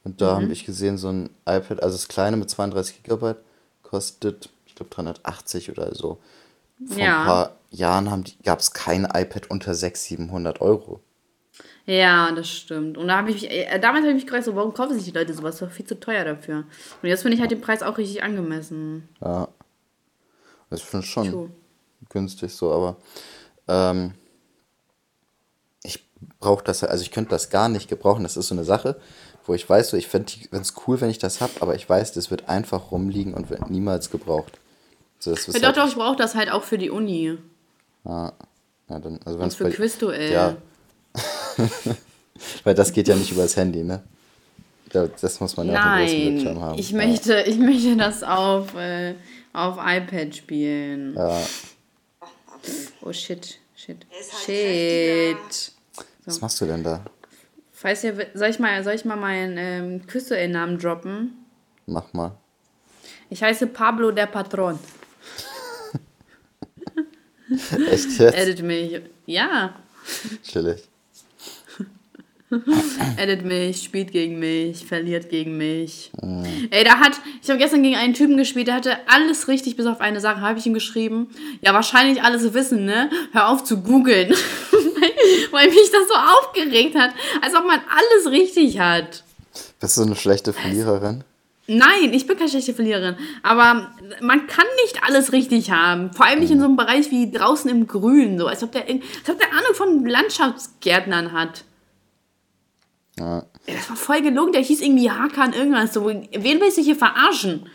Und 0.02 0.20
da 0.20 0.32
mhm. 0.32 0.42
habe 0.42 0.52
ich 0.52 0.66
gesehen, 0.66 0.98
so 0.98 1.08
ein 1.08 1.30
iPad, 1.46 1.80
also 1.80 1.96
das 1.96 2.08
kleine 2.08 2.36
mit 2.36 2.50
32 2.50 3.04
GB, 3.04 3.34
kostet, 3.84 4.48
ich 4.66 4.74
glaube, 4.74 4.92
380 4.92 5.70
oder 5.70 5.94
so. 5.94 6.18
Vor 6.84 6.98
ja. 6.98 7.20
ein 7.20 7.26
paar 7.26 7.56
Jahren 7.70 8.24
gab 8.42 8.58
es 8.58 8.72
kein 8.72 9.04
iPad 9.04 9.48
unter 9.48 9.74
600, 9.74 9.96
700 9.96 10.60
Euro. 10.60 11.00
Ja, 11.90 12.30
das 12.30 12.48
stimmt. 12.48 12.96
Und 12.96 13.08
da 13.08 13.16
habe 13.16 13.30
ich 13.32 13.42
mich, 13.42 13.50
äh, 13.50 13.80
damals 13.80 14.02
habe 14.02 14.10
ich 14.10 14.14
mich 14.14 14.26
gefragt, 14.26 14.44
so, 14.44 14.54
warum 14.54 14.72
kaufen 14.72 14.94
sich 14.94 15.04
die 15.06 15.10
Leute 15.10 15.34
sowas? 15.34 15.56
Das 15.56 15.62
war 15.62 15.70
viel 15.70 15.86
zu 15.86 15.98
teuer 15.98 16.24
dafür. 16.24 16.58
Und 17.02 17.08
jetzt 17.08 17.22
finde 17.22 17.34
ich 17.34 17.40
halt 17.40 17.50
den 17.50 17.60
Preis 17.60 17.82
auch 17.82 17.98
richtig 17.98 18.22
angemessen. 18.22 19.08
Ja. 19.20 19.48
Das 20.68 20.82
finde 20.82 21.04
ich 21.04 21.10
schon 21.10 21.30
True. 21.32 21.50
günstig 22.08 22.54
so, 22.54 22.72
aber 22.72 22.96
ähm, 23.66 24.12
ich 25.82 26.06
brauche 26.38 26.62
das, 26.62 26.84
also 26.84 27.02
ich 27.02 27.10
könnte 27.10 27.30
das 27.30 27.50
gar 27.50 27.68
nicht 27.68 27.88
gebrauchen. 27.88 28.22
Das 28.22 28.36
ist 28.36 28.46
so 28.46 28.54
eine 28.54 28.62
Sache, 28.62 29.00
wo 29.44 29.54
ich 29.54 29.68
weiß, 29.68 29.90
so, 29.90 29.96
ich 29.96 30.06
fände 30.06 30.32
es 30.52 30.74
cool, 30.86 31.00
wenn 31.00 31.10
ich 31.10 31.18
das 31.18 31.40
habe, 31.40 31.54
aber 31.58 31.74
ich 31.74 31.88
weiß, 31.88 32.12
das 32.12 32.30
wird 32.30 32.48
einfach 32.48 32.92
rumliegen 32.92 33.34
und 33.34 33.50
wird 33.50 33.68
niemals 33.68 34.12
gebraucht. 34.12 34.60
So, 35.18 35.32
das 35.32 35.48
ja, 35.48 35.54
doch, 35.54 35.62
halt, 35.64 35.76
doch, 35.76 35.88
ich 35.88 35.96
brauche 35.96 36.16
das 36.16 36.36
halt 36.36 36.52
auch 36.52 36.62
für 36.62 36.78
die 36.78 36.90
Uni. 36.90 37.36
Ja, 38.04 38.32
ja 38.88 38.98
dann, 39.00 39.18
also 39.24 39.40
wenn 39.40 39.48
es 39.48 39.56
für 39.56 39.70
Quizduell. 39.70 40.32
Ja, 40.32 40.56
Weil 42.64 42.74
das 42.74 42.92
geht 42.92 43.08
ja 43.08 43.16
nicht 43.16 43.32
übers 43.32 43.56
Handy, 43.56 43.82
ne? 43.82 44.02
Das 44.92 45.38
muss 45.40 45.56
man 45.56 45.68
ja 45.68 45.78
auf 45.78 45.84
dem 45.84 46.06
großen 46.06 46.24
Bildschirm 46.24 46.60
haben. 46.60 46.78
Ich 46.78 46.92
möchte, 46.92 47.42
ich 47.42 47.58
möchte 47.58 47.96
das 47.96 48.22
auf, 48.22 48.74
äh, 48.74 49.14
auf 49.52 49.76
iPad 49.78 50.34
spielen. 50.34 51.14
Ja. 51.14 51.40
Oh 53.02 53.12
shit, 53.12 53.58
shit. 53.76 54.04
Shit. 54.44 55.36
So. 55.92 56.02
Was 56.26 56.40
machst 56.40 56.60
du 56.60 56.66
denn 56.66 56.82
da? 56.82 57.04
Weißt 57.82 58.04
du, 58.04 58.30
soll 58.34 58.48
ich 58.48 58.58
mal, 58.58 58.82
soll 58.84 58.94
ich 58.94 59.04
mal 59.04 59.16
meinen 59.16 59.56
ähm, 59.56 60.06
Küste-Namen 60.06 60.78
droppen? 60.78 61.46
Mach 61.86 62.12
mal. 62.12 62.32
Ich 63.30 63.42
heiße 63.42 63.68
Pablo 63.68 64.10
der 64.10 64.26
Patron. 64.26 64.78
Echt 67.90 68.18
jetzt? 68.18 68.36
Edit 68.36 68.62
mich. 68.62 69.00
Ja. 69.26 69.76
Chillig. 70.42 70.89
Edit 73.16 73.44
mich, 73.44 73.82
spielt 73.82 74.10
gegen 74.10 74.38
mich, 74.38 74.84
verliert 74.84 75.28
gegen 75.28 75.56
mich. 75.56 76.10
Mhm. 76.20 76.68
Ey, 76.70 76.82
da 76.84 76.98
hat, 76.98 77.12
ich 77.42 77.48
habe 77.48 77.58
gestern 77.58 77.82
gegen 77.82 77.96
einen 77.96 78.14
Typen 78.14 78.36
gespielt, 78.36 78.66
der 78.66 78.74
hatte 78.74 78.96
alles 79.06 79.46
richtig, 79.46 79.76
bis 79.76 79.86
auf 79.86 80.00
eine 80.00 80.20
Sache, 80.20 80.40
habe 80.40 80.58
ich 80.58 80.66
ihm 80.66 80.74
geschrieben. 80.74 81.28
Ja, 81.60 81.74
wahrscheinlich 81.74 82.22
alles 82.22 82.52
wissen, 82.52 82.84
ne? 82.84 83.10
Hör 83.32 83.50
auf 83.50 83.62
zu 83.62 83.82
googeln. 83.82 84.30
Weil 85.52 85.68
mich 85.68 85.90
das 85.92 86.08
so 86.08 86.14
aufgeregt 86.14 86.96
hat, 86.96 87.12
als 87.40 87.54
ob 87.54 87.66
man 87.66 87.80
alles 87.88 88.32
richtig 88.32 88.80
hat. 88.80 89.22
Bist 89.78 89.96
du 89.96 90.02
eine 90.02 90.16
schlechte 90.16 90.52
Verliererin? 90.52 91.24
Nein, 91.72 92.12
ich 92.12 92.26
bin 92.26 92.36
keine 92.36 92.50
schlechte 92.50 92.74
Verliererin. 92.74 93.16
Aber 93.44 93.92
man 94.20 94.48
kann 94.48 94.66
nicht 94.84 95.04
alles 95.04 95.32
richtig 95.32 95.70
haben. 95.70 96.12
Vor 96.12 96.26
allem 96.26 96.40
nicht 96.40 96.50
in 96.50 96.58
so 96.58 96.64
einem 96.64 96.76
Bereich 96.76 97.12
wie 97.12 97.30
draußen 97.30 97.70
im 97.70 97.86
Grün. 97.86 98.38
So, 98.38 98.48
als 98.48 98.64
ob 98.64 98.72
der, 98.72 98.88
als 98.88 99.30
ob 99.30 99.38
der 99.38 99.52
Ahnung 99.52 99.74
von 99.74 100.04
Landschaftsgärtnern 100.04 101.30
hat. 101.30 101.64
Ja. 103.20 103.44
Das 103.66 103.90
war 103.90 103.96
voll 103.96 104.22
gelogen. 104.22 104.52
Der 104.52 104.62
hieß 104.62 104.80
irgendwie 104.80 105.10
Hakan 105.10 105.52
irgendwas. 105.52 105.92
So, 105.92 106.06
wen 106.06 106.60
willst 106.60 106.78
du 106.78 106.82
hier 106.82 106.96
verarschen? 106.96 107.68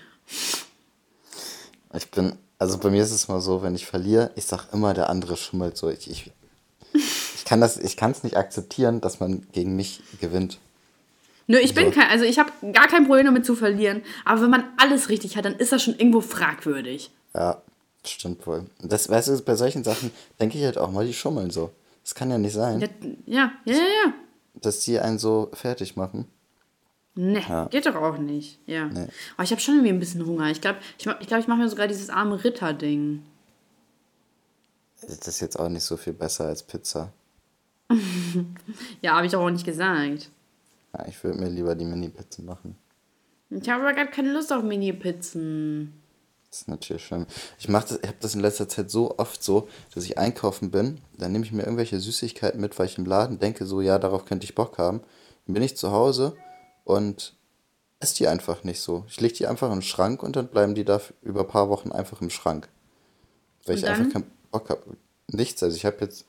Ich 1.93 2.09
bin, 2.09 2.33
also 2.57 2.79
bei 2.79 2.89
mir 2.89 3.03
ist 3.03 3.11
es 3.11 3.27
mal 3.27 3.39
so, 3.39 3.61
wenn 3.61 3.75
ich 3.75 3.85
verliere, 3.85 4.31
ich 4.35 4.45
sag 4.45 4.73
immer, 4.73 4.93
der 4.93 5.09
andere 5.09 5.37
schummelt 5.37 5.77
so. 5.77 5.89
Ich, 5.89 6.09
ich, 6.09 6.31
ich 6.93 7.45
kann 7.45 7.61
das, 7.61 7.77
ich 7.77 7.95
kann 7.95 8.11
es 8.11 8.23
nicht 8.23 8.37
akzeptieren, 8.37 9.01
dass 9.01 9.19
man 9.19 9.45
gegen 9.51 9.75
mich 9.75 10.01
gewinnt. 10.19 10.57
Nö, 11.47 11.59
ich 11.59 11.69
so. 11.69 11.75
bin 11.75 11.91
kein, 11.91 12.09
also 12.09 12.25
ich 12.25 12.39
habe 12.39 12.51
gar 12.73 12.87
kein 12.87 13.05
Problem 13.05 13.27
damit 13.27 13.45
zu 13.45 13.55
verlieren. 13.55 14.01
Aber 14.25 14.41
wenn 14.41 14.49
man 14.49 14.63
alles 14.77 15.09
richtig 15.09 15.37
hat, 15.37 15.45
dann 15.45 15.55
ist 15.55 15.71
das 15.71 15.83
schon 15.83 15.93
irgendwo 15.95 16.21
fragwürdig. 16.21 17.11
Ja, 17.35 17.61
stimmt 18.03 18.47
wohl. 18.47 18.65
Das, 18.81 19.09
weißt 19.09 19.27
du, 19.27 19.39
bei 19.41 19.55
solchen 19.55 19.83
Sachen 19.83 20.09
denke 20.39 20.57
ich 20.57 20.63
halt 20.63 20.79
auch 20.79 20.91
mal, 20.91 21.05
die 21.05 21.13
schummeln 21.13 21.51
so. 21.51 21.69
Das 22.03 22.15
kann 22.15 22.31
ja 22.31 22.39
nicht 22.39 22.53
sein. 22.53 22.81
Ja, 22.81 22.87
ja, 23.25 23.51
ja, 23.65 23.75
ja 23.75 24.13
dass 24.61 24.79
die 24.81 24.99
einen 24.99 25.19
so 25.19 25.49
fertig 25.53 25.95
machen. 25.95 26.25
Nee, 27.15 27.43
ja. 27.47 27.65
geht 27.67 27.85
doch 27.85 27.95
auch 27.95 28.17
nicht. 28.17 28.59
Ja. 28.65 28.87
Nee. 28.87 29.07
Aber 29.35 29.43
ich 29.43 29.51
habe 29.51 29.61
schon 29.61 29.75
irgendwie 29.75 29.93
ein 29.93 29.99
bisschen 29.99 30.25
Hunger. 30.25 30.51
Ich 30.51 30.59
glaube, 30.59 30.79
ich, 30.97 31.07
ich, 31.07 31.27
glaub, 31.27 31.39
ich 31.39 31.47
mache 31.47 31.59
mir 31.59 31.69
sogar 31.69 31.87
dieses 31.87 32.09
arme 32.09 32.43
Ritter-Ding. 32.43 33.23
Das 35.01 35.27
ist 35.27 35.39
jetzt 35.39 35.57
auch 35.57 35.69
nicht 35.69 35.83
so 35.83 35.97
viel 35.97 36.13
besser 36.13 36.45
als 36.45 36.63
Pizza. 36.63 37.13
ja, 39.01 39.15
habe 39.15 39.27
ich 39.27 39.35
auch 39.35 39.49
nicht 39.49 39.65
gesagt. 39.65 40.29
Ja, 40.93 41.07
ich 41.07 41.23
würde 41.23 41.39
mir 41.39 41.49
lieber 41.49 41.75
die 41.75 41.85
Mini-Pizzen 41.85 42.45
machen. 42.45 42.75
Ich 43.49 43.69
habe 43.69 43.83
aber 43.83 43.93
gar 43.93 44.07
keine 44.07 44.33
Lust 44.33 44.51
auf 44.51 44.63
Mini-Pizzen. 44.63 45.93
Das 46.55 46.61
ist 46.61 46.67
natürlich 46.69 47.05
schlimm. 47.05 47.25
Ich, 47.59 47.67
ich 47.67 47.73
habe 47.73 48.15
das 48.21 48.33
in 48.33 48.39
letzter 48.39 48.69
Zeit 48.69 48.89
so 48.89 49.17
oft 49.17 49.43
so, 49.43 49.67
dass 49.93 50.05
ich 50.05 50.17
einkaufen 50.17 50.71
bin, 50.71 51.01
dann 51.17 51.33
nehme 51.33 51.43
ich 51.43 51.51
mir 51.51 51.63
irgendwelche 51.63 51.99
Süßigkeiten 51.99 52.61
mit, 52.61 52.79
weil 52.79 52.85
ich 52.85 52.97
im 52.97 53.05
Laden 53.05 53.39
denke, 53.39 53.65
so, 53.65 53.81
ja, 53.81 53.99
darauf 53.99 54.23
könnte 54.23 54.45
ich 54.45 54.55
Bock 54.55 54.77
haben. 54.77 55.01
Dann 55.45 55.53
bin 55.53 55.63
ich 55.63 55.75
zu 55.75 55.91
Hause 55.91 56.37
und 56.85 57.35
esse 57.99 58.15
die 58.15 58.29
einfach 58.29 58.63
nicht 58.63 58.79
so. 58.79 59.03
Ich 59.09 59.19
lege 59.19 59.33
die 59.33 59.47
einfach 59.47 59.67
in 59.67 59.79
den 59.79 59.81
Schrank 59.81 60.23
und 60.23 60.37
dann 60.37 60.47
bleiben 60.47 60.75
die 60.75 60.85
da 60.85 61.01
über 61.23 61.41
ein 61.41 61.47
paar 61.49 61.67
Wochen 61.67 61.91
einfach 61.91 62.21
im 62.21 62.29
Schrank. 62.29 62.69
Weil 63.65 63.75
ich 63.75 63.85
einfach 63.85 64.13
keinen 64.13 64.31
Bock 64.49 64.69
habe. 64.69 64.81
Nichts. 65.27 65.61
Also 65.61 65.75
ich 65.75 65.85
habe 65.85 65.97
jetzt, 65.99 66.25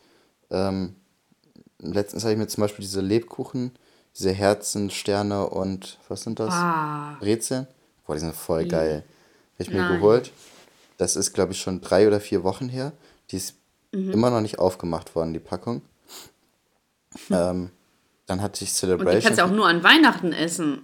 ähm, 0.50 0.96
letztens 1.78 2.24
habe 2.24 2.32
ich 2.32 2.38
mir 2.38 2.48
zum 2.48 2.62
Beispiel 2.62 2.84
diese 2.84 3.00
Lebkuchen, 3.00 3.70
diese 4.16 4.32
Herzen, 4.32 4.90
Sterne 4.90 5.48
und 5.48 6.00
was 6.08 6.22
sind 6.22 6.40
das? 6.40 6.52
Ah. 6.52 7.16
Brezeln. 7.20 7.68
Boah, 8.04 8.14
die 8.14 8.20
sind 8.20 8.34
voll 8.34 8.66
geil. 8.66 8.96
Habe 8.96 9.15
ich 9.58 9.70
mir 9.70 9.78
Nein. 9.78 10.00
geholt. 10.00 10.32
Das 10.98 11.16
ist, 11.16 11.32
glaube 11.32 11.52
ich, 11.52 11.60
schon 11.60 11.80
drei 11.80 12.06
oder 12.06 12.20
vier 12.20 12.42
Wochen 12.44 12.68
her. 12.68 12.92
Die 13.30 13.36
ist 13.36 13.54
mhm. 13.92 14.12
immer 14.12 14.30
noch 14.30 14.40
nicht 14.40 14.58
aufgemacht 14.58 15.14
worden, 15.14 15.32
die 15.32 15.40
Packung. 15.40 15.82
Ähm, 17.30 17.70
dann 18.26 18.42
hatte 18.42 18.64
ich 18.64 18.72
Celebrations. 18.72 19.14
Und 19.14 19.22
die 19.22 19.26
kannst 19.26 19.40
du 19.40 19.44
auch 19.44 19.56
nur 19.56 19.68
an 19.68 19.82
Weihnachten 19.82 20.32
essen. 20.32 20.82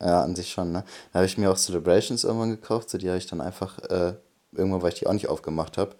Ja, 0.00 0.22
an 0.22 0.34
sich 0.34 0.50
schon, 0.50 0.72
ne? 0.72 0.84
Da 1.12 1.18
habe 1.18 1.26
ich 1.26 1.38
mir 1.38 1.50
auch 1.50 1.56
Celebrations 1.56 2.24
irgendwann 2.24 2.50
gekauft. 2.50 2.90
So, 2.90 2.98
die 2.98 3.08
habe 3.08 3.18
ich 3.18 3.26
dann 3.26 3.40
einfach, 3.40 3.78
äh, 3.90 4.14
irgendwann, 4.52 4.82
weil 4.82 4.92
ich 4.92 4.98
die 4.98 5.06
auch 5.06 5.12
nicht 5.12 5.28
aufgemacht 5.28 5.76
habe, 5.76 5.96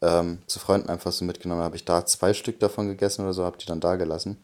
ähm, 0.00 0.38
zu 0.46 0.58
Freunden 0.58 0.88
einfach 0.88 1.12
so 1.12 1.24
mitgenommen. 1.24 1.62
habe 1.62 1.76
ich 1.76 1.84
da 1.84 2.06
zwei 2.06 2.34
Stück 2.34 2.60
davon 2.60 2.88
gegessen 2.88 3.22
oder 3.22 3.32
so, 3.32 3.44
habe 3.44 3.58
die 3.58 3.66
dann 3.66 3.80
da 3.80 3.96
gelassen. 3.96 4.38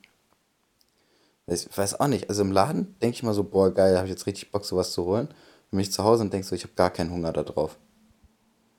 Ich 1.47 1.68
weiß 1.77 2.01
auch 2.01 2.07
nicht. 2.07 2.29
Also 2.29 2.43
im 2.43 2.53
Laden 2.53 2.97
denke 3.01 3.16
ich 3.16 3.22
mal 3.22 3.35
so, 3.35 3.45
boah, 3.45 3.72
geil, 3.72 3.97
habe 3.97 4.07
ich 4.07 4.12
jetzt 4.12 4.27
richtig 4.27 4.51
Bock, 4.51 4.64
sowas 4.64 4.93
zu 4.93 5.05
holen 5.05 5.29
bin 5.71 5.81
ich 5.81 5.93
zu 5.93 6.05
Hause 6.05 6.23
und 6.23 6.33
denke 6.33 6.47
so, 6.47 6.55
ich 6.55 6.62
habe 6.62 6.75
gar 6.75 6.91
keinen 6.91 7.11
Hunger 7.11 7.33
darauf. 7.33 7.77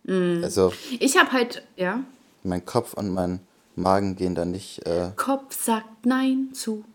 Mm. 0.03 0.43
Also. 0.43 0.73
Ich 0.99 1.17
habe 1.17 1.31
halt, 1.31 1.63
ja. 1.75 2.03
Mein 2.43 2.65
Kopf 2.65 2.93
und 2.93 3.09
mein 3.09 3.39
Magen 3.75 4.15
gehen 4.15 4.35
da 4.35 4.45
nicht. 4.45 4.85
Äh 4.85 5.11
Kopf 5.15 5.53
sagt 5.53 6.05
Nein 6.05 6.49
zu, 6.53 6.85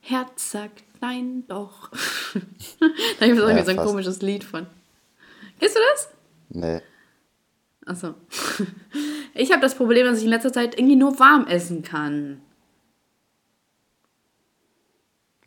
Herz 0.00 0.52
sagt 0.52 0.84
Nein 1.00 1.44
doch. 1.48 1.90
da 2.32 2.38
gibt 2.38 3.20
es 3.20 3.20
irgendwie 3.20 3.56
ja, 3.56 3.64
so 3.64 3.70
ein 3.70 3.76
fast. 3.76 3.88
komisches 3.88 4.22
Lied 4.22 4.44
von. 4.44 4.66
Kennst 5.58 5.76
du 5.76 5.80
das? 5.92 6.08
Nee. 6.48 6.80
Achso. 7.86 8.14
Ich 9.32 9.52
habe 9.52 9.62
das 9.62 9.76
Problem, 9.76 10.06
dass 10.06 10.18
ich 10.18 10.24
in 10.24 10.30
letzter 10.30 10.52
Zeit 10.52 10.76
irgendwie 10.76 10.96
nur 10.96 11.18
warm 11.20 11.46
essen 11.46 11.82
kann. 11.82 12.42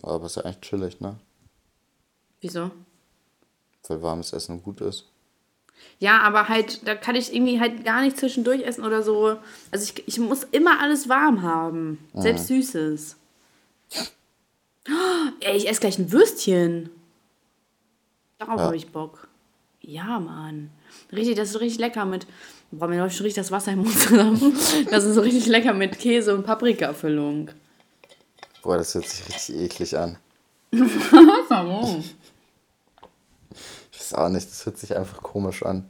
Aber 0.01 0.26
ist 0.26 0.38
ja 0.38 0.43
eigentlich 0.43 0.62
chillig, 0.62 0.99
ne? 0.99 1.20
Wieso? 2.41 2.72
Weil 3.89 4.01
warmes 4.01 4.34
Essen 4.34 4.63
gut 4.63 4.81
ist. 4.81 5.05
Ja, 5.99 6.21
aber 6.21 6.49
halt, 6.49 6.88
da 6.88 6.95
kann 6.95 7.15
ich 7.15 7.34
irgendwie 7.34 7.59
halt 7.59 7.86
gar 7.86 8.01
nicht 8.01 8.17
zwischendurch 8.17 8.63
essen 8.63 8.84
oder 8.84 9.03
so. 9.03 9.38
Also 9.71 9.91
ich, 9.93 10.07
ich 10.07 10.19
muss 10.19 10.43
immer 10.51 10.81
alles 10.81 11.09
warm 11.09 11.41
haben. 11.41 11.99
Mhm. 12.13 12.21
Selbst 12.21 12.47
Süßes. 12.47 13.15
Oh, 14.88 14.91
ey, 15.41 15.57
ich 15.57 15.69
esse 15.69 15.81
gleich 15.81 15.97
ein 15.97 16.11
Würstchen. 16.11 16.89
Darauf 18.38 18.59
ja. 18.59 18.65
habe 18.65 18.75
ich 18.75 18.91
Bock. 18.91 19.27
Ja, 19.81 20.19
Mann. 20.19 20.69
Richtig, 21.11 21.36
das 21.36 21.49
ist 21.49 21.59
richtig 21.59 21.79
lecker 21.79 22.05
mit. 22.05 22.25
Boah, 22.71 22.88
mir 22.88 22.99
läuft 22.99 23.15
schon 23.15 23.25
richtig 23.25 23.41
das 23.41 23.51
Wasser 23.51 23.73
im 23.73 23.79
Mund 23.79 23.99
zusammen. 23.99 24.57
Das 24.89 25.03
ist 25.03 25.15
so 25.15 25.21
richtig 25.21 25.45
lecker 25.45 25.73
mit 25.73 25.99
Käse 25.99 26.34
und 26.34 26.45
Paprikafüllung. 26.45 27.51
Boah, 28.61 28.77
das 28.77 28.95
hört 28.95 29.07
sich 29.07 29.27
richtig 29.27 29.55
eklig 29.61 29.97
an. 29.97 30.17
Warum? 30.71 32.03
Weiß 34.04 34.14
auch 34.16 34.30
nicht, 34.30 34.49
das 34.49 34.66
hört 34.66 34.78
sich 34.78 34.95
einfach 34.95 35.22
komisch 35.24 35.64
an. 35.64 35.89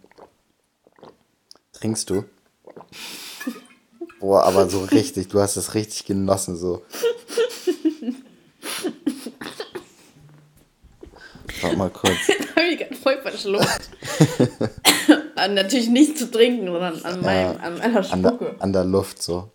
Trinkst 1.74 2.09
du? 2.09 2.26
Boah, 4.20 4.43
aber 4.43 4.70
so 4.70 4.84
richtig, 4.84 5.30
du 5.30 5.39
hast 5.39 5.57
es 5.57 5.74
richtig 5.74 6.05
genossen, 6.05 6.55
so. 6.55 6.84
Warte 11.61 11.78
mal 11.78 11.89
kurz. 11.89 12.18
habe 12.55 12.68
ich 12.68 12.80
gerade 12.80 12.95
voll 12.95 13.22
verschluckt. 13.22 13.89
natürlich 15.49 15.89
nicht 15.89 16.18
zu 16.18 16.30
trinken, 16.30 16.68
sondern 16.68 17.03
an, 17.03 17.22
meinem, 17.22 17.59
an 17.61 17.78
meiner 17.78 18.03
Spucke. 18.03 18.16
An 18.16 18.39
der, 18.39 18.61
an 18.61 18.74
der 18.74 18.86
Luft 18.86 19.22
so. 19.22 19.49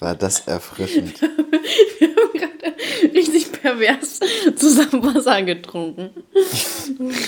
War 0.00 0.14
das 0.14 0.40
erfrischend. 0.46 1.20
Wir 1.98 2.08
haben 2.08 2.32
gerade 2.32 2.74
richtig 3.14 3.52
pervers 3.52 4.20
zusammen 4.56 5.14
Wasser 5.14 5.42
getrunken. 5.42 6.10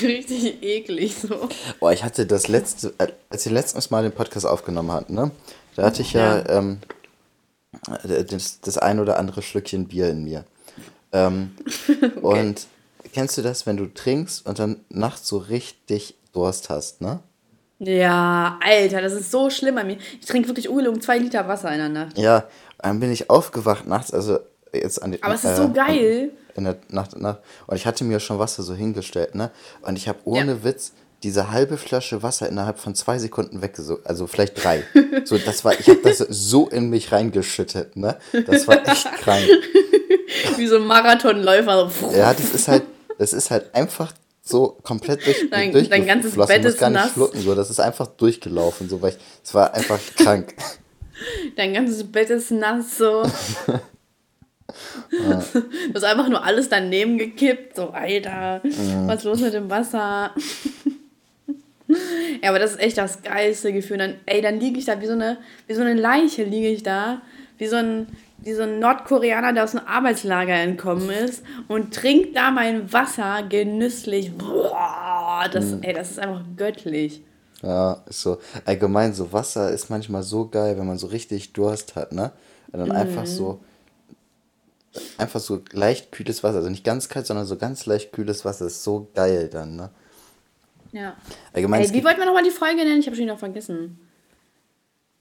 richtig 0.03 0.63
eklig 0.63 1.15
so. 1.17 1.49
Boah, 1.81 1.93
ich 1.93 2.03
hatte 2.03 2.25
das 2.27 2.49
letzte, 2.49 2.95
äh, 2.99 3.09
als 3.29 3.45
wir 3.45 3.53
letztes 3.53 3.91
Mal 3.91 4.03
den 4.03 4.13
Podcast 4.13 4.47
aufgenommen 4.47 4.91
hatten, 4.91 5.15
ne? 5.15 5.31
Da 5.77 5.85
hatte 5.85 6.03
ich 6.03 6.15
ja, 6.15 6.39
ja. 6.39 6.49
Ähm, 6.59 6.79
das, 8.29 8.61
das 8.61 8.79
ein 8.79 9.01
oder 9.01 9.19
andere 9.19 9.43
Schlückchen 9.43 9.89
Bier 9.89 10.09
in 10.09 10.25
mir. 10.25 10.45
Ähm, 11.13 11.53
okay. 11.89 12.11
Und 12.21 12.67
kennst 13.13 13.37
du 13.37 13.43
das, 13.43 13.67
wenn 13.67 13.77
du 13.77 13.87
trinkst 13.87 14.47
und 14.47 14.59
dann 14.59 14.81
nachts 14.89 15.29
so 15.29 15.39
richtig 15.39 16.15
Durst 16.33 16.71
hast, 16.71 17.03
ne? 17.03 17.21
Ja, 17.85 18.61
Alter, 18.65 19.03
das 19.03 19.13
ist 19.13 19.33
so 19.33 19.51
schlimm 19.51 19.75
bei 19.75 19.83
mir. 19.83 19.97
Ich 20.21 20.27
trinke 20.27 20.49
wirklich 20.49 20.69
um 20.69 21.01
zwei 21.01 21.19
Liter 21.19 21.49
Wasser 21.49 21.73
in 21.73 21.79
der 21.79 21.89
Nacht. 21.89 22.17
Ja, 22.17 22.45
dann 22.79 23.01
bin 23.01 23.11
ich 23.11 23.29
aufgewacht 23.29 23.89
nachts, 23.89 24.13
also 24.13 24.39
jetzt 24.73 25.03
an 25.03 25.11
die, 25.11 25.23
Aber 25.23 25.35
es 25.35 25.43
ist 25.43 25.51
äh, 25.51 25.57
so 25.57 25.73
geil. 25.73 26.31
In 26.55 26.65
der 26.65 26.77
Nacht, 26.91 27.19
Nacht. 27.19 27.41
Und 27.67 27.77
ich 27.77 27.85
hatte 27.85 28.05
mir 28.05 28.21
schon 28.21 28.39
Wasser 28.39 28.63
so 28.63 28.75
hingestellt, 28.75 29.35
ne? 29.35 29.51
Und 29.81 29.97
ich 29.97 30.07
habe 30.07 30.21
ohne 30.25 30.53
ja. 30.53 30.65
Witz 30.65 30.93
diese 31.25 31.51
halbe 31.51 31.77
Flasche 31.77 32.23
Wasser 32.23 32.49
innerhalb 32.49 32.79
von 32.79 32.95
zwei 32.95 33.19
Sekunden 33.19 33.63
weggesogen. 33.63 34.07
Also 34.07 34.29
vielleicht 34.29 34.63
drei. 34.63 34.85
so, 35.25 35.39
das 35.39 35.65
war, 35.65 35.79
ich 35.79 35.89
habe 35.89 36.01
das 36.05 36.19
so 36.19 36.69
in 36.69 36.89
mich 36.89 37.11
reingeschüttet, 37.11 37.97
ne? 37.97 38.17
Das 38.47 38.69
war 38.69 38.87
echt 38.87 39.11
krank. 39.15 39.45
Wie 40.57 40.67
so 40.69 40.77
ein 40.77 40.87
Marathonläufer. 40.87 41.91
ja, 42.17 42.33
das 42.33 42.55
ist 42.55 42.69
halt, 42.69 42.85
das 43.19 43.33
ist 43.33 43.51
halt 43.51 43.75
einfach 43.75 44.13
so 44.43 44.79
komplett 44.83 45.25
durch, 45.25 45.49
dein, 45.51 45.73
dein 45.73 46.07
ganzes 46.07 46.35
Bett 46.35 46.65
ist 46.65 46.79
gar 46.79 46.91
nicht 46.91 47.01
nass. 47.01 47.13
Schlucken, 47.13 47.41
so. 47.41 47.55
Das 47.55 47.71
ist 47.71 47.81
einfach 47.81 48.09
durchgelaufen, 48.09 48.89
so, 48.89 49.01
weil 49.01 49.15
es 49.43 49.55
war 49.55 49.73
einfach 49.73 50.01
krank. 50.17 50.55
Dein 51.57 51.73
ganzes 51.73 52.05
Bett 52.11 52.31
ist 52.31 52.51
nass, 52.51 52.99
so. 52.99 53.23
ja. 53.67 55.45
Du 55.53 55.95
hast 55.95 56.05
einfach 56.05 56.29
nur 56.29 56.45
alles 56.45 56.69
daneben 56.69 57.17
gekippt, 57.19 57.77
so, 57.77 57.91
Alter, 57.91 58.61
mhm. 58.65 59.07
was 59.07 59.19
ist 59.19 59.25
los 59.25 59.41
mit 59.41 59.55
dem 59.55 59.71
Wasser? 59.71 60.33
ja, 62.43 62.49
aber 62.49 62.59
das 62.59 62.73
ist 62.73 62.81
echt 62.81 62.99
das 62.99 63.23
geilste 63.23 63.73
Gefühl. 63.73 63.99
Dann, 63.99 64.17
ey, 64.27 64.43
dann 64.43 64.59
liege 64.59 64.79
ich 64.79 64.87
da 64.87 65.01
wie 65.01 65.07
so 65.07 65.13
eine, 65.13 65.39
wie 65.69 65.75
so 65.75 65.83
eine 65.83 65.95
Leiche, 65.95 66.43
liege 66.43 66.69
ich 66.69 66.83
da, 66.83 67.23
wie 67.59 67.69
so 67.69 67.77
ein, 67.77 68.09
ein 68.45 68.79
Nordkoreaner, 68.79 69.53
der 69.53 69.65
aus 69.65 69.75
einem 69.75 69.87
Arbeitslager 69.87 70.55
entkommen 70.55 71.11
ist 71.11 71.43
und 71.69 71.95
trinkt 71.95 72.37
da 72.37 72.51
mein 72.51 72.93
Wasser 72.93 73.45
genüsslich. 73.49 74.37
Boah, 74.37 75.49
das, 75.53 75.67
mhm. 75.67 75.83
ey, 75.83 75.93
das 75.93 76.11
ist 76.11 76.19
einfach 76.19 76.43
göttlich. 76.57 77.23
Ja, 77.63 78.03
ist 78.09 78.23
so. 78.23 78.39
Allgemein, 78.65 79.15
so 79.15 79.33
Wasser 79.33 79.71
ist 79.71 79.89
manchmal 79.89 80.23
so 80.23 80.49
geil, 80.49 80.77
wenn 80.79 80.87
man 80.87 80.99
so 80.99 81.07
richtig 81.07 81.53
Durst 81.53 81.95
hat, 81.95 82.13
ne? 82.13 82.33
Und 82.73 82.81
dann 82.81 82.89
mhm. 82.89 82.97
einfach 82.97 83.27
so, 83.27 83.61
einfach 85.19 85.41
so 85.41 85.61
leicht 85.73 86.11
kühles 86.11 86.43
Wasser. 86.43 86.57
Also 86.57 86.71
nicht 86.71 86.85
ganz 86.85 87.09
kalt, 87.09 87.27
sondern 87.27 87.47
so 87.47 87.57
ganz 87.57 87.87
leicht 87.87 88.13
kühles 88.13 88.45
Wasser. 88.45 88.67
Ist 88.67 88.83
so 88.83 89.09
geil 89.15 89.49
dann, 89.49 89.77
ne? 89.77 89.91
Ja. 90.91 91.17
Allgemein, 91.53 91.83
Ey, 91.83 91.93
wie 91.93 92.05
wollten 92.05 92.19
wir 92.19 92.27
nochmal 92.27 92.43
die 92.43 92.51
Folge 92.51 92.85
nennen? 92.85 93.01
Ich 93.01 93.07
habe 93.07 93.17
schon 93.17 93.25
wieder 93.25 93.39
vergessen. 93.39 93.99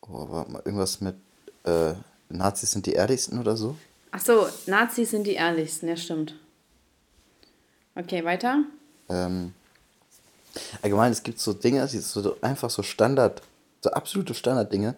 Oh, 0.01 0.29
war 0.29 0.49
mal 0.49 0.61
irgendwas 0.65 0.99
mit, 0.99 1.15
äh, 1.63 1.93
Nazis 2.37 2.71
sind 2.71 2.85
die 2.85 2.93
ehrlichsten 2.93 3.39
oder 3.39 3.57
so? 3.57 3.75
Ach 4.11 4.19
so, 4.19 4.47
Nazis 4.65 5.11
sind 5.11 5.25
die 5.25 5.33
ehrlichsten, 5.33 5.87
ja 5.87 5.95
stimmt. 5.95 6.35
Okay, 7.95 8.23
weiter. 8.23 8.63
Ähm, 9.09 9.53
allgemein, 10.81 11.11
es 11.11 11.23
gibt 11.23 11.39
so 11.39 11.53
Dinge, 11.53 11.85
die 11.87 11.99
so 11.99 12.35
einfach 12.41 12.69
so 12.69 12.83
Standard, 12.83 13.41
so 13.81 13.91
absolute 13.91 14.33
Standarddinge, 14.33 14.95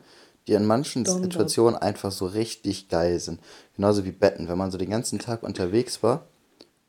die 0.47 0.53
in 0.53 0.65
manchen 0.65 1.03
Dom, 1.03 1.23
Situationen 1.23 1.75
dom. 1.75 1.83
einfach 1.83 2.11
so 2.11 2.25
richtig 2.25 2.89
geil 2.89 3.19
sind. 3.19 3.39
Genauso 3.75 4.05
wie 4.05 4.11
Betten. 4.11 4.47
Wenn 4.47 4.57
man 4.57 4.71
so 4.71 4.77
den 4.77 4.89
ganzen 4.89 5.19
Tag 5.19 5.43
unterwegs 5.43 6.03
war 6.03 6.25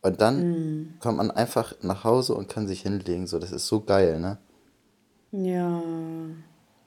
und 0.03 0.21
dann 0.21 0.51
mm. 0.51 0.95
kommt 1.01 1.19
man 1.19 1.31
einfach 1.31 1.75
nach 1.83 2.05
Hause 2.05 2.35
und 2.35 2.49
kann 2.49 2.67
sich 2.67 2.83
hinlegen. 2.83 3.27
So, 3.27 3.39
das 3.39 3.53
ist 3.53 3.67
so 3.67 3.81
geil, 3.81 4.19
ne? 4.19 4.39
Ja. 5.33 5.83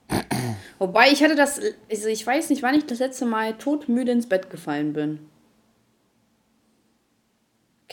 Wobei 0.79 1.11
ich 1.11 1.23
hatte 1.23 1.35
das, 1.35 1.59
also 1.89 2.07
ich 2.07 2.25
weiß 2.25 2.49
nicht, 2.49 2.63
wann 2.63 2.75
ich 2.75 2.85
das 2.85 2.99
letzte 2.99 3.25
Mal 3.25 3.57
todmüde 3.57 4.11
ins 4.11 4.29
Bett 4.29 4.49
gefallen 4.49 4.93
bin. 4.93 5.19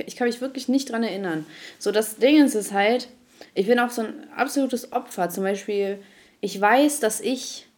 Ich 0.07 0.17
kann 0.17 0.27
mich 0.27 0.41
wirklich 0.41 0.69
nicht 0.69 0.91
dran 0.91 1.05
erinnern. 1.05 1.47
So, 1.79 1.93
das 1.93 2.17
Ding 2.17 2.45
ist 2.45 2.55
es 2.55 2.73
halt, 2.73 3.09
ich 3.55 3.67
bin 3.67 3.79
auch 3.79 3.91
so 3.91 4.03
ein 4.03 4.29
absolutes 4.37 4.93
Opfer. 4.93 5.31
Zum 5.31 5.45
Beispiel, 5.45 6.03
ich 6.41 6.61
weiß, 6.61 7.01
dass 7.01 7.21
ich, 7.21 7.69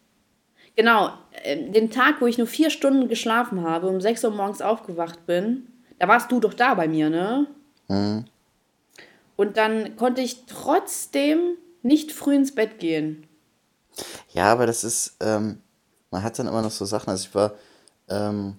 genau, 0.77 1.13
äh, 1.43 1.71
den 1.71 1.91
Tag, 1.91 2.21
wo 2.21 2.27
ich 2.27 2.39
nur 2.39 2.47
vier 2.47 2.71
Stunden 2.71 3.09
geschlafen 3.09 3.63
habe, 3.63 3.89
um 3.89 4.01
sechs 4.01 4.25
Uhr 4.25 4.31
morgens 4.31 4.63
aufgewacht 4.63 5.27
bin, 5.27 5.69
da 5.99 6.09
warst 6.09 6.33
du 6.33 6.41
doch 6.41 6.55
da 6.55 6.75
bei 6.75 6.89
mir, 6.89 7.11
ne? 7.11 7.47
Mhm. 7.89 8.25
Und 9.37 9.59
dann 9.59 9.97
konnte 9.97 10.23
ich 10.23 10.47
trotzdem 10.47 11.57
nicht 11.83 12.13
früh 12.13 12.35
ins 12.35 12.55
Bett 12.55 12.79
gehen. 12.79 13.27
Ja, 14.31 14.53
aber 14.53 14.67
das 14.67 14.85
ist, 14.85 15.17
ähm, 15.21 15.61
man 16.11 16.23
hat 16.23 16.39
dann 16.39 16.47
immer 16.47 16.63
noch 16.63 16.71
so 16.71 16.85
Sachen. 16.85 17.11
Also 17.11 17.27
ich 17.29 17.35
war, 17.35 17.53
ähm, 18.09 18.57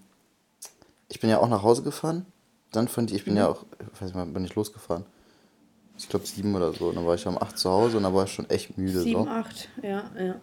ich 1.10 1.20
bin 1.20 1.30
ja 1.30 1.40
auch 1.40 1.50
nach 1.50 1.64
Hause 1.64 1.84
gefahren. 1.84 2.26
Dann 2.72 2.88
von 2.88 3.08
dir, 3.08 3.16
ich 3.16 3.26
bin 3.26 3.34
mhm. 3.34 3.40
ja 3.40 3.48
auch, 3.48 3.66
ich 3.80 4.02
weiß 4.02 4.08
nicht 4.08 4.16
mal, 4.16 4.26
bin 4.26 4.46
ich 4.46 4.56
losgefahren. 4.56 5.06
Ich 5.98 6.08
glaube 6.10 6.26
sieben 6.26 6.56
oder 6.56 6.74
so. 6.74 6.90
Und 6.90 6.96
dann 6.96 7.06
war 7.06 7.16
ich 7.16 7.26
um 7.26 7.42
acht 7.42 7.58
zu 7.58 7.70
Hause 7.70 7.98
und 7.98 8.04
dann 8.04 8.14
war 8.14 8.26
ich 8.26 8.32
schon 8.32 8.50
echt 8.50 8.78
müde. 8.78 9.02
Sieben, 9.02 9.24
so. 9.24 9.30
acht, 9.30 9.70
ja, 9.82 10.04
ja. 10.20 10.36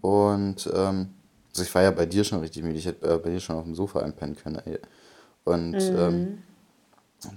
Und, 0.00 0.70
ähm, 0.72 1.10
also 1.50 1.62
ich 1.62 1.74
war 1.74 1.82
ja 1.82 1.90
bei 1.90 2.06
dir 2.06 2.24
schon 2.24 2.40
richtig 2.40 2.62
müde. 2.62 2.78
Ich 2.78 2.86
hätte 2.86 3.06
äh, 3.06 3.18
bei 3.18 3.30
dir 3.30 3.40
schon 3.40 3.56
auf 3.56 3.64
dem 3.64 3.74
Sofa 3.74 4.00
einpennen 4.00 4.36
können. 4.36 4.62
Ey. 4.64 4.78
Und 5.44 5.72
mhm. 5.72 5.98
ähm, 5.98 6.42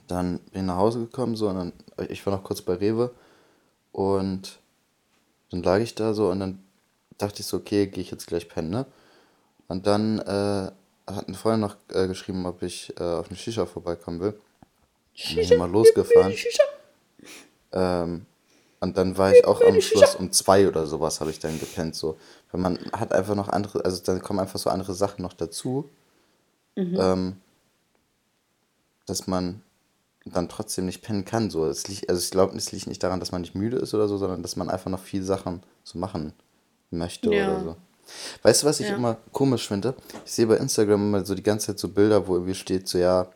dann 0.08 0.40
bin 0.52 0.62
ich 0.62 0.68
nach 0.68 0.78
Hause 0.78 1.00
gekommen, 1.00 1.36
so, 1.36 1.50
und 1.50 1.56
dann, 1.56 1.74
ich 2.10 2.26
war 2.26 2.36
noch 2.36 2.44
kurz 2.44 2.62
bei 2.62 2.74
Rewe 2.74 3.14
und 3.92 4.60
dann 5.54 5.64
lag 5.64 5.80
ich 5.80 5.96
da 5.96 6.14
so 6.14 6.30
und 6.30 6.40
dann 6.40 6.60
dachte 7.18 7.42
ich 7.42 7.46
so, 7.46 7.58
okay, 7.58 7.88
gehe 7.88 8.02
ich 8.02 8.12
jetzt 8.12 8.28
gleich 8.28 8.50
pennen, 8.50 8.70
ne? 8.70 8.86
Und 9.68 9.88
dann 9.88 10.20
äh, 10.20 10.72
hat 11.08 11.28
eine 11.28 11.38
Freundin 11.38 11.62
noch 11.62 11.76
äh, 11.94 12.08
geschrieben, 12.08 12.46
ob 12.46 12.62
ich 12.64 12.94
äh, 13.00 13.04
auf 13.04 13.30
eine 13.30 13.38
Shisha 13.38 13.66
vorbeikommen 13.66 14.20
will. 14.20 14.40
Shisha, 15.14 15.36
bin 15.36 15.44
ich 15.44 15.58
mal 15.58 15.70
losgefahren. 15.70 16.34
Ähm, 17.72 18.26
und 18.80 18.98
dann 18.98 19.18
war 19.18 19.32
ich 19.32 19.46
auch 19.46 19.62
am 19.62 19.80
Schluss 19.80 20.16
um 20.16 20.32
zwei 20.32 20.68
oder 20.68 20.86
sowas 20.86 21.22
habe 21.22 21.32
ich 21.32 21.40
dann 21.40 21.60
gepennt. 21.60 21.96
So. 21.96 22.18
Weil 22.52 22.62
man 22.62 22.80
hat 22.92 23.14
einfach 23.14 23.36
noch 23.36 23.48
andere, 23.50 23.86
also 23.86 24.04
dann 24.04 24.22
kommen 24.22 24.40
einfach 24.40 24.60
so 24.60 24.70
andere 24.70 24.94
Sachen 24.94 25.22
noch 25.22 25.34
dazu. 25.34 25.90
Mhm. 26.76 26.98
Ähm, 27.00 27.38
dass 29.06 29.28
man 29.28 29.62
dann 30.26 30.50
trotzdem 30.50 30.86
nicht 30.86 31.02
pennen 31.02 31.26
kann. 31.26 31.50
So. 31.50 31.66
Es 31.66 31.88
liegt, 31.88 32.10
also 32.10 32.22
ich 32.22 32.32
glaube, 32.32 32.56
es 32.56 32.72
liegt 32.72 32.88
nicht 32.88 33.04
daran, 33.04 33.20
dass 33.20 33.32
man 33.32 33.42
nicht 33.42 33.56
müde 33.56 33.78
ist 33.78 33.94
oder 33.94 34.08
so, 34.08 34.18
sondern 34.18 34.42
dass 34.42 34.56
man 34.56 34.70
einfach 34.70 34.90
noch 34.90 35.02
viele 35.02 35.24
Sachen 35.24 35.64
zu 35.84 35.98
machen 35.98 36.34
möchte 36.92 37.34
ja. 37.34 37.52
oder 37.52 37.64
so. 37.64 37.76
Weißt 38.42 38.64
du, 38.64 38.68
was 38.68 38.80
ich 38.80 38.90
ja. 38.90 38.96
immer 38.96 39.18
komisch 39.32 39.68
finde? 39.68 39.96
Ich 40.26 40.34
sehe 40.34 40.48
bei 40.48 40.58
Instagram 40.58 41.02
immer 41.02 41.26
so 41.26 41.36
die 41.36 41.44
ganze 41.44 41.68
Zeit 41.68 41.80
so 41.80 41.90
Bilder, 41.90 42.28
wo 42.28 42.36
irgendwie 42.36 42.56
steht, 42.56 42.88
so 42.88 42.98
ja, 42.98 43.28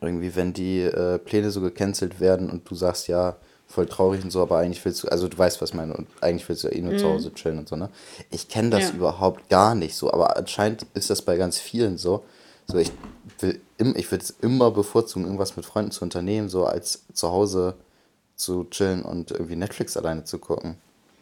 irgendwie, 0.00 0.34
wenn 0.36 0.52
die 0.52 0.82
äh, 0.82 1.18
Pläne 1.18 1.50
so 1.50 1.60
gecancelt 1.60 2.20
werden 2.20 2.50
und 2.50 2.68
du 2.70 2.74
sagst, 2.74 3.08
ja, 3.08 3.36
voll 3.66 3.86
traurig 3.86 4.24
und 4.24 4.30
so, 4.30 4.40
aber 4.42 4.58
eigentlich 4.58 4.82
willst 4.84 5.02
du, 5.02 5.08
also 5.08 5.28
du 5.28 5.36
weißt, 5.36 5.60
was 5.60 5.70
ich 5.70 5.74
meine, 5.74 5.94
und 5.94 6.08
eigentlich 6.20 6.48
willst 6.48 6.64
du 6.64 6.68
ja 6.68 6.74
eh 6.74 6.80
nur 6.80 6.94
mhm. 6.94 6.98
zu 6.98 7.06
Hause 7.06 7.34
chillen 7.34 7.58
und 7.58 7.68
so, 7.68 7.76
ne? 7.76 7.90
Ich 8.30 8.48
kenne 8.48 8.70
das 8.70 8.90
ja. 8.90 8.94
überhaupt 8.94 9.48
gar 9.48 9.74
nicht 9.74 9.94
so, 9.94 10.12
aber 10.12 10.36
anscheinend 10.36 10.86
ist 10.94 11.10
das 11.10 11.22
bei 11.22 11.36
ganz 11.36 11.58
vielen 11.58 11.98
so. 11.98 12.24
So, 12.70 12.78
ich 12.78 12.92
will 13.40 13.60
im, 13.78 13.96
ich 13.96 14.10
würde 14.10 14.24
es 14.24 14.30
immer 14.42 14.70
bevorzugen, 14.70 15.24
irgendwas 15.24 15.56
mit 15.56 15.64
Freunden 15.64 15.90
zu 15.90 16.02
unternehmen, 16.04 16.48
so 16.48 16.66
als 16.66 17.06
zu 17.14 17.30
Hause 17.30 17.76
zu 18.36 18.64
chillen 18.64 19.02
und 19.02 19.30
irgendwie 19.30 19.56
Netflix 19.56 19.96
alleine 19.96 20.24
zu 20.24 20.38
gucken. 20.38 20.76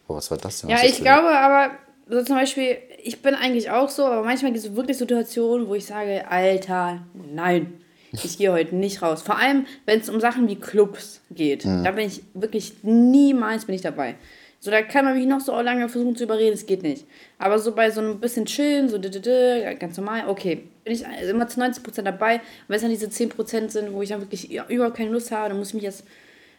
Oh, 0.07 0.15
was 0.15 0.29
war 0.29 0.37
das 0.37 0.61
denn? 0.61 0.69
Ja, 0.69 0.83
ich 0.83 0.97
glaube 0.97 1.29
aber, 1.29 1.71
so 2.09 2.21
zum 2.23 2.35
Beispiel, 2.35 2.77
ich 3.03 3.21
bin 3.21 3.33
eigentlich 3.33 3.69
auch 3.71 3.89
so, 3.89 4.05
aber 4.05 4.23
manchmal 4.23 4.51
gibt 4.51 4.65
es 4.65 4.75
wirklich 4.75 4.97
Situationen, 4.97 5.67
wo 5.67 5.75
ich 5.75 5.85
sage, 5.85 6.29
Alter, 6.29 7.01
nein, 7.33 7.73
ich 8.11 8.37
gehe 8.37 8.51
heute 8.51 8.75
nicht 8.75 9.01
raus. 9.01 9.21
Vor 9.21 9.37
allem, 9.37 9.65
wenn 9.85 9.99
es 9.99 10.09
um 10.09 10.19
Sachen 10.19 10.47
wie 10.47 10.55
Clubs 10.55 11.21
geht. 11.31 11.65
Mhm. 11.65 11.83
Da 11.83 11.91
bin 11.91 12.07
ich 12.07 12.23
wirklich 12.33 12.73
niemals 12.83 13.65
bin 13.65 13.75
ich 13.75 13.81
dabei. 13.81 14.15
So, 14.59 14.71
da 14.71 14.81
kann 14.81 15.05
man 15.05 15.15
mich 15.15 15.27
noch 15.27 15.39
so 15.39 15.59
lange 15.61 15.87
versuchen 15.87 16.15
zu 16.15 16.23
überreden, 16.23 16.53
es 16.53 16.65
geht 16.65 16.81
nicht. 16.83 17.05
Aber 17.37 17.59
so 17.59 17.73
bei 17.73 17.91
so 17.91 18.01
einem 18.01 18.19
bisschen 18.19 18.45
Chillen, 18.45 18.89
so 18.89 18.99
ganz 18.99 19.97
normal, 19.97 20.27
okay, 20.27 20.63
bin 20.87 20.95
ich 20.95 21.29
immer 21.29 21.47
zu 21.47 21.59
90% 21.59 22.01
dabei. 22.03 22.35
Und 22.35 22.41
wenn 22.67 22.75
es 22.75 22.81
dann 22.81 22.91
diese 22.91 23.07
10% 23.07 23.69
sind, 23.69 23.93
wo 23.93 24.01
ich 24.01 24.09
dann 24.09 24.21
wirklich 24.21 24.51
überhaupt 24.69 24.97
keine 24.97 25.11
Lust 25.11 25.31
habe, 25.31 25.49
dann 25.49 25.57
muss 25.57 25.69
ich 25.69 25.73
mich 25.75 25.83
jetzt 25.83 26.03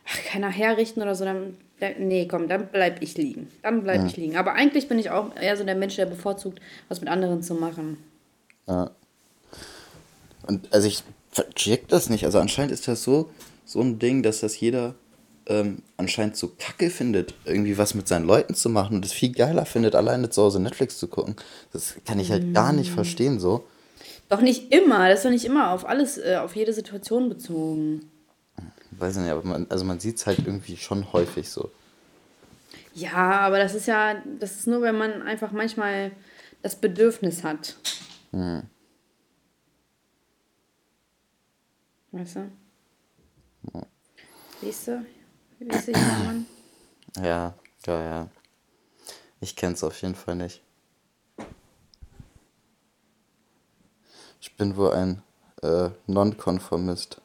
ach, 0.07 0.25
keiner 0.25 0.51
herrichten 0.51 1.03
oder 1.03 1.15
so, 1.15 1.25
dann, 1.25 1.57
nee, 1.99 2.27
komm, 2.29 2.49
dann 2.49 2.69
bleib 2.71 3.03
ich 3.03 3.17
liegen. 3.17 3.49
Dann 3.63 3.83
bleib 3.83 4.01
ja. 4.01 4.07
ich 4.07 4.17
liegen. 4.17 4.37
Aber 4.37 4.55
eigentlich 4.55 4.89
bin 4.89 4.99
ich 4.99 5.11
auch 5.11 5.35
eher 5.37 5.57
so 5.57 5.65
der 5.65 5.75
Mensch, 5.75 5.97
der 5.97 6.07
bevorzugt, 6.07 6.61
was 6.89 7.01
mit 7.01 7.09
anderen 7.09 7.43
zu 7.43 7.55
machen. 7.55 7.99
Ja. 8.67 8.91
Und 10.47 10.73
also 10.73 10.89
ich 10.89 11.03
check 11.55 11.89
das 11.89 12.09
nicht. 12.09 12.25
Also 12.25 12.39
anscheinend 12.39 12.73
ist 12.73 12.89
das 12.89 13.03
so, 13.03 13.31
so 13.65 13.81
ein 13.81 13.99
Ding, 13.99 14.23
dass 14.23 14.41
das 14.41 14.59
jeder 14.59 14.95
ähm, 15.47 15.83
anscheinend 15.97 16.37
so 16.37 16.53
kacke 16.59 16.91
findet, 16.91 17.35
irgendwie 17.45 17.79
was 17.79 17.95
mit 17.95 18.09
seinen 18.09 18.27
Leuten 18.27 18.55
zu 18.55 18.69
machen 18.69 18.97
und 18.97 19.05
es 19.05 19.13
viel 19.13 19.33
geiler 19.33 19.65
findet, 19.65 19.95
alleine 19.95 20.31
zu 20.31 20.43
Hause 20.43 20.61
Netflix 20.61 20.99
zu 20.99 21.09
gucken. 21.09 21.37
Das 21.73 21.97
kann 22.05 22.21
ich 22.21 22.31
halt 22.31 22.49
mm. 22.49 22.53
gar 22.53 22.73
nicht 22.73 22.93
mm. 22.93 22.95
verstehen 22.95 23.41
so. 23.41 23.65
Doch 24.29 24.41
nicht 24.41 24.73
immer, 24.73 25.09
das 25.09 25.21
ist 25.21 25.25
doch 25.25 25.31
nicht 25.31 25.45
immer 25.45 25.71
auf 25.71 25.89
alles, 25.89 26.19
äh, 26.19 26.37
auf 26.37 26.55
jede 26.55 26.73
Situation 26.73 27.29
bezogen. 27.29 28.11
Weiß 28.91 29.17
ich 29.17 29.23
nicht, 29.23 29.31
aber 29.31 29.45
man, 29.45 29.67
also 29.71 29.85
man 29.85 30.01
sieht 30.01 30.17
es 30.17 30.27
halt 30.27 30.41
irgendwie 30.41 30.77
schon 30.77 31.13
häufig 31.13 31.49
so. 31.49 31.71
Ja, 32.95 33.41
aber 33.41 33.59
das 33.59 33.75
ist 33.75 33.87
ja, 33.87 34.23
das 34.41 34.57
ist 34.57 34.67
nur, 34.67 34.83
wenn 34.83 34.99
man 34.99 35.23
einfach 35.23 35.53
manchmal 35.53 36.11
das 36.63 36.77
Bedürfnis 36.77 37.45
hat. 37.45 37.77
Hm. 38.33 38.65
Weißt 42.13 42.37
du? 42.37 42.51
Ja. 43.73 43.87
Siehst 44.61 44.89
du? 44.89 45.07
Wie 45.59 45.77
sich 45.79 45.97
man? 45.97 46.47
Ja, 47.17 47.55
ja, 47.87 48.03
ja. 48.03 48.29
Ich 49.41 49.57
kenn's 49.57 49.85
auf 49.85 50.01
jeden 50.03 50.15
Fall 50.15 50.35
nicht. 50.35 50.63
Ich 54.41 54.57
bin 54.57 54.77
wohl 54.77 54.93
ein 54.93 55.23
äh, 55.63 55.91
Nonkonformist. 56.07 57.21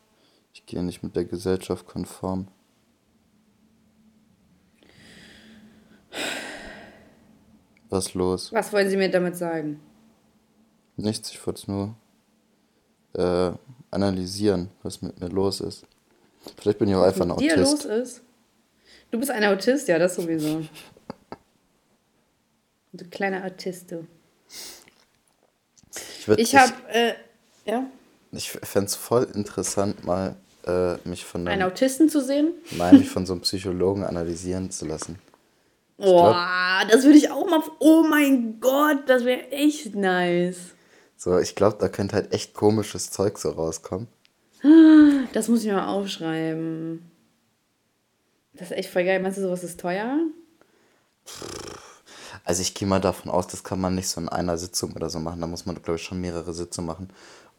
Ich 0.54 0.66
gehe 0.66 0.84
nicht 0.84 1.04
mit 1.04 1.16
der 1.16 1.26
Gesellschaft 1.26 1.86
konform. 1.86 2.48
Was 7.90 8.14
los? 8.14 8.52
Was 8.52 8.74
wollen 8.74 8.90
Sie 8.90 8.98
mir 8.98 9.10
damit 9.10 9.36
sagen? 9.36 9.80
Nichts, 10.96 11.32
ich 11.32 11.46
wollte 11.46 11.62
es 11.62 11.68
nur 11.68 11.96
äh, 13.14 13.52
analysieren, 13.92 14.70
was 14.82 15.02
mit 15.02 15.20
mir 15.20 15.30
los 15.30 15.62
ist. 15.62 15.86
Vielleicht 16.58 16.80
bin 16.80 16.90
ich 16.90 16.96
auch 16.96 17.04
einfach 17.04 17.26
ein 17.26 17.32
Autist. 17.32 17.58
Was 17.58 17.72
mit 17.72 17.84
dir 17.84 17.90
los 17.90 18.04
ist? 18.04 18.22
Du 19.12 19.20
bist 19.20 19.32
ein 19.32 19.44
Autist, 19.44 19.88
ja, 19.88 20.00
das 20.00 20.16
sowieso. 20.16 20.64
Du 22.96 23.06
kleiner 23.10 23.44
Autist, 23.44 23.92
du. 23.92 24.08
Ich, 26.28 26.38
ich 26.38 26.56
habe, 26.56 26.74
äh, 26.92 27.14
ja. 27.66 27.86
Ich 28.32 28.52
fände 28.52 28.88
es 28.88 28.96
voll 28.96 29.28
interessant, 29.34 30.04
mal 30.04 30.36
äh, 30.66 30.96
mich 31.08 31.26
von 31.26 31.42
einem, 31.42 31.62
einen 31.62 31.64
Autisten 31.64 32.10
zu 32.10 32.22
sehen. 32.22 32.54
Nein, 32.72 33.00
mich 33.00 33.10
von 33.12 33.26
so 33.26 33.34
einem 33.34 33.42
Psychologen 33.42 34.04
analysieren 34.04 34.72
zu 34.72 34.86
lassen. 34.86 35.20
Boah, 35.98 36.82
das 36.90 37.04
würde 37.04 37.18
ich 37.18 37.30
auch 37.30 37.48
mal. 37.48 37.62
Oh 37.80 38.04
mein 38.04 38.60
Gott, 38.60 39.08
das 39.08 39.26
wäre 39.26 39.52
echt 39.52 39.96
nice. 39.96 40.72
So, 41.16 41.38
ich 41.40 41.56
glaube, 41.56 41.78
da 41.80 41.88
könnte 41.88 42.16
halt 42.16 42.34
echt 42.34 42.54
komisches 42.54 43.12
Zeug 43.12 43.38
so 43.38 43.50
rauskommen. 43.52 44.08
Das 45.34 45.48
muss 45.48 45.64
ich 45.64 45.72
mal 45.72 45.88
aufschreiben. 45.88 47.10
Das 48.54 48.70
ist 48.70 48.78
echt 48.78 48.90
voll 48.90 49.04
geil. 49.04 49.20
Meinst 49.20 49.40
du, 49.40 49.42
sowas 49.42 49.64
ist 49.64 49.80
teuer? 49.80 50.20
Also 52.44 52.62
ich 52.62 52.74
gehe 52.74 52.88
mal 52.88 53.00
davon 53.00 53.32
aus, 53.32 53.48
das 53.48 53.64
kann 53.64 53.80
man 53.80 53.96
nicht 53.96 54.10
so 54.10 54.20
in 54.20 54.30
einer 54.30 54.58
Sitzung 54.58 54.94
oder 54.94 55.10
so 55.10 55.20
machen. 55.20 55.42
Da 55.42 55.48
muss 55.48 55.66
man, 55.66 55.82
glaube 55.82 55.96
ich, 55.96 56.04
schon 56.04 56.20
mehrere 56.20 56.54
Sitzungen 56.54 56.88
machen. 56.88 57.10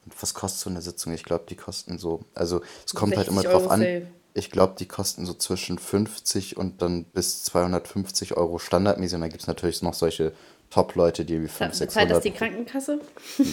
Und 0.05 0.22
was 0.22 0.35
kostet 0.35 0.61
so 0.61 0.70
eine 0.70 0.82
Sitzung? 0.82 1.14
Ich 1.14 1.24
glaube, 1.24 1.45
die 1.49 1.57
kosten 1.57 1.99
so. 1.99 2.20
Also 2.35 2.61
es 2.85 2.95
kommt 2.95 3.16
halt 3.16 3.28
immer 3.28 3.43
drauf 3.43 3.70
an. 3.70 3.80
Safe 3.80 4.07
ich 4.35 4.51
glaube, 4.51 4.74
die 4.78 4.87
kosten 4.87 5.26
so 5.26 5.32
zwischen 5.32 5.78
50 5.78 6.57
und 6.57 6.82
dann 6.82 7.05
bis 7.05 7.45
250 7.45 8.37
Euro 8.37 8.59
standardmäßig. 8.59 9.14
Und 9.14 9.20
dann 9.22 9.30
gibt 9.30 9.43
es 9.43 9.47
natürlich 9.47 9.80
noch 9.80 9.95
solche 9.95 10.32
Top-Leute, 10.70 11.24
die 11.24 11.41
wie 11.41 11.47
500, 11.47 11.76
600... 11.76 11.93
Zahlt 11.93 12.11
das 12.11 12.22
die 12.24 12.32
Krankenkasse? 12.32 13.01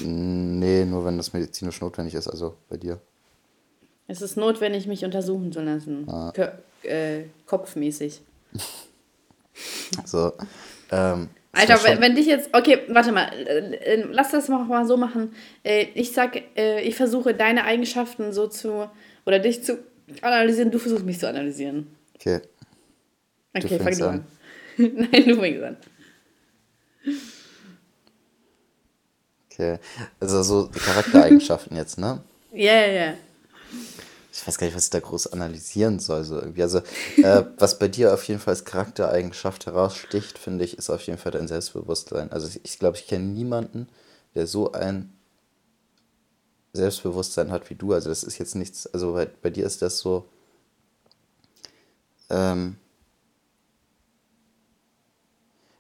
nee, 0.04 0.84
nur 0.86 1.06
wenn 1.06 1.18
das 1.18 1.34
medizinisch 1.34 1.80
notwendig 1.82 2.16
ist, 2.16 2.28
also 2.28 2.56
bei 2.68 2.78
dir. 2.78 3.00
Es 4.08 4.24
ist 4.24 4.38
notwendig, 4.38 4.88
mich 4.88 5.06
untersuchen 5.06 5.52
zu 5.52 5.62
lassen. 5.62 6.10
Ah. 6.10 6.34
Äh, 6.82 7.26
kopfmäßig. 7.46 8.22
so, 10.06 10.34
ähm, 10.92 11.30
Alter, 11.54 11.84
wenn, 11.84 12.00
wenn 12.00 12.16
dich 12.16 12.28
jetzt. 12.28 12.50
Okay, 12.54 12.80
warte 12.88 13.12
mal. 13.12 13.30
Äh, 13.34 13.76
äh, 13.76 14.06
lass 14.10 14.32
das 14.32 14.48
mal 14.48 14.86
so 14.86 14.96
machen. 14.96 15.34
Äh, 15.64 15.88
ich 15.96 16.14
sag, 16.14 16.42
ich 16.84 16.96
versuche 16.96 17.34
deine 17.34 17.66
Eigenschaften 17.66 18.32
so 18.32 18.48
zu. 18.48 18.89
Oder 19.26 19.39
dich 19.39 19.64
zu 19.64 19.80
analysieren, 20.22 20.72
du 20.72 20.80
versuchst 20.80 21.06
mich 21.06 21.20
zu 21.20 21.28
analysieren. 21.28 21.88
Okay. 22.16 22.42
Okay, 23.54 23.80
fang 23.80 23.98
du 23.98 24.10
an. 24.10 24.26
Nein, 24.78 25.24
du 25.28 25.39
fängst 25.39 25.64
an. 25.64 25.78
Okay. 29.52 29.80
Also 30.20 30.44
so 30.44 30.70
Charaktereigenschaften 30.70 31.76
jetzt, 31.78 31.98
ne? 32.00 32.24
Ja, 32.54 32.74
ja, 32.74 32.88
ja. 32.88 33.14
Ich 34.32 34.48
weiß 34.48 34.58
gar 34.58 34.68
nicht, 34.68 34.76
was 34.76 34.86
ich 34.86 34.90
da 34.92 35.00
groß 35.00 35.28
analysieren 35.28 36.00
soll. 36.00 36.24
So 36.24 36.40
irgendwie. 36.40 36.64
Also, 36.64 36.80
äh, 37.18 37.44
was 37.58 37.80
bei 37.80 37.88
dir 37.88 38.14
auf 38.14 38.24
jeden 38.24 38.40
Fall 38.40 38.54
als 38.54 38.66
Charaktereigenschaft 38.66 39.66
heraussticht, 39.66 40.38
finde 40.38 40.64
ich, 40.64 40.78
ist 40.78 40.90
auf 40.90 41.02
jeden 41.02 41.20
Fall 41.20 41.34
dein 41.34 41.48
Selbstbewusstsein. 41.48 42.32
Also, 42.32 42.48
ich, 42.48 42.62
ich 42.64 42.80
glaube, 42.80 42.98
ich 42.98 43.08
kenne 43.08 43.26
niemanden, 43.26 43.88
der 44.36 44.48
so 44.48 44.72
ein 44.72 45.12
Selbstbewusstsein 46.74 47.52
hat 47.52 47.70
wie 47.70 47.76
du. 47.76 47.94
Also 47.94 48.10
das 48.10 48.24
ist 48.24 48.38
jetzt 48.38 48.56
nichts, 48.56 48.88
also 48.88 49.14
bei, 49.14 49.26
bei 49.26 49.50
dir 49.50 49.66
ist 49.66 49.82
das 49.82 50.00
so, 50.00 50.26
ähm, 52.30 52.78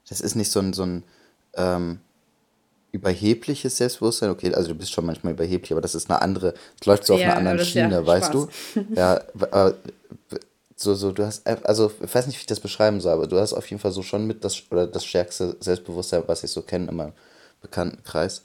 das 0.09 0.21
ist 0.21 0.35
nicht 0.35 0.51
so 0.51 0.59
ein, 0.59 0.73
so 0.73 0.83
ein 0.83 1.03
ähm, 1.53 2.01
überhebliches 2.91 3.77
Selbstbewusstsein. 3.77 4.29
Okay, 4.29 4.53
also 4.53 4.69
du 4.69 4.75
bist 4.75 4.91
schon 4.91 5.05
manchmal 5.05 5.33
überheblich, 5.33 5.71
aber 5.71 5.81
das 5.81 5.95
ist 5.95 6.09
eine 6.09 6.21
andere, 6.21 6.53
es 6.79 6.85
läuft 6.85 7.05
so 7.05 7.13
auf 7.13 7.19
ja, 7.19 7.27
einer 7.27 7.37
anderen 7.37 7.59
Schiene, 7.59 7.91
ja 7.91 8.05
weißt 8.05 8.33
du? 8.33 8.47
Ja, 8.95 9.17
äh, 9.17 9.73
so, 10.75 10.95
so, 10.95 11.11
du 11.11 11.25
hast, 11.25 11.45
also 11.47 11.91
ich 12.01 12.13
weiß 12.13 12.27
nicht, 12.27 12.37
wie 12.37 12.41
ich 12.41 12.47
das 12.47 12.59
beschreiben 12.59 13.01
soll, 13.01 13.13
aber 13.13 13.27
du 13.27 13.39
hast 13.39 13.53
auf 13.53 13.69
jeden 13.69 13.79
Fall 13.79 13.91
so 13.91 14.01
schon 14.01 14.25
mit 14.25 14.43
das, 14.43 14.63
oder 14.71 14.87
das 14.87 15.05
stärkste 15.05 15.55
Selbstbewusstsein, 15.59 16.23
was 16.25 16.43
ich 16.43 16.51
so 16.51 16.63
kenne 16.63 16.89
in 16.89 16.95
meinem 16.95 17.13
Bekanntenkreis. 17.61 18.43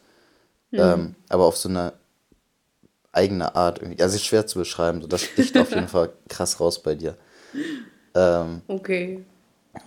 Mhm. 0.70 0.78
Ähm, 0.78 1.14
aber 1.28 1.46
auf 1.46 1.56
so 1.56 1.68
einer 1.68 1.94
eigene 3.12 3.54
Art 3.54 3.80
irgendwie. 3.80 4.02
Also 4.02 4.16
ist 4.16 4.26
schwer 4.26 4.46
zu 4.46 4.58
beschreiben. 4.58 5.00
So, 5.00 5.08
das 5.08 5.22
sticht 5.22 5.56
auf 5.56 5.70
jeden 5.70 5.88
Fall 5.88 6.10
krass 6.28 6.60
raus 6.60 6.82
bei 6.82 6.94
dir. 6.94 7.16
Ähm, 8.14 8.60
okay. 8.68 9.24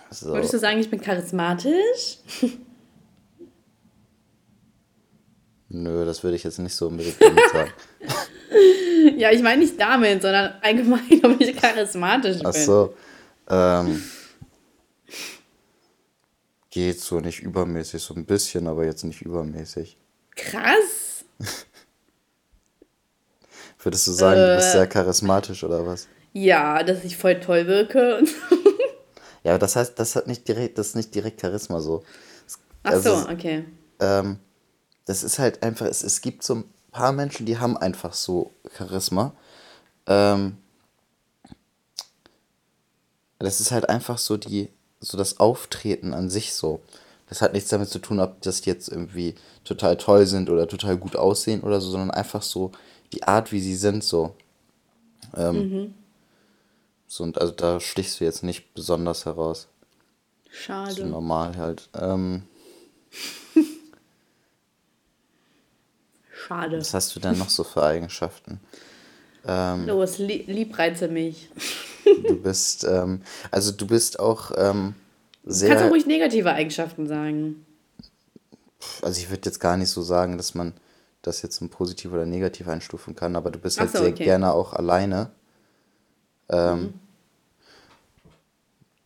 So. 0.09 0.31
Wolltest 0.31 0.53
du 0.53 0.59
sagen, 0.59 0.79
ich 0.79 0.89
bin 0.89 1.01
charismatisch? 1.01 2.17
Nö, 5.69 6.03
das 6.03 6.23
würde 6.23 6.35
ich 6.35 6.43
jetzt 6.43 6.57
nicht 6.57 6.75
so 6.75 6.87
unbedingt 6.87 7.17
sagen. 7.19 7.71
ja, 9.17 9.31
ich 9.31 9.41
meine 9.43 9.61
nicht 9.61 9.79
damit, 9.79 10.21
sondern 10.21 10.55
allgemein, 10.61 11.01
ob 11.23 11.39
ich 11.39 11.55
charismatisch 11.55 12.37
bin. 12.37 12.45
Ach 12.47 12.53
so. 12.53 12.93
Ähm, 13.47 14.03
geht 16.71 16.99
so 16.99 17.19
nicht 17.19 17.41
übermäßig, 17.41 18.01
so 18.01 18.15
ein 18.15 18.25
bisschen, 18.25 18.67
aber 18.67 18.85
jetzt 18.85 19.03
nicht 19.03 19.21
übermäßig. 19.21 19.97
Krass. 20.35 21.23
Würdest 23.81 24.07
du 24.07 24.11
sagen, 24.11 24.39
äh, 24.39 24.47
du 24.47 24.55
bist 24.57 24.71
sehr 24.71 24.87
charismatisch 24.87 25.63
oder 25.63 25.85
was? 25.85 26.07
Ja, 26.33 26.83
dass 26.83 27.03
ich 27.03 27.15
voll 27.15 27.39
toll 27.39 27.67
wirke. 27.67 28.23
ja, 29.43 29.51
aber 29.51 29.59
das 29.59 29.75
heißt, 29.75 29.97
das 29.99 30.15
hat 30.15 30.27
nicht 30.27 30.47
direkt, 30.47 30.79
das 30.79 30.87
ist 30.87 30.95
nicht 30.95 31.13
direkt 31.13 31.41
Charisma 31.41 31.79
so. 31.79 32.03
Ach 32.83 32.91
also, 32.91 33.17
so, 33.17 33.29
okay. 33.29 33.65
Ähm, 33.99 34.39
das 35.09 35.23
ist 35.23 35.39
halt 35.39 35.63
einfach, 35.63 35.87
es, 35.87 36.03
es 36.03 36.21
gibt 36.21 36.43
so 36.43 36.53
ein 36.53 36.63
paar 36.91 37.13
Menschen, 37.13 37.47
die 37.47 37.57
haben 37.57 37.75
einfach 37.75 38.13
so 38.13 38.51
Charisma. 38.77 39.33
Ähm, 40.05 40.55
das 43.39 43.59
ist 43.59 43.71
halt 43.71 43.89
einfach 43.89 44.19
so 44.19 44.37
die, 44.37 44.69
so 44.99 45.17
das 45.17 45.39
Auftreten 45.39 46.13
an 46.13 46.29
sich 46.29 46.53
so. 46.53 46.81
Das 47.27 47.41
hat 47.41 47.53
nichts 47.53 47.71
damit 47.71 47.89
zu 47.89 47.97
tun, 47.97 48.19
ob 48.19 48.39
das 48.43 48.63
jetzt 48.65 48.87
irgendwie 48.87 49.33
total 49.63 49.97
toll 49.97 50.27
sind 50.27 50.47
oder 50.47 50.67
total 50.67 50.95
gut 50.95 51.15
aussehen 51.15 51.61
oder 51.61 51.81
so, 51.81 51.89
sondern 51.89 52.11
einfach 52.11 52.43
so 52.43 52.71
die 53.11 53.23
Art, 53.23 53.51
wie 53.51 53.61
sie 53.61 53.75
sind, 53.75 54.03
so. 54.03 54.35
Ähm, 55.35 55.55
mhm. 55.55 55.93
So, 57.07 57.23
und 57.23 57.41
also 57.41 57.51
da 57.51 57.79
stichst 57.79 58.19
du 58.19 58.25
jetzt 58.25 58.43
nicht 58.43 58.75
besonders 58.75 59.25
heraus. 59.25 59.69
Schade. 60.51 60.93
So 60.93 61.05
normal 61.05 61.57
halt. 61.57 61.89
Ähm, 61.95 62.43
Schade. 66.49 66.79
Was 66.79 66.95
hast 66.95 67.15
du 67.15 67.19
denn 67.19 67.37
noch 67.37 67.51
so 67.51 67.63
für 67.63 67.83
Eigenschaften? 67.83 68.59
Ähm, 69.47 69.85
Los, 69.85 70.17
li 70.17 70.45
liebreize 70.47 71.07
mich. 71.07 71.51
du 72.05 72.41
bist, 72.41 72.83
ähm, 72.85 73.21
also 73.51 73.71
du 73.71 73.85
bist 73.85 74.19
auch 74.19 74.51
ähm, 74.57 74.95
sehr. 75.45 75.69
Du 75.69 75.75
kannst 75.75 75.85
auch 75.85 75.91
ruhig 75.91 76.07
negative 76.07 76.51
Eigenschaften 76.51 77.07
sagen. 77.07 77.67
Also 79.03 79.21
ich 79.21 79.29
würde 79.29 79.43
jetzt 79.45 79.59
gar 79.59 79.77
nicht 79.77 79.91
so 79.91 80.01
sagen, 80.01 80.37
dass 80.37 80.55
man 80.55 80.73
das 81.21 81.43
jetzt 81.43 81.61
ein 81.61 81.69
positiv 81.69 82.13
oder 82.13 82.25
negativ 82.25 82.67
einstufen 82.67 83.15
kann, 83.15 83.35
aber 83.35 83.51
du 83.51 83.59
bist 83.59 83.79
halt 83.79 83.91
so, 83.91 83.99
sehr 83.99 84.09
okay. 84.09 84.23
gerne 84.23 84.51
auch 84.51 84.73
alleine. 84.73 85.29
Ähm, 86.49 86.81
mhm. 86.81 86.93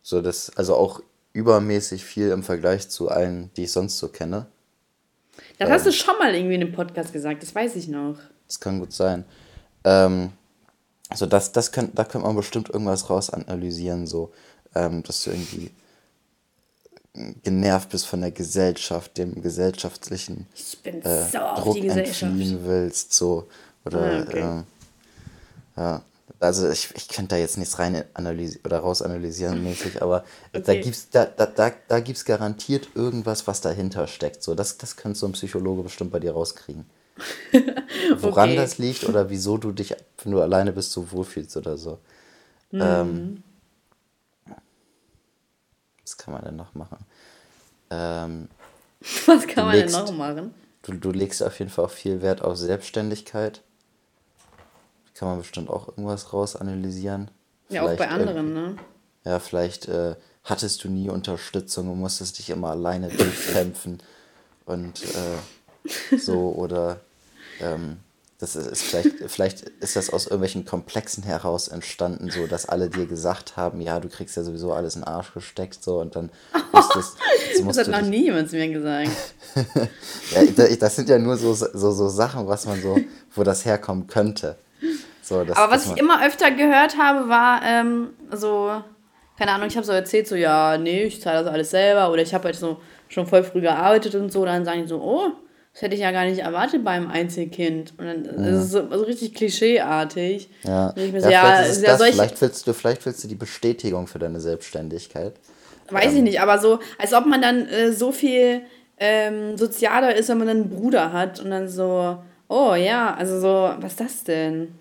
So 0.02 0.22
das, 0.22 0.56
also 0.56 0.76
auch 0.76 1.02
übermäßig 1.34 2.06
viel 2.06 2.30
im 2.30 2.44
Vergleich 2.44 2.88
zu 2.88 3.10
allen, 3.10 3.52
die 3.58 3.66
ich 3.66 3.74
sonst 3.74 3.98
so 3.98 4.08
kenne. 4.08 4.48
Das 5.60 5.70
ähm, 5.70 5.76
hast 5.76 5.86
du 5.86 5.92
schon 5.92 6.18
mal 6.18 6.34
irgendwie 6.34 6.56
in 6.56 6.62
einem 6.62 6.74
Podcast 6.74 7.14
gesagt, 7.14 7.44
das 7.44 7.54
weiß 7.54 7.76
ich 7.76 7.88
noch. 7.88 8.18
Das 8.48 8.60
kann 8.60 8.80
gut 8.80 8.94
sein. 8.94 9.26
Ähm, 9.84 10.32
Also 11.10 11.26
das, 11.28 11.52
das 11.52 11.72
könnt, 11.72 11.98
da 11.98 12.06
könnte 12.06 12.26
man 12.26 12.36
bestimmt 12.36 12.70
irgendwas 12.70 13.08
raus 13.10 13.30
analysieren, 13.30 14.08
so, 14.08 14.32
ähm, 14.74 15.04
dass 15.04 15.24
du 15.24 15.30
irgendwie 15.32 15.72
genervt 17.44 17.90
bist 17.90 18.08
von 18.08 18.22
der 18.22 18.32
Gesellschaft, 18.32 19.18
dem 19.20 19.42
gesellschaftlichen 19.42 20.48
äh, 20.84 21.02
so 21.32 21.38
Druck 21.62 21.78
entfliehen 21.78 22.66
willst, 22.66 23.14
so. 23.14 23.48
Oder 23.86 24.02
ah, 24.02 24.22
okay. 24.22 24.40
äh, 24.40 24.64
ja. 25.82 26.02
Also 26.40 26.70
ich, 26.70 26.90
ich 26.96 27.08
könnte 27.08 27.36
da 27.36 27.38
jetzt 27.38 27.58
nichts 27.58 27.80
rein 27.80 28.04
analysieren 28.14 28.66
oder 28.66 28.80
raus 28.80 29.02
analysieren 29.02 29.64
mäßig, 29.64 30.02
aber 30.02 30.24
okay. 30.54 30.64
da 30.66 30.74
gibt's, 30.76 31.10
da, 31.10 31.26
da, 31.26 31.46
da, 31.46 31.72
da 31.88 32.00
gibt's 32.00 32.26
garantiert 32.26 32.90
irgendwas, 32.96 33.48
was 33.48 33.62
dahinter 33.62 34.08
steckt. 34.08 34.44
So, 34.44 34.56
das, 34.56 34.78
das 34.78 34.96
könnte 34.96 35.20
so 35.20 35.26
ein 35.26 35.34
Psychologe 35.34 35.84
bestimmt 35.84 36.12
bei 36.12 36.20
dir 36.20 36.34
rauskriegen. 36.34 36.86
Woran 38.18 38.50
okay. 38.50 38.58
das 38.58 38.78
liegt 38.78 39.04
oder 39.04 39.30
wieso 39.30 39.58
du 39.58 39.72
dich, 39.72 39.96
wenn 40.24 40.32
du 40.32 40.42
alleine 40.42 40.74
bist, 40.74 40.92
so 40.92 41.12
wohlfühlst 41.12 41.56
oder 41.58 41.78
so. 41.78 42.00
Mhm. 42.72 42.82
Ähm, 42.82 43.44
was 46.02 46.18
kann 46.18 46.34
man 46.34 46.44
denn 46.44 46.56
noch 46.56 46.74
machen? 46.74 46.98
Ähm, 47.90 48.50
was 49.26 49.48
kann 49.48 49.66
man 49.66 49.76
legst, 49.76 49.96
denn 49.96 50.06
noch 50.06 50.12
machen? 50.14 50.54
Du, 50.82 50.94
du 50.94 51.12
legst 51.12 51.44
auf 51.44 51.58
jeden 51.60 51.72
Fall 51.72 51.86
auch 51.86 51.92
viel 51.92 52.22
Wert 52.22 52.42
auf 52.42 52.58
Selbstständigkeit. 52.58 53.62
Kann 55.14 55.28
man 55.28 55.38
bestimmt 55.40 55.70
auch 55.70 55.90
irgendwas 55.90 56.34
raus 56.34 56.56
analysieren. 56.56 57.30
Ja, 57.70 57.84
auch 57.84 57.96
bei 57.96 58.08
anderen, 58.08 58.54
ne? 58.54 58.76
Ja, 59.26 59.40
vielleicht 59.40 59.88
äh, 59.88 60.16
hattest 60.44 60.84
du 60.84 60.90
nie 60.90 61.10
Unterstützung 61.10 61.90
und 61.92 62.00
musstest 62.00 62.40
dich 62.40 62.50
immer 62.50 62.72
alleine 62.72 63.10
durchkämpfen. 63.10 64.00
und 64.66 65.04
äh, 65.04 66.18
so, 66.18 66.52
oder 66.58 67.00
ähm, 67.60 67.98
das 68.44 68.58
ist 68.58 68.84
vielleicht, 68.84 69.10
vielleicht 69.28 69.62
ist 69.80 69.96
das 69.96 70.10
aus 70.10 70.26
irgendwelchen 70.26 70.66
Komplexen 70.66 71.24
heraus 71.24 71.70
entstanden, 71.70 72.30
so 72.30 72.46
dass 72.46 72.66
alle 72.66 72.90
dir 72.90 73.06
gesagt 73.06 73.56
haben, 73.56 73.80
ja, 73.80 74.02
du 74.02 74.10
kriegst 74.10 74.36
ja 74.36 74.44
sowieso 74.44 74.74
alles 74.74 74.96
in 74.96 75.02
den 75.02 75.08
Arsch 75.08 75.34
gesteckt, 75.34 75.82
so 75.82 76.02
und 76.02 76.18
dann 76.18 76.30
musstest, 76.74 77.16
das 77.66 77.78
hat 77.78 77.88
noch 77.88 78.02
nie 78.02 78.26
jemand 78.26 78.50
zu 78.50 78.58
mir 78.58 78.68
gesagt. 78.68 79.12
ja, 80.32 80.76
das 80.76 80.96
sind 80.96 81.08
ja 81.08 81.20
nur 81.20 81.38
so, 81.38 81.54
so, 81.54 81.92
so 81.92 82.10
Sachen, 82.10 82.46
was 82.48 82.66
man 82.66 82.82
so, 82.82 83.00
wo 83.34 83.44
das 83.44 83.64
herkommen 83.64 84.08
könnte. 84.08 84.58
So, 85.24 85.44
das, 85.46 85.56
Aber 85.56 85.72
was 85.72 85.90
ich 85.90 85.98
immer 85.98 86.26
öfter 86.26 86.52
gehört 86.52 86.98
habe, 86.98 87.30
war 87.30 87.62
ähm, 87.64 88.10
so, 88.32 88.72
keine 89.38 89.52
Ahnung, 89.52 89.68
ich 89.68 89.78
habe 89.78 89.86
so 89.86 89.94
erzählt, 89.94 90.28
so, 90.28 90.36
ja, 90.36 90.78
nee, 90.78 91.04
ich 91.04 91.22
zahle 91.22 91.44
das 91.44 91.54
alles 91.54 91.72
selber 91.72 92.12
oder 92.12 92.22
ich 92.22 92.34
habe 92.34 92.46
halt 92.46 92.56
so 92.56 92.78
schon 93.08 93.26
voll 93.26 93.44
früh 93.44 93.62
gearbeitet 93.62 94.16
und 94.16 94.34
so, 94.34 94.44
dann 94.44 94.66
sagen 94.66 94.82
die 94.82 94.88
so, 94.88 95.02
oh, 95.02 95.32
das 95.72 95.82
hätte 95.82 95.96
ich 95.96 96.02
ja 96.02 96.12
gar 96.12 96.26
nicht 96.26 96.40
erwartet 96.40 96.84
beim 96.84 97.10
Einzelkind. 97.10 97.94
Und 97.98 98.06
dann 98.06 98.26
ja. 98.26 98.50
ist 98.50 98.66
es 98.66 98.72
so, 98.72 98.86
so 98.92 99.04
richtig 99.04 99.34
klischeeartig. 99.34 100.50
Ja, 100.64 100.94
ja, 100.96 101.22
so, 101.22 101.30
ja 101.30 101.42
vielleicht, 101.42 101.84
ja, 101.84 101.98
das, 101.98 102.04
vielleicht, 102.04 102.42
willst 102.42 102.68
du, 102.68 102.74
vielleicht 102.74 103.06
willst 103.06 103.24
du 103.24 103.28
die 103.30 103.36
Bestätigung 103.36 104.08
für 104.08 104.20
deine 104.20 104.42
Selbstständigkeit. 104.42 105.36
Weiß 105.90 106.12
ähm. 106.12 106.18
ich 106.18 106.24
nicht, 106.24 106.42
aber 106.42 106.60
so, 106.60 106.80
als 106.98 107.14
ob 107.14 107.26
man 107.26 107.42
dann 107.42 107.68
äh, 107.70 107.94
so 107.94 108.12
viel 108.12 108.62
ähm, 108.98 109.58
sozialer 109.58 110.16
ist, 110.16 110.30
wenn 110.30 110.38
man 110.38 110.48
dann 110.48 110.58
einen 110.58 110.70
Bruder 110.70 111.14
hat 111.14 111.40
und 111.40 111.50
dann 111.50 111.70
so, 111.70 112.18
oh 112.50 112.76
ja, 112.76 113.16
also 113.16 113.40
so, 113.40 113.74
was 113.80 113.94
ist 113.94 114.00
das 114.00 114.24
denn? 114.26 114.76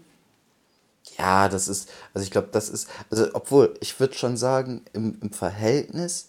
Ja, 1.18 1.48
das 1.48 1.68
ist, 1.68 1.90
also 2.14 2.24
ich 2.24 2.30
glaube, 2.30 2.48
das 2.52 2.68
ist, 2.68 2.88
also 3.10 3.28
obwohl, 3.34 3.74
ich 3.80 3.98
würde 4.00 4.14
schon 4.14 4.36
sagen, 4.36 4.84
im, 4.92 5.18
im 5.20 5.32
Verhältnis 5.32 6.28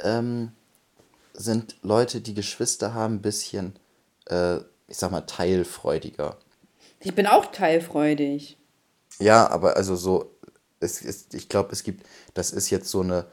ähm, 0.00 0.52
sind 1.34 1.76
Leute, 1.82 2.20
die 2.20 2.34
Geschwister 2.34 2.94
haben, 2.94 3.14
ein 3.14 3.22
bisschen 3.22 3.78
äh, 4.26 4.58
ich 4.88 4.96
sag 4.96 5.10
mal, 5.10 5.20
teilfreudiger. 5.22 6.36
Ich 7.00 7.14
bin 7.14 7.26
auch 7.26 7.46
teilfreudig. 7.52 8.56
Ja, 9.18 9.48
aber 9.48 9.76
also 9.76 9.96
so, 9.96 10.34
es 10.80 11.02
ist, 11.02 11.34
ich 11.34 11.48
glaube, 11.48 11.72
es 11.72 11.82
gibt, 11.82 12.06
das 12.34 12.50
ist 12.50 12.70
jetzt 12.70 12.88
so 12.88 13.02
eine 13.02 13.26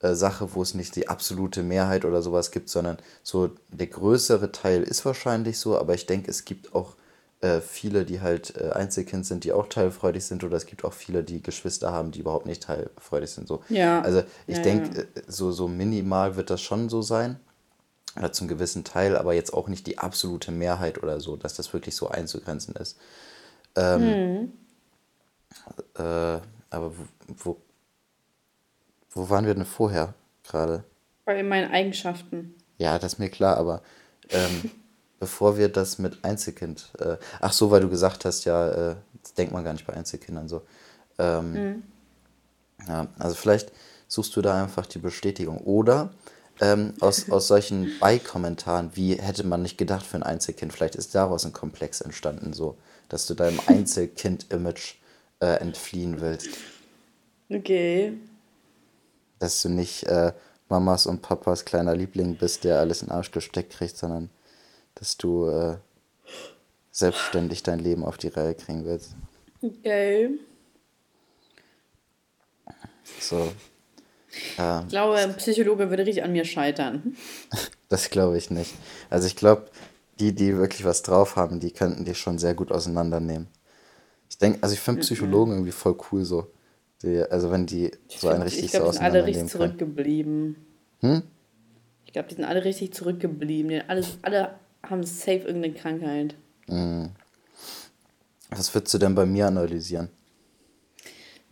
äh, 0.00 0.14
Sache, 0.14 0.54
wo 0.54 0.62
es 0.62 0.74
nicht 0.74 0.96
die 0.96 1.08
absolute 1.08 1.62
Mehrheit 1.62 2.04
oder 2.04 2.22
sowas 2.22 2.50
gibt, 2.50 2.68
sondern 2.68 2.98
so 3.22 3.50
der 3.68 3.88
größere 3.88 4.52
Teil 4.52 4.82
ist 4.82 5.04
wahrscheinlich 5.04 5.58
so, 5.58 5.76
aber 5.78 5.94
ich 5.94 6.06
denke, 6.06 6.30
es 6.30 6.44
gibt 6.44 6.74
auch 6.74 6.94
äh, 7.40 7.60
viele, 7.60 8.04
die 8.04 8.20
halt 8.20 8.54
äh, 8.56 8.70
Einzelkind 8.70 9.24
sind, 9.24 9.44
die 9.44 9.52
auch 9.52 9.66
teilfreudig 9.66 10.24
sind, 10.24 10.44
oder 10.44 10.56
es 10.56 10.66
gibt 10.66 10.84
auch 10.84 10.92
viele, 10.92 11.24
die 11.24 11.42
Geschwister 11.42 11.90
haben, 11.90 12.10
die 12.10 12.20
überhaupt 12.20 12.44
nicht 12.46 12.62
teilfreudig 12.62 13.30
sind. 13.30 13.48
So. 13.48 13.62
Ja. 13.70 14.02
Also 14.02 14.22
ich 14.46 14.58
ja, 14.58 14.62
denke, 14.62 14.94
ja. 14.94 15.02
Äh, 15.02 15.22
so, 15.26 15.50
so 15.50 15.66
minimal 15.66 16.36
wird 16.36 16.50
das 16.50 16.60
schon 16.60 16.90
so 16.90 17.00
sein 17.00 17.40
oder 18.16 18.32
zum 18.32 18.46
gewissen 18.46 18.84
Teil, 18.84 19.16
aber 19.16 19.32
jetzt 19.32 19.54
auch 19.54 19.68
nicht 19.68 19.86
die 19.86 19.98
absolute 19.98 20.52
Mehrheit 20.52 21.02
oder 21.02 21.20
so, 21.20 21.36
dass 21.36 21.54
das 21.54 21.72
wirklich 21.72 21.96
so 21.96 22.08
einzugrenzen 22.08 22.74
ist. 22.76 22.98
Ähm, 23.76 24.02
hm. 24.02 24.52
äh, 25.96 26.40
aber 26.70 26.92
wo, 26.98 27.04
wo, 27.26 27.56
wo 29.12 29.30
waren 29.30 29.46
wir 29.46 29.54
denn 29.54 29.64
vorher 29.64 30.14
gerade? 30.44 30.84
Bei 31.24 31.42
meinen 31.42 31.70
Eigenschaften. 31.70 32.54
Ja, 32.78 32.98
das 32.98 33.14
ist 33.14 33.18
mir 33.18 33.30
klar, 33.30 33.56
aber 33.56 33.82
ähm, 34.30 34.70
bevor 35.20 35.56
wir 35.56 35.68
das 35.68 35.98
mit 35.98 36.24
Einzelkind, 36.24 36.90
äh, 36.98 37.16
ach 37.40 37.52
so, 37.52 37.70
weil 37.70 37.82
du 37.82 37.88
gesagt 37.88 38.24
hast, 38.24 38.44
ja, 38.46 38.70
äh, 38.70 38.96
das 39.22 39.34
denkt 39.34 39.52
man 39.52 39.62
gar 39.62 39.74
nicht 39.74 39.86
bei 39.86 39.92
Einzelkindern 39.92 40.48
so. 40.48 40.62
Ähm, 41.18 41.54
hm. 41.54 41.82
Ja, 42.88 43.06
also 43.18 43.36
vielleicht 43.36 43.70
suchst 44.08 44.34
du 44.34 44.42
da 44.42 44.60
einfach 44.60 44.86
die 44.86 44.98
Bestätigung. 44.98 45.58
Oder 45.58 46.10
ähm, 46.60 46.94
aus, 47.00 47.30
aus 47.30 47.46
solchen 47.46 47.98
Beikommentaren, 48.00 48.90
wie 48.94 49.14
hätte 49.14 49.46
man 49.46 49.62
nicht 49.62 49.76
gedacht 49.76 50.06
für 50.06 50.16
ein 50.16 50.22
Einzelkind, 50.22 50.72
vielleicht 50.72 50.96
ist 50.96 51.14
daraus 51.14 51.44
ein 51.44 51.52
Komplex 51.52 52.00
entstanden, 52.00 52.54
so, 52.54 52.76
dass 53.10 53.26
du 53.26 53.34
deinem 53.34 53.60
Einzelkind-Image 53.66 54.96
äh, 55.40 55.60
entfliehen 55.60 56.20
willst. 56.22 56.48
Okay. 57.50 58.14
Dass 59.38 59.60
du 59.60 59.68
nicht 59.68 60.04
äh, 60.04 60.32
Mamas 60.70 61.04
und 61.04 61.20
Papas 61.20 61.66
kleiner 61.66 61.94
Liebling 61.94 62.36
bist, 62.36 62.64
der 62.64 62.78
alles 62.78 63.02
in 63.02 63.08
den 63.08 63.16
Arsch 63.16 63.32
gesteckt 63.32 63.74
kriegt, 63.74 63.98
sondern 63.98 64.30
dass 65.00 65.16
du 65.16 65.48
äh, 65.48 65.78
selbstständig 66.92 67.64
dein 67.64 67.80
Leben 67.80 68.04
auf 68.04 68.18
die 68.18 68.28
Reihe 68.28 68.54
kriegen 68.54 68.84
willst. 68.84 69.16
Okay. 69.60 70.38
So, 73.18 73.52
ähm, 74.58 74.82
ich 74.84 74.90
glaube, 74.90 75.16
ein 75.16 75.36
Psychologe 75.36 75.90
würde 75.90 76.06
richtig 76.06 76.22
an 76.22 76.32
mir 76.32 76.44
scheitern. 76.44 77.16
das 77.88 78.10
glaube 78.10 78.38
ich 78.38 78.50
nicht. 78.50 78.74
Also 79.08 79.26
ich 79.26 79.36
glaube, 79.36 79.66
die, 80.20 80.34
die 80.34 80.56
wirklich 80.56 80.84
was 80.84 81.02
drauf 81.02 81.36
haben, 81.36 81.60
die 81.60 81.72
könnten 81.72 82.04
die 82.04 82.14
schon 82.14 82.38
sehr 82.38 82.54
gut 82.54 82.70
auseinandernehmen. 82.70 83.48
Ich 84.28 84.38
denke, 84.38 84.58
also 84.62 84.74
ich 84.74 84.80
finde 84.80 85.00
Psychologen 85.00 85.52
irgendwie 85.52 85.72
voll 85.72 85.96
cool 86.12 86.24
so. 86.24 86.50
Die, 87.02 87.22
also 87.22 87.50
wenn 87.50 87.66
die 87.66 87.90
so 88.08 88.28
ein 88.28 88.42
richtig 88.42 88.64
ich 88.64 88.70
glaub, 88.72 88.82
so 88.82 88.88
auseinandernehmen 88.90 89.46
Ich 89.46 89.52
glaube, 89.52 89.78
die 89.78 89.84
sind 89.84 89.84
alle 89.84 89.84
richtig 89.84 89.84
zurückgeblieben. 89.84 90.56
Hm? 91.00 91.22
Ich 92.04 92.12
glaube, 92.12 92.28
die 92.28 92.34
sind 92.34 92.44
alle 92.44 92.64
richtig 92.64 92.92
zurückgeblieben. 92.92 93.70
Die 93.70 93.80
alle, 93.88 94.04
alle 94.22 94.59
haben 94.82 95.04
safe 95.04 95.44
irgendeine 95.46 95.74
Krankheit. 95.74 96.34
Mhm. 96.66 97.10
Was 98.50 98.74
würdest 98.74 98.94
du 98.94 98.98
denn 98.98 99.14
bei 99.14 99.26
mir 99.26 99.46
analysieren? 99.46 100.08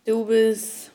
Du 0.04 0.24
bist 0.24 0.90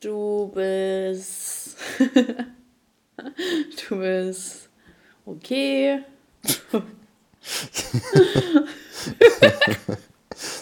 Du 0.00 0.48
bist. 0.54 1.76
du 1.98 3.96
bist. 3.98 4.68
Okay. 5.24 6.04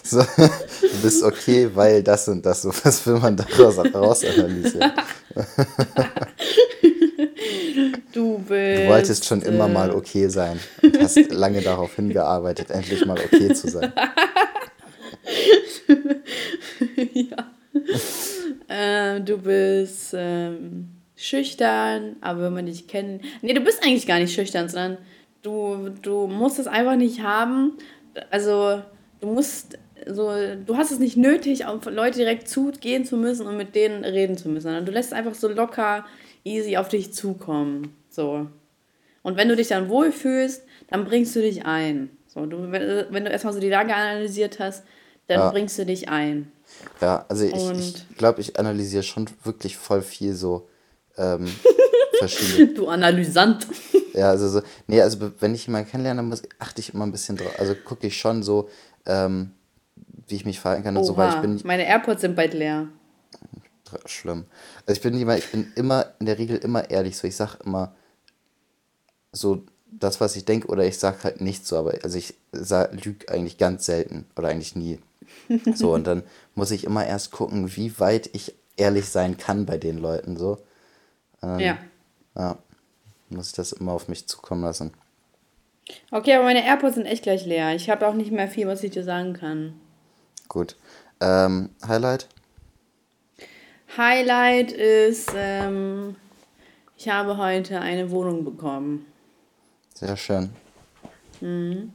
so, 0.02 0.22
du 0.22 1.02
bist 1.02 1.22
okay, 1.22 1.70
weil 1.74 2.02
das 2.02 2.28
und 2.28 2.46
das. 2.46 2.62
So, 2.62 2.70
was 2.82 3.06
will 3.06 3.18
man 3.18 3.36
daraus 3.36 3.76
raus 3.76 4.24
analysieren? 4.24 4.92
du 8.12 8.38
bist. 8.38 8.82
Du 8.82 8.88
wolltest 8.88 9.24
schon 9.24 9.42
immer 9.42 9.68
mal 9.68 9.90
äh, 9.90 9.94
okay 9.94 10.28
sein 10.28 10.58
und 10.82 11.00
hast 11.00 11.16
lange 11.30 11.60
darauf 11.60 11.94
hingearbeitet, 11.96 12.70
endlich 12.70 13.04
mal 13.06 13.18
okay 13.18 13.52
zu 13.54 13.68
sein. 13.68 13.92
ja. 17.12 17.52
äh, 18.68 19.20
du 19.20 19.38
bist 19.38 20.14
ähm, 20.16 20.88
schüchtern, 21.16 22.16
aber 22.20 22.42
wenn 22.42 22.54
man 22.54 22.66
dich 22.66 22.86
kennt. 22.86 23.22
Nee, 23.42 23.54
du 23.54 23.60
bist 23.60 23.82
eigentlich 23.82 24.06
gar 24.06 24.18
nicht 24.18 24.34
schüchtern, 24.34 24.68
sondern 24.68 24.98
du, 25.42 25.90
du 26.02 26.26
musst 26.26 26.58
es 26.58 26.66
einfach 26.66 26.96
nicht 26.96 27.22
haben. 27.22 27.72
Also, 28.30 28.82
du 29.20 29.28
musst 29.28 29.78
so, 30.06 30.30
du 30.64 30.76
hast 30.76 30.92
es 30.92 30.98
nicht 30.98 31.16
nötig, 31.16 31.64
auf 31.64 31.86
Leute 31.86 32.18
direkt 32.18 32.48
zugehen 32.48 33.04
zu 33.04 33.16
müssen 33.16 33.46
und 33.46 33.56
mit 33.56 33.74
denen 33.74 34.04
reden 34.04 34.36
zu 34.36 34.48
müssen, 34.48 34.84
du 34.84 34.92
lässt 34.92 35.12
einfach 35.12 35.34
so 35.34 35.48
locker, 35.48 36.04
easy 36.46 36.76
auf 36.76 36.88
dich 36.88 37.12
zukommen. 37.12 37.94
So. 38.08 38.46
Und 39.22 39.36
wenn 39.36 39.48
du 39.48 39.56
dich 39.56 39.68
dann 39.68 39.88
wohlfühlst, 39.88 40.62
dann 40.88 41.04
bringst 41.04 41.34
du 41.34 41.40
dich 41.40 41.66
ein. 41.66 42.10
So, 42.28 42.46
du, 42.46 42.70
wenn, 42.70 43.06
wenn 43.10 43.24
du 43.24 43.30
erstmal 43.30 43.52
so 43.52 43.60
die 43.60 43.68
Lage 43.68 43.94
analysiert 43.94 44.60
hast, 44.60 44.84
dann 45.26 45.40
ja. 45.40 45.50
bringst 45.50 45.78
du 45.78 45.84
dich 45.84 46.08
ein. 46.08 46.52
Ja, 47.00 47.26
also 47.28 47.44
ich 47.44 47.52
glaube, 47.52 47.78
ich, 47.78 48.04
glaub, 48.16 48.38
ich 48.38 48.58
analysiere 48.58 49.02
schon 49.02 49.26
wirklich 49.42 49.76
voll 49.76 50.02
viel 50.02 50.34
so 50.34 50.68
ähm, 51.16 51.48
verschiedene. 52.18 52.74
Du 52.74 52.86
Analysant. 52.88 53.66
Ja, 54.14 54.30
also 54.30 54.48
so, 54.48 54.62
nee, 54.86 55.00
also 55.00 55.30
wenn 55.40 55.54
ich 55.54 55.66
jemanden 55.66 55.90
kennenlerne, 55.90 56.22
muss, 56.22 56.42
achte 56.58 56.80
ich 56.80 56.94
immer 56.94 57.04
ein 57.04 57.12
bisschen 57.12 57.36
drauf. 57.36 57.52
Also 57.58 57.74
gucke 57.74 58.06
ich 58.06 58.16
schon 58.16 58.42
so, 58.42 58.68
ähm, 59.06 59.50
wie 60.28 60.36
ich 60.36 60.44
mich 60.44 60.60
verhalten 60.60 60.84
kann 60.84 60.96
und 60.96 61.04
so, 61.04 61.16
weil 61.16 61.30
ich 61.30 61.36
bin. 61.36 61.60
Meine 61.64 61.86
AirPods 61.86 62.20
sind 62.20 62.36
bald 62.36 62.54
leer. 62.54 62.88
Schlimm. 64.06 64.46
Also 64.86 64.98
ich 64.98 65.02
bin 65.02 65.20
immer, 65.20 65.36
ich 65.36 65.50
bin 65.50 65.72
immer, 65.76 66.12
in 66.18 66.26
der 66.26 66.38
Regel 66.38 66.58
immer 66.58 66.90
ehrlich. 66.90 67.16
So, 67.16 67.26
ich 67.26 67.36
sag 67.36 67.60
immer 67.64 67.94
so 69.32 69.64
das, 69.86 70.20
was 70.20 70.36
ich 70.36 70.44
denke, 70.44 70.68
oder 70.68 70.84
ich 70.84 70.98
sag 70.98 71.24
halt 71.24 71.40
nichts 71.40 71.68
so, 71.68 71.78
aber 71.78 71.94
also 72.02 72.18
ich 72.18 72.34
lüge 72.52 73.28
eigentlich 73.28 73.58
ganz 73.58 73.86
selten 73.86 74.26
oder 74.36 74.48
eigentlich 74.48 74.76
nie. 74.76 74.98
So, 75.74 75.92
und 75.92 76.06
dann 76.06 76.22
muss 76.54 76.70
ich 76.70 76.84
immer 76.84 77.04
erst 77.04 77.32
gucken, 77.32 77.74
wie 77.76 77.98
weit 77.98 78.30
ich 78.32 78.54
ehrlich 78.76 79.08
sein 79.08 79.36
kann 79.36 79.66
bei 79.66 79.76
den 79.76 79.98
Leuten. 79.98 80.36
So. 80.36 80.58
Ähm, 81.42 81.58
ja. 81.58 81.78
Ja. 82.36 82.58
Muss 83.28 83.48
ich 83.48 83.54
das 83.54 83.72
immer 83.72 83.92
auf 83.92 84.08
mich 84.08 84.28
zukommen 84.28 84.62
lassen. 84.62 84.92
Okay, 86.10 86.34
aber 86.34 86.44
meine 86.44 86.64
AirPods 86.64 86.94
sind 86.94 87.06
echt 87.06 87.24
gleich 87.24 87.44
leer. 87.44 87.74
Ich 87.74 87.90
habe 87.90 88.06
auch 88.06 88.14
nicht 88.14 88.30
mehr 88.30 88.48
viel, 88.48 88.66
was 88.66 88.82
ich 88.82 88.92
dir 88.92 89.04
sagen 89.04 89.32
kann. 89.32 89.80
Gut. 90.48 90.76
Ähm, 91.20 91.70
Highlight? 91.86 92.28
Highlight 93.96 94.72
ist, 94.72 95.32
ähm, 95.34 96.16
ich 96.96 97.08
habe 97.08 97.36
heute 97.36 97.80
eine 97.80 98.10
Wohnung 98.10 98.44
bekommen. 98.44 99.06
Sehr 99.94 100.16
schön. 100.16 100.50
Mhm. 101.40 101.92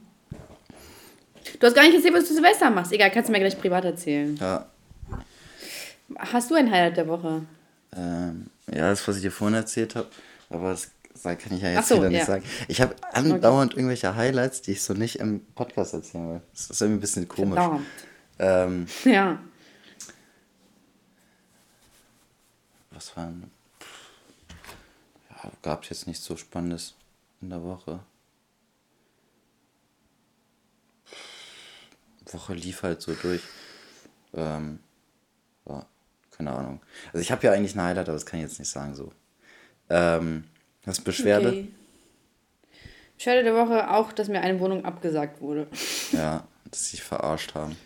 Du 1.58 1.66
hast 1.66 1.74
gar 1.74 1.82
nicht 1.82 1.94
erzählt, 1.94 2.14
was 2.14 2.28
du 2.28 2.34
Silvester 2.34 2.70
machst. 2.70 2.92
Egal, 2.92 3.10
kannst 3.10 3.28
du 3.28 3.32
mir 3.32 3.40
gleich 3.40 3.58
privat 3.58 3.84
erzählen. 3.84 4.36
Ja. 4.40 4.66
Hast 6.18 6.50
du 6.50 6.54
ein 6.54 6.70
Highlight 6.70 6.96
der 6.96 7.08
Woche? 7.08 7.42
Ähm, 7.96 8.46
ja, 8.66 8.90
das, 8.90 9.06
was 9.06 9.16
ich 9.16 9.22
dir 9.22 9.30
vorhin 9.30 9.56
erzählt 9.56 9.94
habe. 9.94 10.08
Aber 10.50 10.70
das 10.70 10.90
kann 11.22 11.56
ich 11.56 11.62
ja 11.62 11.70
jetzt 11.70 11.88
so, 11.88 11.96
wieder 11.96 12.08
nicht 12.08 12.20
ja. 12.20 12.26
sagen. 12.26 12.44
Ich 12.68 12.80
habe 12.80 12.94
andauernd 13.12 13.72
okay. 13.72 13.80
irgendwelche 13.80 14.14
Highlights, 14.16 14.62
die 14.62 14.72
ich 14.72 14.82
so 14.82 14.94
nicht 14.94 15.16
im 15.20 15.40
Podcast 15.54 15.94
erzählen 15.94 16.28
will. 16.28 16.40
Das 16.52 16.70
ist 16.70 16.80
irgendwie 16.80 16.98
ein 16.98 17.00
bisschen 17.00 17.28
komisch. 17.28 17.60
Ähm, 18.38 18.86
ja. 19.04 19.38
Was 23.02 23.16
war 23.16 23.24
denn? 23.24 23.50
Ja, 25.28 25.50
gab 25.60 25.82
es 25.82 25.88
jetzt 25.88 26.06
nichts 26.06 26.24
so 26.24 26.36
Spannendes 26.36 26.94
in 27.40 27.50
der 27.50 27.64
Woche. 27.64 27.98
Woche 32.30 32.54
lief 32.54 32.84
halt 32.84 33.02
so 33.02 33.12
durch. 33.14 33.42
Ähm, 34.34 34.78
ja, 35.66 35.84
keine 36.30 36.52
Ahnung. 36.52 36.80
Also 37.06 37.18
ich 37.18 37.32
habe 37.32 37.44
ja 37.44 37.52
eigentlich 37.52 37.74
ein 37.74 37.82
Highlight, 37.82 38.08
aber 38.08 38.14
das 38.14 38.24
kann 38.24 38.38
ich 38.38 38.46
jetzt 38.46 38.60
nicht 38.60 38.70
sagen 38.70 38.94
so. 38.94 39.12
Ähm, 39.90 40.44
du 40.86 41.02
Beschwerde? 41.02 41.48
Okay. 41.48 41.74
Beschwerde 43.16 43.42
der 43.42 43.54
Woche 43.54 43.90
auch, 43.90 44.12
dass 44.12 44.28
mir 44.28 44.40
eine 44.40 44.60
Wohnung 44.60 44.84
abgesagt 44.84 45.40
wurde. 45.40 45.66
Ja, 46.12 46.46
dass 46.70 46.90
sie 46.90 46.98
verarscht 46.98 47.56
haben. 47.56 47.76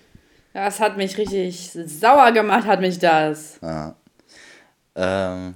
Das 0.52 0.78
hat 0.78 0.98
mich 0.98 1.16
richtig 1.16 1.70
sauer 1.72 2.32
gemacht, 2.32 2.66
hat 2.66 2.80
mich 2.80 2.98
das. 2.98 3.58
Ja. 3.62 3.96
Ähm, 4.96 5.54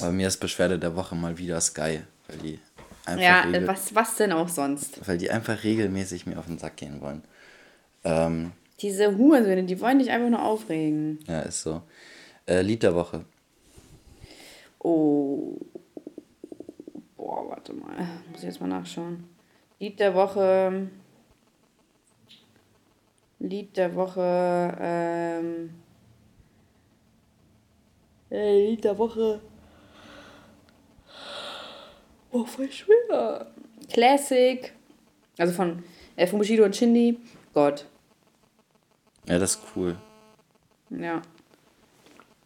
bei 0.00 0.10
mir 0.10 0.28
ist 0.28 0.38
Beschwerde 0.38 0.78
der 0.78 0.96
Woche 0.96 1.14
mal 1.14 1.36
wieder 1.36 1.60
Sky, 1.60 2.00
weil 2.26 2.38
die 2.38 2.58
einfach. 3.04 3.22
Ja, 3.22 3.66
was, 3.66 3.94
was 3.94 4.16
denn 4.16 4.32
auch 4.32 4.48
sonst? 4.48 5.06
Weil 5.06 5.18
die 5.18 5.30
einfach 5.30 5.62
regelmäßig 5.62 6.26
mir 6.26 6.38
auf 6.38 6.46
den 6.46 6.58
Sack 6.58 6.78
gehen 6.78 7.00
wollen. 7.02 7.22
Ähm, 8.02 8.52
Diese 8.80 9.16
Hurensöhne, 9.16 9.64
die 9.64 9.80
wollen 9.80 9.98
dich 9.98 10.10
einfach 10.10 10.30
nur 10.30 10.42
aufregen. 10.42 11.18
Ja, 11.28 11.40
ist 11.40 11.62
so. 11.62 11.82
Äh, 12.46 12.62
Lied 12.62 12.82
der 12.82 12.94
Woche. 12.94 13.26
Oh. 14.78 15.58
Boah, 17.16 17.50
warte 17.50 17.74
mal. 17.74 18.08
Muss 18.30 18.38
ich 18.38 18.44
jetzt 18.44 18.60
mal 18.60 18.68
nachschauen. 18.68 19.24
Lied 19.78 20.00
der 20.00 20.14
Woche. 20.14 20.88
Lied 23.38 23.76
der 23.76 23.94
Woche. 23.94 24.78
Ähm, 24.80 25.70
äh, 28.30 28.68
Lied 28.68 28.84
der 28.84 28.96
Woche. 28.98 29.40
Boah, 32.30 32.46
voll 32.46 32.70
schwer. 32.70 33.50
Classic. 33.92 34.72
Also 35.38 35.52
von, 35.52 35.82
äh, 36.16 36.26
von 36.26 36.38
Bushido 36.38 36.64
und 36.64 36.76
Shindy. 36.76 37.18
Gott. 37.52 37.86
Ja, 39.26 39.38
das 39.38 39.56
ist 39.56 39.62
cool. 39.74 39.96
Ja. 40.90 41.22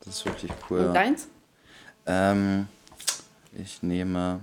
Das 0.00 0.16
ist 0.16 0.24
wirklich 0.24 0.52
cool. 0.68 0.80
Und 0.86 0.94
deins? 0.94 1.28
Ähm, 2.06 2.68
ich 3.52 3.82
nehme 3.82 4.40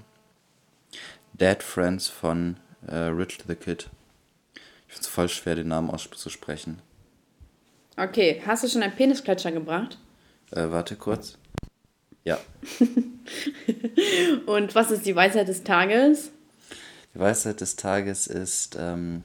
Dead 1.34 1.62
Friends 1.62 2.08
von 2.08 2.58
äh, 2.88 2.96
Rich 2.96 3.40
the 3.48 3.56
Kid. 3.56 3.90
Ich 4.88 4.94
finde 4.94 5.02
es 5.02 5.08
voll 5.08 5.30
schwer, 5.30 5.56
den 5.56 5.70
Namen 5.70 5.90
auszusprechen. 5.90 6.82
Okay, 7.98 8.42
hast 8.46 8.64
du 8.64 8.68
schon 8.68 8.84
einen 8.84 8.96
Penisklatscher 8.96 9.52
gebracht? 9.52 9.98
Äh, 10.52 10.70
warte 10.70 10.96
kurz. 10.96 11.38
Ja. 12.24 12.40
Und 14.46 14.76
was 14.76 14.92
ist 14.92 15.06
die 15.06 15.16
Weisheit 15.16 15.48
des 15.48 15.64
Tages? 15.64 16.32
Die 17.14 17.20
Weisheit 17.20 17.62
des 17.62 17.76
Tages 17.76 18.28
ist. 18.28 18.78
Ähm, 18.80 19.24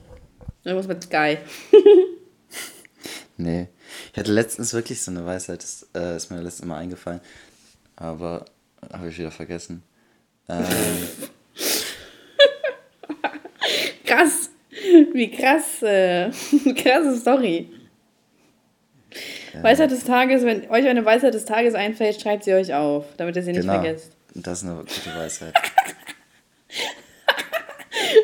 Irgendwas 0.64 0.88
mit 0.88 1.02
Sky. 1.02 1.38
nee. 3.36 3.68
Ich 4.12 4.18
hatte 4.18 4.32
letztens 4.32 4.72
wirklich 4.72 5.02
so 5.02 5.10
eine 5.10 5.26
Weisheit, 5.26 5.62
das 5.62 5.86
äh, 5.94 6.16
ist 6.16 6.30
mir 6.30 6.40
letztes 6.40 6.64
Mal 6.64 6.78
eingefallen. 6.78 7.20
Aber 7.96 8.44
habe 8.92 9.08
ich 9.08 9.18
wieder 9.18 9.30
vergessen. 9.30 9.82
Ähm, 10.48 10.64
krass. 14.04 14.50
Wie 15.12 15.30
krass. 15.30 15.82
Äh, 15.82 16.30
krasse 16.74 17.16
Story. 17.18 17.70
Weisheit 19.62 19.90
des 19.90 20.04
Tages, 20.04 20.44
wenn 20.44 20.70
euch 20.70 20.86
eine 20.86 21.04
Weisheit 21.04 21.34
des 21.34 21.44
Tages 21.44 21.74
einfällt, 21.74 22.20
schreibt 22.20 22.44
sie 22.44 22.54
euch 22.54 22.72
auf, 22.74 23.04
damit 23.16 23.36
ihr 23.36 23.42
sie 23.42 23.52
genau. 23.52 23.72
nicht 23.72 23.82
vergesst. 23.82 24.12
Das 24.34 24.62
ist 24.62 24.68
eine 24.68 24.80
gute 24.80 25.16
Weisheit. 25.16 25.54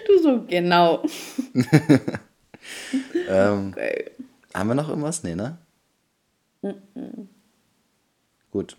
du 0.06 0.22
so, 0.22 0.44
genau. 0.46 1.02
ähm, 3.28 3.72
okay. 3.76 4.10
Haben 4.54 4.68
wir 4.68 4.74
noch 4.74 4.88
irgendwas? 4.88 5.22
Nee, 5.22 5.34
ne? 5.34 5.58
Mm 6.60 6.68
-mm. 6.68 7.26
Gut, 8.50 8.76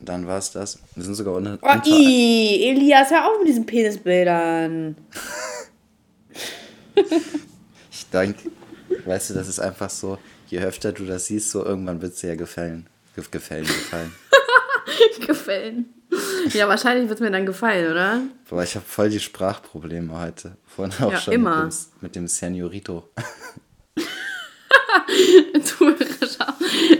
dann 0.00 0.26
war 0.26 0.38
es 0.38 0.50
das. 0.50 0.80
Wir 0.96 1.04
sind 1.04 1.14
sogar 1.14 1.34
unter. 1.34 1.58
Oh, 1.62 1.74
ii, 1.86 2.70
Elias, 2.70 3.10
hör 3.10 3.28
auf 3.28 3.38
mit 3.38 3.48
diesen 3.48 3.64
Penisbildern. 3.64 4.96
ich 7.90 8.10
denke, 8.10 8.50
weißt 9.04 9.30
du, 9.30 9.34
das 9.34 9.46
ist 9.46 9.60
einfach 9.60 9.88
so, 9.88 10.18
je 10.52 10.60
öfter 10.60 10.92
du 10.92 11.06
das 11.06 11.26
siehst, 11.26 11.50
so 11.50 11.64
irgendwann 11.64 12.02
wird 12.02 12.12
es 12.12 12.20
dir 12.20 12.28
ja 12.28 12.34
gefallen. 12.34 12.86
Gefallen, 13.16 13.64
gefallen. 13.64 14.12
gefallen. 15.26 15.86
Ja, 16.52 16.68
wahrscheinlich 16.68 17.08
wird 17.08 17.20
es 17.20 17.24
mir 17.24 17.30
dann 17.30 17.46
gefallen, 17.46 17.90
oder? 17.90 18.20
Boah, 18.50 18.62
ich 18.62 18.74
habe 18.74 18.84
voll 18.86 19.08
die 19.08 19.18
Sprachprobleme 19.18 20.18
heute. 20.18 20.58
Vorhin 20.66 20.94
auch 21.02 21.12
ja, 21.12 21.18
schon 21.18 21.32
immer. 21.32 21.64
Mit, 21.64 21.72
dem, 21.72 21.78
mit 22.02 22.16
dem 22.16 22.28
Senorito. 22.28 23.08
du, 25.78 25.94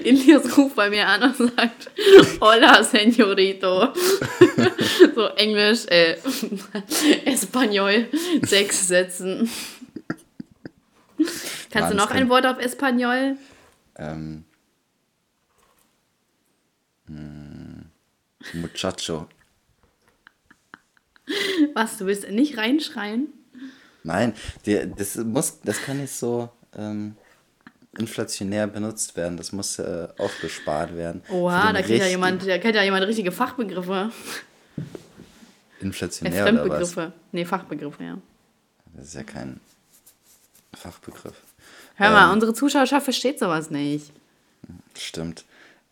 Elias 0.03 0.57
ruft 0.57 0.77
bei 0.77 0.89
mir 0.89 1.07
an 1.07 1.23
und 1.23 1.37
sagt, 1.37 1.91
Hola, 2.41 2.83
Senorito. 2.83 3.89
so 5.15 5.27
Englisch, 5.37 5.85
äh, 5.89 6.17
Espanol, 7.27 8.07
sechs 8.47 8.89
Sätzen. 8.89 9.51
Kannst 11.71 11.93
du 11.93 11.97
noch 11.97 12.11
ein 12.11 12.29
Wort 12.29 12.47
auf 12.47 12.59
Espanol? 12.59 13.37
Ähm. 13.97 14.45
Hm, 17.07 17.87
muchacho. 18.55 19.29
Was, 21.75 21.99
du 21.99 22.07
willst 22.07 22.29
nicht 22.31 22.57
reinschreien? 22.57 23.29
Nein, 24.05 24.35
die, 24.67 24.91
das 24.97 25.17
muss, 25.17 25.61
das 25.61 25.81
kann 25.83 26.01
nicht 26.01 26.13
so 26.13 26.51
ähm, 26.77 27.17
inflationär 27.99 28.67
benutzt 28.67 29.17
werden. 29.17 29.37
Das 29.37 29.53
muss 29.53 29.79
äh, 29.79 30.09
aufgespart 30.19 30.97
werden. 30.97 31.23
Oha, 31.31 31.73
da 31.73 31.83
kennt 31.83 32.01
ja 32.01 32.07
jemand, 32.07 32.47
da 32.47 32.59
kennt 32.59 32.75
ja 32.75 32.83
jemand 32.83 33.07
richtige 33.07 33.31
Fachbegriffe. 33.31 34.11
Inflationär 35.81 36.35
äh, 36.35 36.43
Fremdbegriffe. 36.43 37.01
Oder 37.01 37.07
was? 37.09 37.13
Nee, 37.33 37.45
Fachbegriffe, 37.45 38.03
ja. 38.03 38.19
Das 38.95 39.07
ist 39.07 39.15
ja 39.15 39.23
kein 39.23 39.61
Fachbegriff. 40.75 41.35
Hör 41.97 42.11
mal, 42.11 42.27
ähm, 42.27 42.33
unsere 42.33 42.55
Zuschauerschaft 42.55 43.05
versteht 43.05 43.39
sowas 43.39 43.71
nicht. 43.71 44.13
Stimmt. 44.97 45.45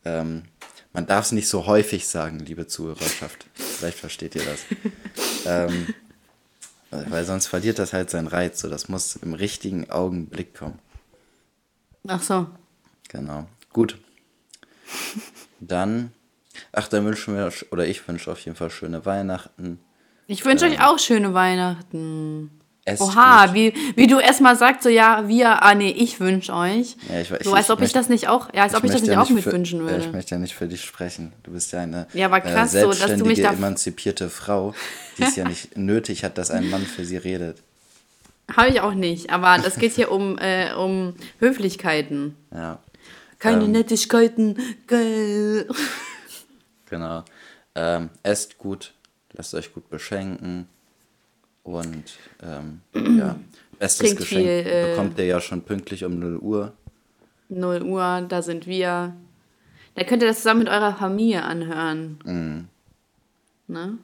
Ähm, 0.04 0.44
man 0.92 1.06
darf 1.06 1.26
es 1.26 1.32
nicht 1.32 1.48
so 1.48 1.66
häufig 1.66 2.08
sagen, 2.08 2.40
liebe 2.40 2.66
Zuhörerschaft. 2.66 3.46
Vielleicht 3.54 3.98
versteht 3.98 4.34
ihr 4.34 4.42
das. 4.44 4.64
ähm, 5.46 5.94
weil 6.90 7.24
sonst 7.24 7.46
verliert 7.46 7.78
das 7.78 7.92
halt 7.92 8.10
seinen 8.10 8.26
Reiz. 8.26 8.60
So, 8.60 8.68
das 8.68 8.88
muss 8.88 9.16
im 9.16 9.34
richtigen 9.34 9.90
Augenblick 9.90 10.54
kommen. 10.54 10.78
Ach 12.08 12.22
so. 12.22 12.46
Genau. 13.08 13.46
Gut. 13.72 13.98
Dann, 15.60 16.12
ach, 16.72 16.88
dann 16.88 17.04
wünschen 17.04 17.36
wir, 17.36 17.52
oder 17.70 17.86
ich 17.86 18.06
wünsche 18.08 18.30
auf 18.32 18.40
jeden 18.40 18.56
Fall 18.56 18.70
schöne 18.70 19.06
Weihnachten. 19.06 19.78
Ich 20.26 20.44
wünsche 20.44 20.66
ähm, 20.66 20.72
euch 20.72 20.82
auch 20.82 20.98
schöne 20.98 21.34
Weihnachten. 21.34 22.59
Esst 22.86 23.02
Oha, 23.02 23.52
wie, 23.52 23.74
wie 23.94 24.06
du 24.06 24.18
erstmal 24.18 24.56
sagst, 24.56 24.84
so 24.84 24.88
ja, 24.88 25.28
wir, 25.28 25.62
ah 25.62 25.74
nee, 25.74 25.90
ich 25.90 26.18
wünsche 26.18 26.54
euch. 26.54 26.96
Ja, 27.10 27.20
ich, 27.20 27.30
ich, 27.30 27.44
so 27.44 27.52
als 27.52 27.70
ob 27.70 27.80
ich, 27.80 27.86
ich 27.86 27.92
das 27.92 28.08
nicht 28.08 28.28
auch, 28.28 28.52
ja, 28.54 28.62
als 28.62 28.74
ob 28.74 28.84
ich 28.84 28.90
das 28.90 29.02
nicht 29.02 29.12
ja 29.12 29.20
auch 29.20 29.28
mitwünschen 29.28 29.80
würde. 29.80 29.98
Ja, 29.98 30.00
ich 30.00 30.12
möchte 30.12 30.34
ja 30.34 30.38
nicht 30.38 30.54
für 30.54 30.66
dich 30.66 30.82
sprechen. 30.82 31.32
Du 31.42 31.52
bist 31.52 31.72
ja 31.72 31.80
eine 31.80 32.06
ja, 32.14 32.26
aber 32.26 32.40
krass, 32.40 32.74
äh, 32.74 32.80
selbstständige, 32.80 32.94
so, 32.94 33.06
dass 33.06 33.18
du 33.18 33.26
mich 33.26 33.42
da 33.42 33.52
emanzipierte 33.52 34.30
Frau, 34.30 34.74
die 35.18 35.24
es 35.24 35.36
ja 35.36 35.46
nicht 35.46 35.76
nötig 35.76 36.24
hat, 36.24 36.38
dass 36.38 36.50
ein 36.50 36.70
Mann 36.70 36.86
für 36.86 37.04
sie 37.04 37.18
redet. 37.18 37.58
Habe 38.56 38.70
ich 38.70 38.80
auch 38.80 38.94
nicht, 38.94 39.30
aber 39.30 39.58
das 39.62 39.76
geht 39.76 39.92
hier 39.92 40.10
um, 40.10 40.38
äh, 40.38 40.72
um 40.72 41.14
Höflichkeiten. 41.38 42.34
Ja. 42.50 42.78
Keine 43.38 43.64
ähm, 43.64 43.72
Nettigkeiten, 43.72 44.56
geil. 44.86 45.68
Genau. 46.88 47.24
Ähm, 47.74 48.08
esst 48.22 48.58
gut, 48.58 48.94
lasst 49.34 49.54
euch 49.54 49.72
gut 49.72 49.90
beschenken 49.90 50.66
und 51.62 52.04
ähm, 52.42 52.80
ja, 53.18 53.38
bestes 53.78 54.06
Klingt 54.06 54.18
Geschenk 54.18 54.40
viel, 54.40 54.66
äh, 54.66 54.90
bekommt 54.90 55.18
ihr 55.18 55.26
ja 55.26 55.40
schon 55.40 55.62
pünktlich 55.62 56.04
um 56.04 56.18
0 56.18 56.38
Uhr. 56.38 56.72
0 57.48 57.82
Uhr, 57.82 58.26
da 58.28 58.42
sind 58.42 58.66
wir. 58.66 59.14
Da 59.94 60.04
könnt 60.04 60.22
ihr 60.22 60.28
das 60.28 60.38
zusammen 60.38 60.60
mit 60.60 60.68
eurer 60.68 60.94
Familie 60.94 61.42
anhören. 61.42 62.18
Mhm. 62.24 62.68
Ne? 63.66 63.98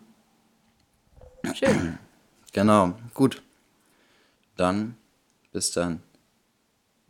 Schön. 1.54 1.98
Genau, 2.52 2.94
gut. 3.12 3.42
Dann, 4.57 4.96
bis 5.52 5.72
dann. 5.72 6.00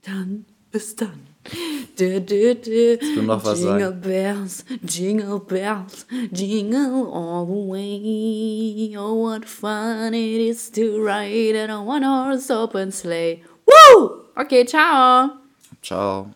Dann, 0.03 0.44
bis 0.72 0.97
dann. 0.97 1.28
Du, 1.97 2.20
du, 2.20 2.55
du. 2.55 2.99
du 2.99 3.22
noch 3.22 3.42
was 3.44 3.59
jingle 3.59 3.88
sagen? 3.88 4.01
bells, 4.03 4.64
jingle 4.84 5.38
bells, 5.38 6.07
jingle 6.30 7.11
all 7.11 7.47
the 7.47 7.53
way. 7.53 8.94
Oh, 8.99 9.14
what 9.14 9.47
fun 9.47 10.12
it 10.12 10.40
is 10.40 10.70
to 10.70 11.03
ride 11.03 11.55
in 11.55 11.70
a 11.70 11.82
one-horse 11.82 12.51
open 12.51 12.92
sleigh. 12.92 13.42
Woo! 13.66 14.26
Okay, 14.36 14.64
ciao. 14.64 15.38
Ciao. 15.80 16.36